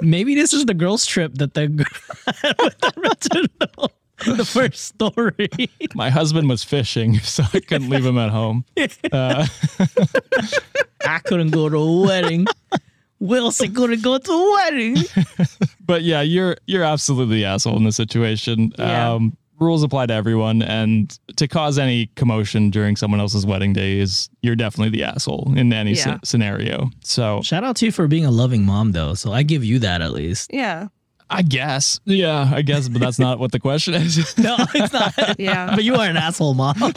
Maybe 0.00 0.34
this 0.34 0.52
is 0.52 0.66
the 0.66 0.74
girls' 0.74 1.04
trip 1.06 1.34
that 1.34 1.54
the 1.54 1.66
with 1.68 2.78
the 2.78 2.92
original, 2.96 3.90
the 4.26 4.44
first 4.44 4.84
story. 4.84 5.48
My 5.94 6.10
husband 6.10 6.48
was 6.48 6.62
fishing, 6.64 7.18
so 7.20 7.42
I 7.52 7.60
couldn't 7.60 7.88
leave 7.90 8.04
him 8.06 8.18
at 8.18 8.30
home. 8.30 8.64
Uh, 9.12 9.46
I 11.06 11.18
couldn't 11.24 11.50
go 11.50 11.68
to 11.68 11.76
a 11.76 12.00
wedding. 12.02 12.46
Wilson 13.20 13.74
couldn't 13.74 14.02
go 14.02 14.18
to 14.18 14.32
a 14.32 14.52
wedding. 14.52 14.96
but 15.84 16.02
yeah, 16.02 16.20
you're 16.20 16.56
you're 16.66 16.84
absolutely 16.84 17.36
the 17.36 17.44
asshole 17.44 17.76
in 17.76 17.84
this 17.84 17.96
situation. 17.96 18.72
Yeah. 18.78 19.12
Um, 19.14 19.36
rules 19.60 19.82
apply 19.82 20.06
to 20.06 20.12
everyone, 20.14 20.62
and 20.62 21.16
to 21.36 21.46
cause 21.48 21.78
any 21.78 22.06
commotion 22.16 22.70
during 22.70 22.96
someone 22.96 23.20
else's 23.20 23.46
wedding 23.46 23.72
day 23.72 23.98
is 23.98 24.28
you're 24.42 24.56
definitely 24.56 24.90
the 24.90 25.04
asshole 25.04 25.52
in 25.56 25.72
any 25.72 25.92
Yeah. 25.92 26.16
sce- 26.18 26.26
scenario. 26.26 26.90
So 27.02 27.40
Shout 27.42 27.64
out 27.64 27.76
to 27.76 27.86
you 27.86 27.92
for 27.92 28.06
being 28.08 28.26
a 28.26 28.30
loving 28.30 28.64
mom, 28.64 28.92
though. 28.92 29.14
So 29.14 29.32
I 29.32 29.42
give 29.42 29.64
you 29.64 29.78
that 29.80 30.02
at 30.02 30.12
least. 30.12 30.50
Yeah. 30.52 30.88
I 31.30 31.42
guess, 31.42 32.00
yeah, 32.04 32.50
I 32.54 32.62
guess, 32.62 32.88
but 32.88 33.00
that's 33.00 33.18
not 33.18 33.38
what 33.38 33.50
the 33.52 33.58
question 33.60 33.94
is. 33.94 34.36
No, 34.38 34.56
it's 34.74 34.92
not. 34.92 35.38
Yeah. 35.40 35.74
but 35.74 35.82
you 35.84 35.94
are 35.96 36.06
an 36.06 36.16
asshole 36.16 36.54
mom. 36.54 36.74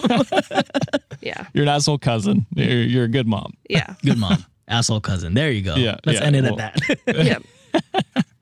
Yeah. 1.21 1.47
you're 1.53 1.63
an 1.63 1.69
asshole 1.69 1.97
cousin. 1.97 2.45
You're, 2.55 2.83
you're 2.83 3.03
a 3.05 3.07
good 3.07 3.27
mom. 3.27 3.53
Yeah. 3.69 3.95
Good 4.03 4.17
mom. 4.17 4.45
Asshole 4.67 5.01
cousin. 5.01 5.33
There 5.33 5.49
you 5.51 5.61
go. 5.61 5.75
Yeah, 5.75 5.97
Let's 6.05 6.19
yeah, 6.19 6.25
end 6.25 6.35
it 6.35 6.43
well- 6.43 6.59
at 6.59 6.75
that. 7.05 7.25
Yeah. 7.25 7.39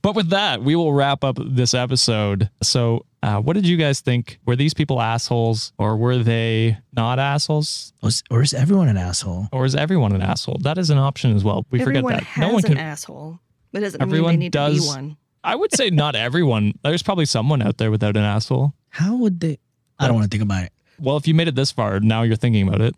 But 0.01 0.15
with 0.15 0.29
that, 0.29 0.61
we 0.61 0.75
will 0.75 0.93
wrap 0.93 1.23
up 1.23 1.37
this 1.41 1.73
episode. 1.73 2.49
So, 2.61 3.05
uh, 3.23 3.39
what 3.41 3.53
did 3.53 3.65
you 3.67 3.75
guys 3.75 4.01
think? 4.01 4.37
Were 4.45 4.55
these 4.55 4.73
people 4.75 5.01
assholes, 5.01 5.73
or 5.79 5.97
were 5.97 6.17
they 6.19 6.77
not 6.93 7.17
assholes, 7.17 7.91
or, 8.03 8.09
is, 8.09 8.23
or 8.29 8.41
is 8.43 8.53
everyone 8.53 8.87
an 8.87 8.97
asshole? 8.97 9.47
or 9.51 9.65
is 9.65 9.73
everyone 9.73 10.13
an 10.13 10.21
asshole? 10.21 10.59
That 10.61 10.77
is 10.77 10.91
an 10.91 10.99
option 10.99 11.35
as 11.35 11.43
well. 11.43 11.65
We 11.71 11.81
Everyone 11.81 12.03
forget 12.03 12.19
that. 12.19 12.23
has 12.27 12.41
no 12.41 12.53
one 12.53 12.65
an 12.65 12.69
can. 12.73 12.77
asshole. 12.77 13.39
That 13.71 13.79
doesn't 13.79 13.99
Everyone 14.01 14.31
mean 14.33 14.39
they 14.41 14.45
need 14.45 14.53
to 14.53 14.57
does. 14.59 14.81
be 14.81 14.87
one. 14.87 15.17
I 15.45 15.55
would 15.55 15.73
say 15.75 15.89
not 15.89 16.15
everyone. 16.15 16.73
There's 16.83 17.03
probably 17.03 17.25
someone 17.25 17.61
out 17.61 17.77
there 17.77 17.91
without 17.91 18.17
an 18.17 18.23
asshole. 18.23 18.73
How 18.89 19.15
would 19.15 19.39
they? 19.39 19.59
I 19.99 20.07
don't 20.07 20.15
want 20.15 20.29
to 20.29 20.35
think 20.35 20.43
about 20.43 20.63
it. 20.63 20.71
Well, 20.99 21.17
if 21.17 21.27
you 21.27 21.33
made 21.33 21.47
it 21.47 21.55
this 21.55 21.71
far, 21.71 21.99
now 21.99 22.23
you're 22.23 22.35
thinking 22.37 22.67
about 22.67 22.81
it. 22.81 22.95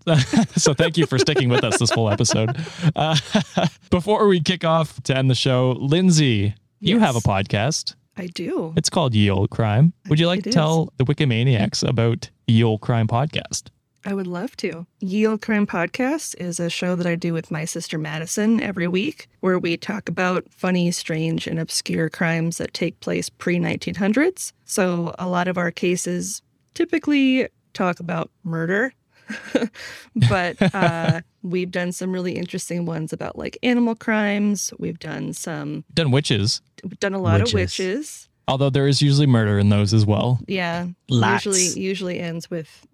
so 0.59 0.73
thank 0.73 0.97
you 0.97 1.05
for 1.07 1.17
sticking 1.19 1.49
with 1.49 1.63
us 1.63 1.77
this 1.79 1.89
whole 1.91 2.09
episode. 2.09 2.55
Uh, 2.95 3.17
before 3.89 4.27
we 4.27 4.39
kick 4.39 4.63
off 4.63 5.01
to 5.03 5.17
end 5.17 5.29
the 5.31 5.35
show, 5.35 5.71
Lindsay, 5.79 6.53
you 6.79 6.97
Yes. 6.99 7.01
have 7.05 7.15
a 7.15 7.19
podcast. 7.19 7.95
I 8.15 8.27
do. 8.27 8.73
It's 8.77 8.89
called 8.89 9.13
Ye 9.15 9.29
Olde 9.29 9.49
Crime. 9.49 9.93
Would 10.09 10.19
you 10.19 10.27
like 10.27 10.39
It 10.39 10.43
to 10.43 10.49
is. 10.49 10.55
tell 10.55 10.93
the 10.97 11.05
Wikimaniacs 11.05 11.87
about 11.87 12.29
Ye 12.47 12.63
Olde 12.63 12.81
Crime 12.81 13.07
podcast? 13.07 13.69
I 14.07 14.13
would 14.13 14.25
love 14.25 14.55
to. 14.57 14.87
Ye 15.01 15.27
Olde 15.27 15.41
Crime 15.41 15.67
Podcast 15.67 16.33
is 16.39 16.61
a 16.61 16.69
show 16.69 16.95
that 16.95 17.05
I 17.05 17.15
do 17.15 17.33
with 17.33 17.51
my 17.51 17.65
sister 17.65 17.97
Madison 17.97 18.61
every 18.61 18.87
week, 18.87 19.27
where 19.41 19.59
we 19.59 19.75
talk 19.75 20.07
about 20.07 20.45
funny, 20.49 20.91
strange, 20.91 21.45
and 21.45 21.59
obscure 21.59 22.07
crimes 22.09 22.57
that 22.57 22.73
take 22.73 22.97
place 23.01 23.29
pre 23.29 23.57
1900s. 23.57 24.53
So 24.63 25.13
a 25.19 25.27
lot 25.27 25.49
of 25.49 25.57
our 25.57 25.71
cases 25.71 26.41
typically 26.73 27.49
talk 27.73 27.99
about 27.99 28.31
murder, 28.45 28.93
but 30.29 30.55
uh, 30.73 31.19
we've 31.43 31.69
done 31.71 31.91
some 31.91 32.13
really 32.13 32.37
interesting 32.37 32.85
ones 32.85 33.11
about 33.11 33.37
like 33.37 33.57
animal 33.61 33.93
crimes. 33.93 34.71
We've 34.79 34.99
done 34.99 35.33
some, 35.33 35.83
Done 35.93 36.11
witches, 36.11 36.61
we've 36.81 36.97
done 37.01 37.13
a 37.13 37.19
lot 37.19 37.41
Witches. 37.41 37.53
of 37.53 37.59
witches. 37.59 38.29
although 38.47 38.69
there 38.69 38.87
is 38.87 39.01
usually 39.01 39.27
murder 39.27 39.59
in 39.59 39.67
those 39.67 39.93
as 39.93 40.05
well. 40.05 40.39
Yeah, 40.47 40.87
Lots. 41.09 41.45
usually 41.45 41.81
usually 41.83 42.19
ends 42.21 42.49
with 42.49 42.87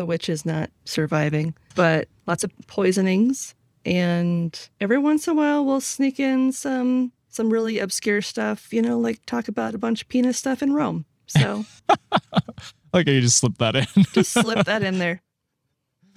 the 0.00 0.06
witch 0.06 0.30
is 0.30 0.46
not 0.46 0.70
surviving, 0.86 1.54
but 1.74 2.08
lots 2.26 2.42
of 2.42 2.50
poisonings, 2.66 3.54
and 3.84 4.70
every 4.80 4.96
once 4.96 5.28
in 5.28 5.32
a 5.32 5.36
while 5.36 5.62
we'll 5.62 5.82
sneak 5.82 6.18
in 6.18 6.52
some 6.52 7.12
some 7.28 7.50
really 7.50 7.78
obscure 7.78 8.22
stuff. 8.22 8.72
You 8.72 8.80
know, 8.80 8.98
like 8.98 9.20
talk 9.26 9.46
about 9.46 9.74
a 9.74 9.78
bunch 9.78 10.00
of 10.00 10.08
penis 10.08 10.38
stuff 10.38 10.62
in 10.62 10.72
Rome. 10.72 11.04
So 11.26 11.66
okay, 12.94 13.14
you 13.14 13.20
just 13.20 13.36
slip 13.36 13.58
that 13.58 13.76
in. 13.76 13.86
just 14.14 14.32
slip 14.32 14.64
that 14.64 14.82
in 14.82 14.98
there. 14.98 15.20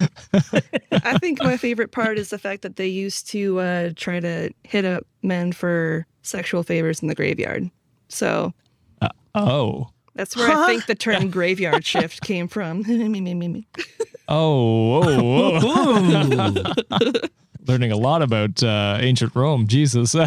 I 0.00 1.18
think 1.18 1.42
my 1.42 1.58
favorite 1.58 1.92
part 1.92 2.18
is 2.18 2.30
the 2.30 2.38
fact 2.38 2.62
that 2.62 2.76
they 2.76 2.88
used 2.88 3.28
to 3.32 3.60
uh, 3.60 3.90
try 3.96 4.18
to 4.18 4.50
hit 4.64 4.86
up 4.86 5.06
men 5.22 5.52
for 5.52 6.06
sexual 6.22 6.62
favors 6.62 7.02
in 7.02 7.08
the 7.08 7.14
graveyard. 7.14 7.70
So 8.08 8.54
oh. 9.34 9.90
That's 10.14 10.36
where 10.36 10.50
I 10.50 10.66
think 10.66 10.86
the 10.86 10.94
term 10.94 11.30
graveyard 11.30 11.84
shift 11.86 12.22
came 12.22 12.48
from. 12.48 12.82
Me, 12.86 13.20
me, 13.20 13.34
me, 13.34 13.48
me. 13.48 13.66
Oh, 14.28 15.00
whoa, 15.02 15.60
whoa. 15.60 17.02
Ooh. 17.64 17.72
Learning 17.72 17.92
a 17.92 17.96
lot 17.96 18.20
about 18.22 18.62
uh, 18.62 18.98
ancient 19.00 19.34
Rome. 19.34 19.66
Jesus. 19.66 20.14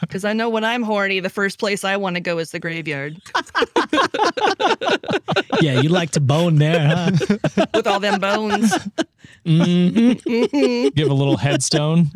Because 0.00 0.24
I 0.24 0.32
know 0.32 0.48
when 0.48 0.64
I'm 0.64 0.82
horny, 0.82 1.20
the 1.20 1.30
first 1.30 1.60
place 1.60 1.84
I 1.84 1.96
want 1.96 2.16
to 2.16 2.20
go 2.20 2.38
is 2.38 2.50
the 2.50 2.58
graveyard 2.58 3.16
yeah, 5.60 5.80
you 5.80 5.88
like 5.88 6.10
to 6.12 6.20
bone 6.20 6.56
there, 6.56 6.88
huh? 6.88 7.10
with 7.74 7.86
all 7.86 8.00
them 8.00 8.18
bones. 8.20 8.72
Mhm. 9.46 10.94
Give 10.96 11.08
a 11.08 11.14
little 11.14 11.36
headstone. 11.36 12.10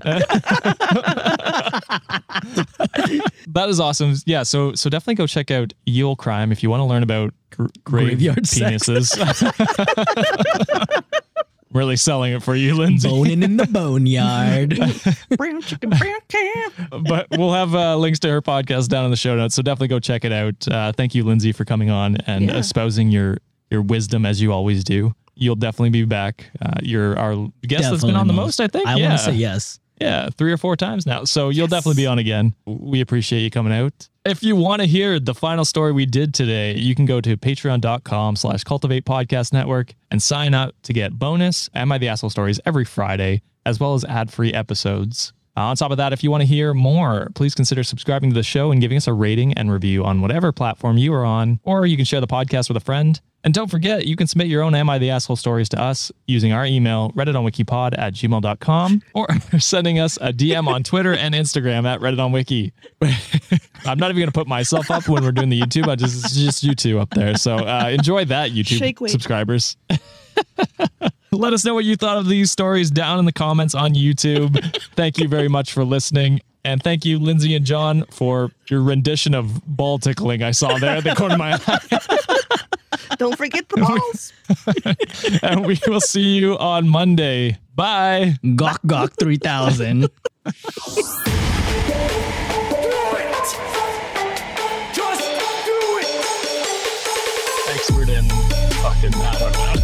that 3.48 3.66
is 3.68 3.78
awesome. 3.80 4.14
Yeah, 4.26 4.42
so 4.42 4.74
so 4.74 4.90
definitely 4.90 5.14
go 5.14 5.26
check 5.28 5.50
out 5.52 5.72
Ye 5.86 6.02
Olde 6.02 6.18
Crime 6.18 6.50
if 6.50 6.62
you 6.64 6.70
want 6.70 6.80
to 6.80 6.84
learn 6.84 7.02
about 7.04 7.32
gr- 7.50 7.66
grave 7.84 8.18
Graveyard 8.18 8.46
sex. 8.46 8.88
Penises. 11.74 11.78
really 11.78 11.96
selling 11.96 12.32
it 12.32 12.42
for 12.42 12.54
you, 12.54 12.74
Lindsay. 12.76 13.08
Boning 13.08 13.42
in 13.42 13.56
the 13.56 13.66
boneyard. 13.66 14.78
brown 15.36 15.60
chicken, 15.62 15.90
brown 15.90 16.20
can. 16.28 16.70
but 17.02 17.26
we'll 17.32 17.52
have 17.52 17.74
uh, 17.74 17.96
links 17.96 18.18
to 18.20 18.28
her 18.30 18.40
podcast 18.42 18.88
down 18.88 19.04
in 19.04 19.10
the 19.10 19.16
show 19.16 19.36
notes. 19.36 19.54
So 19.54 19.62
definitely 19.62 19.88
go 19.88 19.98
check 20.00 20.24
it 20.24 20.32
out. 20.32 20.68
Uh, 20.68 20.92
thank 20.92 21.14
you, 21.14 21.24
Lindsay, 21.24 21.52
for 21.52 21.64
coming 21.64 21.90
on 21.90 22.16
and 22.26 22.44
Yeah. 22.46 22.56
espousing 22.56 23.10
your 23.10 23.38
your 23.70 23.82
wisdom 23.82 24.24
as 24.26 24.40
you 24.40 24.52
always 24.52 24.84
do. 24.84 25.14
You'll 25.36 25.56
definitely 25.56 25.90
be 25.90 26.04
back. 26.04 26.50
Uh, 26.62 26.74
you're 26.82 27.18
our 27.18 27.48
guest 27.62 27.90
that's 27.90 28.04
been 28.04 28.14
on 28.14 28.28
the 28.28 28.32
most, 28.32 28.60
I 28.60 28.68
think. 28.68 28.86
I 28.86 28.94
yeah. 28.96 29.08
want 29.08 29.18
to 29.18 29.24
say 29.24 29.32
yes. 29.34 29.80
Yeah, 30.00 30.28
three 30.30 30.52
or 30.52 30.56
four 30.56 30.76
times 30.76 31.06
now. 31.06 31.24
So 31.24 31.50
you'll 31.50 31.68
definitely 31.68 32.02
be 32.02 32.06
on 32.06 32.18
again. 32.18 32.54
We 32.66 33.00
appreciate 33.00 33.40
you 33.40 33.50
coming 33.50 33.72
out. 33.72 34.08
If 34.24 34.42
you 34.42 34.56
want 34.56 34.80
to 34.80 34.88
hear 34.88 35.20
the 35.20 35.34
final 35.34 35.64
story 35.64 35.92
we 35.92 36.06
did 36.06 36.34
today, 36.34 36.76
you 36.76 36.94
can 36.94 37.04
go 37.04 37.20
to 37.20 37.36
patreon.com 37.36 38.36
slash 38.36 38.64
cultivate 38.64 39.04
podcast 39.04 39.52
network 39.52 39.94
and 40.10 40.22
sign 40.22 40.54
up 40.54 40.74
to 40.84 40.92
get 40.92 41.18
bonus 41.18 41.68
Am 41.74 41.92
I 41.92 41.98
the 41.98 42.08
Asshole 42.08 42.30
stories 42.30 42.58
every 42.64 42.84
Friday, 42.84 43.42
as 43.66 43.78
well 43.78 43.94
as 43.94 44.04
ad-free 44.04 44.52
episodes. 44.52 45.32
Uh, 45.56 45.66
on 45.66 45.76
top 45.76 45.92
of 45.92 45.96
that, 45.98 46.12
if 46.12 46.24
you 46.24 46.30
want 46.30 46.40
to 46.40 46.46
hear 46.46 46.74
more, 46.74 47.30
please 47.34 47.54
consider 47.54 47.84
subscribing 47.84 48.30
to 48.30 48.34
the 48.34 48.42
show 48.42 48.72
and 48.72 48.80
giving 48.80 48.96
us 48.96 49.06
a 49.06 49.12
rating 49.12 49.52
and 49.54 49.72
review 49.72 50.04
on 50.04 50.20
whatever 50.20 50.50
platform 50.50 50.98
you 50.98 51.14
are 51.14 51.24
on, 51.24 51.60
or 51.62 51.86
you 51.86 51.96
can 51.96 52.04
share 52.04 52.20
the 52.20 52.26
podcast 52.26 52.68
with 52.68 52.76
a 52.76 52.80
friend. 52.80 53.20
And 53.44 53.52
don't 53.52 53.70
forget, 53.70 54.06
you 54.06 54.16
can 54.16 54.26
submit 54.26 54.46
your 54.48 54.62
own 54.62 54.74
Am 54.74 54.88
I 54.88 54.98
the 54.98 55.10
Asshole 55.10 55.36
stories 55.36 55.68
to 55.68 55.80
us 55.80 56.10
using 56.26 56.52
our 56.52 56.64
email, 56.64 57.12
redditonwikipod 57.12 57.96
at 57.98 58.14
gmail.com, 58.14 59.02
or 59.12 59.28
sending 59.60 59.98
us 60.00 60.16
a 60.20 60.32
DM 60.32 60.66
on 60.66 60.82
Twitter 60.82 61.14
and 61.14 61.34
Instagram 61.34 61.84
at 61.84 62.00
redditonwiki. 62.00 62.72
I'm 63.86 63.98
not 63.98 64.10
even 64.10 64.16
going 64.16 64.26
to 64.26 64.32
put 64.32 64.48
myself 64.48 64.90
up 64.90 65.08
when 65.08 65.22
we're 65.22 65.32
doing 65.32 65.50
the 65.50 65.60
YouTube. 65.60 65.88
I 65.88 65.94
just, 65.94 66.24
it's 66.24 66.34
just 66.34 66.64
you 66.64 66.74
two 66.74 66.98
up 66.98 67.10
there. 67.10 67.36
So 67.36 67.56
uh, 67.56 67.90
enjoy 67.92 68.24
that, 68.24 68.52
YouTube 68.52 68.78
Shake 68.78 68.98
subscribers. 69.08 69.76
Let 71.34 71.52
us 71.52 71.64
know 71.64 71.74
what 71.74 71.84
you 71.84 71.96
thought 71.96 72.16
of 72.16 72.28
these 72.28 72.50
stories 72.50 72.90
down 72.90 73.18
in 73.18 73.24
the 73.24 73.32
comments 73.32 73.74
on 73.74 73.94
YouTube. 73.94 74.60
thank 74.94 75.18
you 75.18 75.26
very 75.28 75.48
much 75.48 75.72
for 75.72 75.84
listening. 75.84 76.40
And 76.64 76.82
thank 76.82 77.04
you, 77.04 77.18
Lindsay 77.18 77.54
and 77.54 77.66
John, 77.66 78.04
for 78.06 78.50
your 78.70 78.82
rendition 78.82 79.34
of 79.34 79.60
ball 79.66 79.98
tickling 79.98 80.42
I 80.42 80.52
saw 80.52 80.78
there 80.78 80.96
at 80.96 81.04
the 81.04 81.14
corner 81.14 81.34
of 81.34 81.38
my 81.38 81.60
eye. 81.66 83.16
Don't 83.18 83.36
forget 83.36 83.68
the 83.68 83.80
balls. 83.80 84.32
and 85.42 85.66
we 85.66 85.78
will 85.86 86.00
see 86.00 86.36
you 86.36 86.56
on 86.56 86.88
Monday. 86.88 87.58
Bye. 87.74 88.36
Gawk 88.54 88.80
Gawk 88.86 89.12
3000. 89.18 90.08
Expert 97.68 98.08
in 98.08 98.24
fucking, 98.28 99.14
I 99.14 99.38
don't 99.38 99.52
know. 99.52 99.83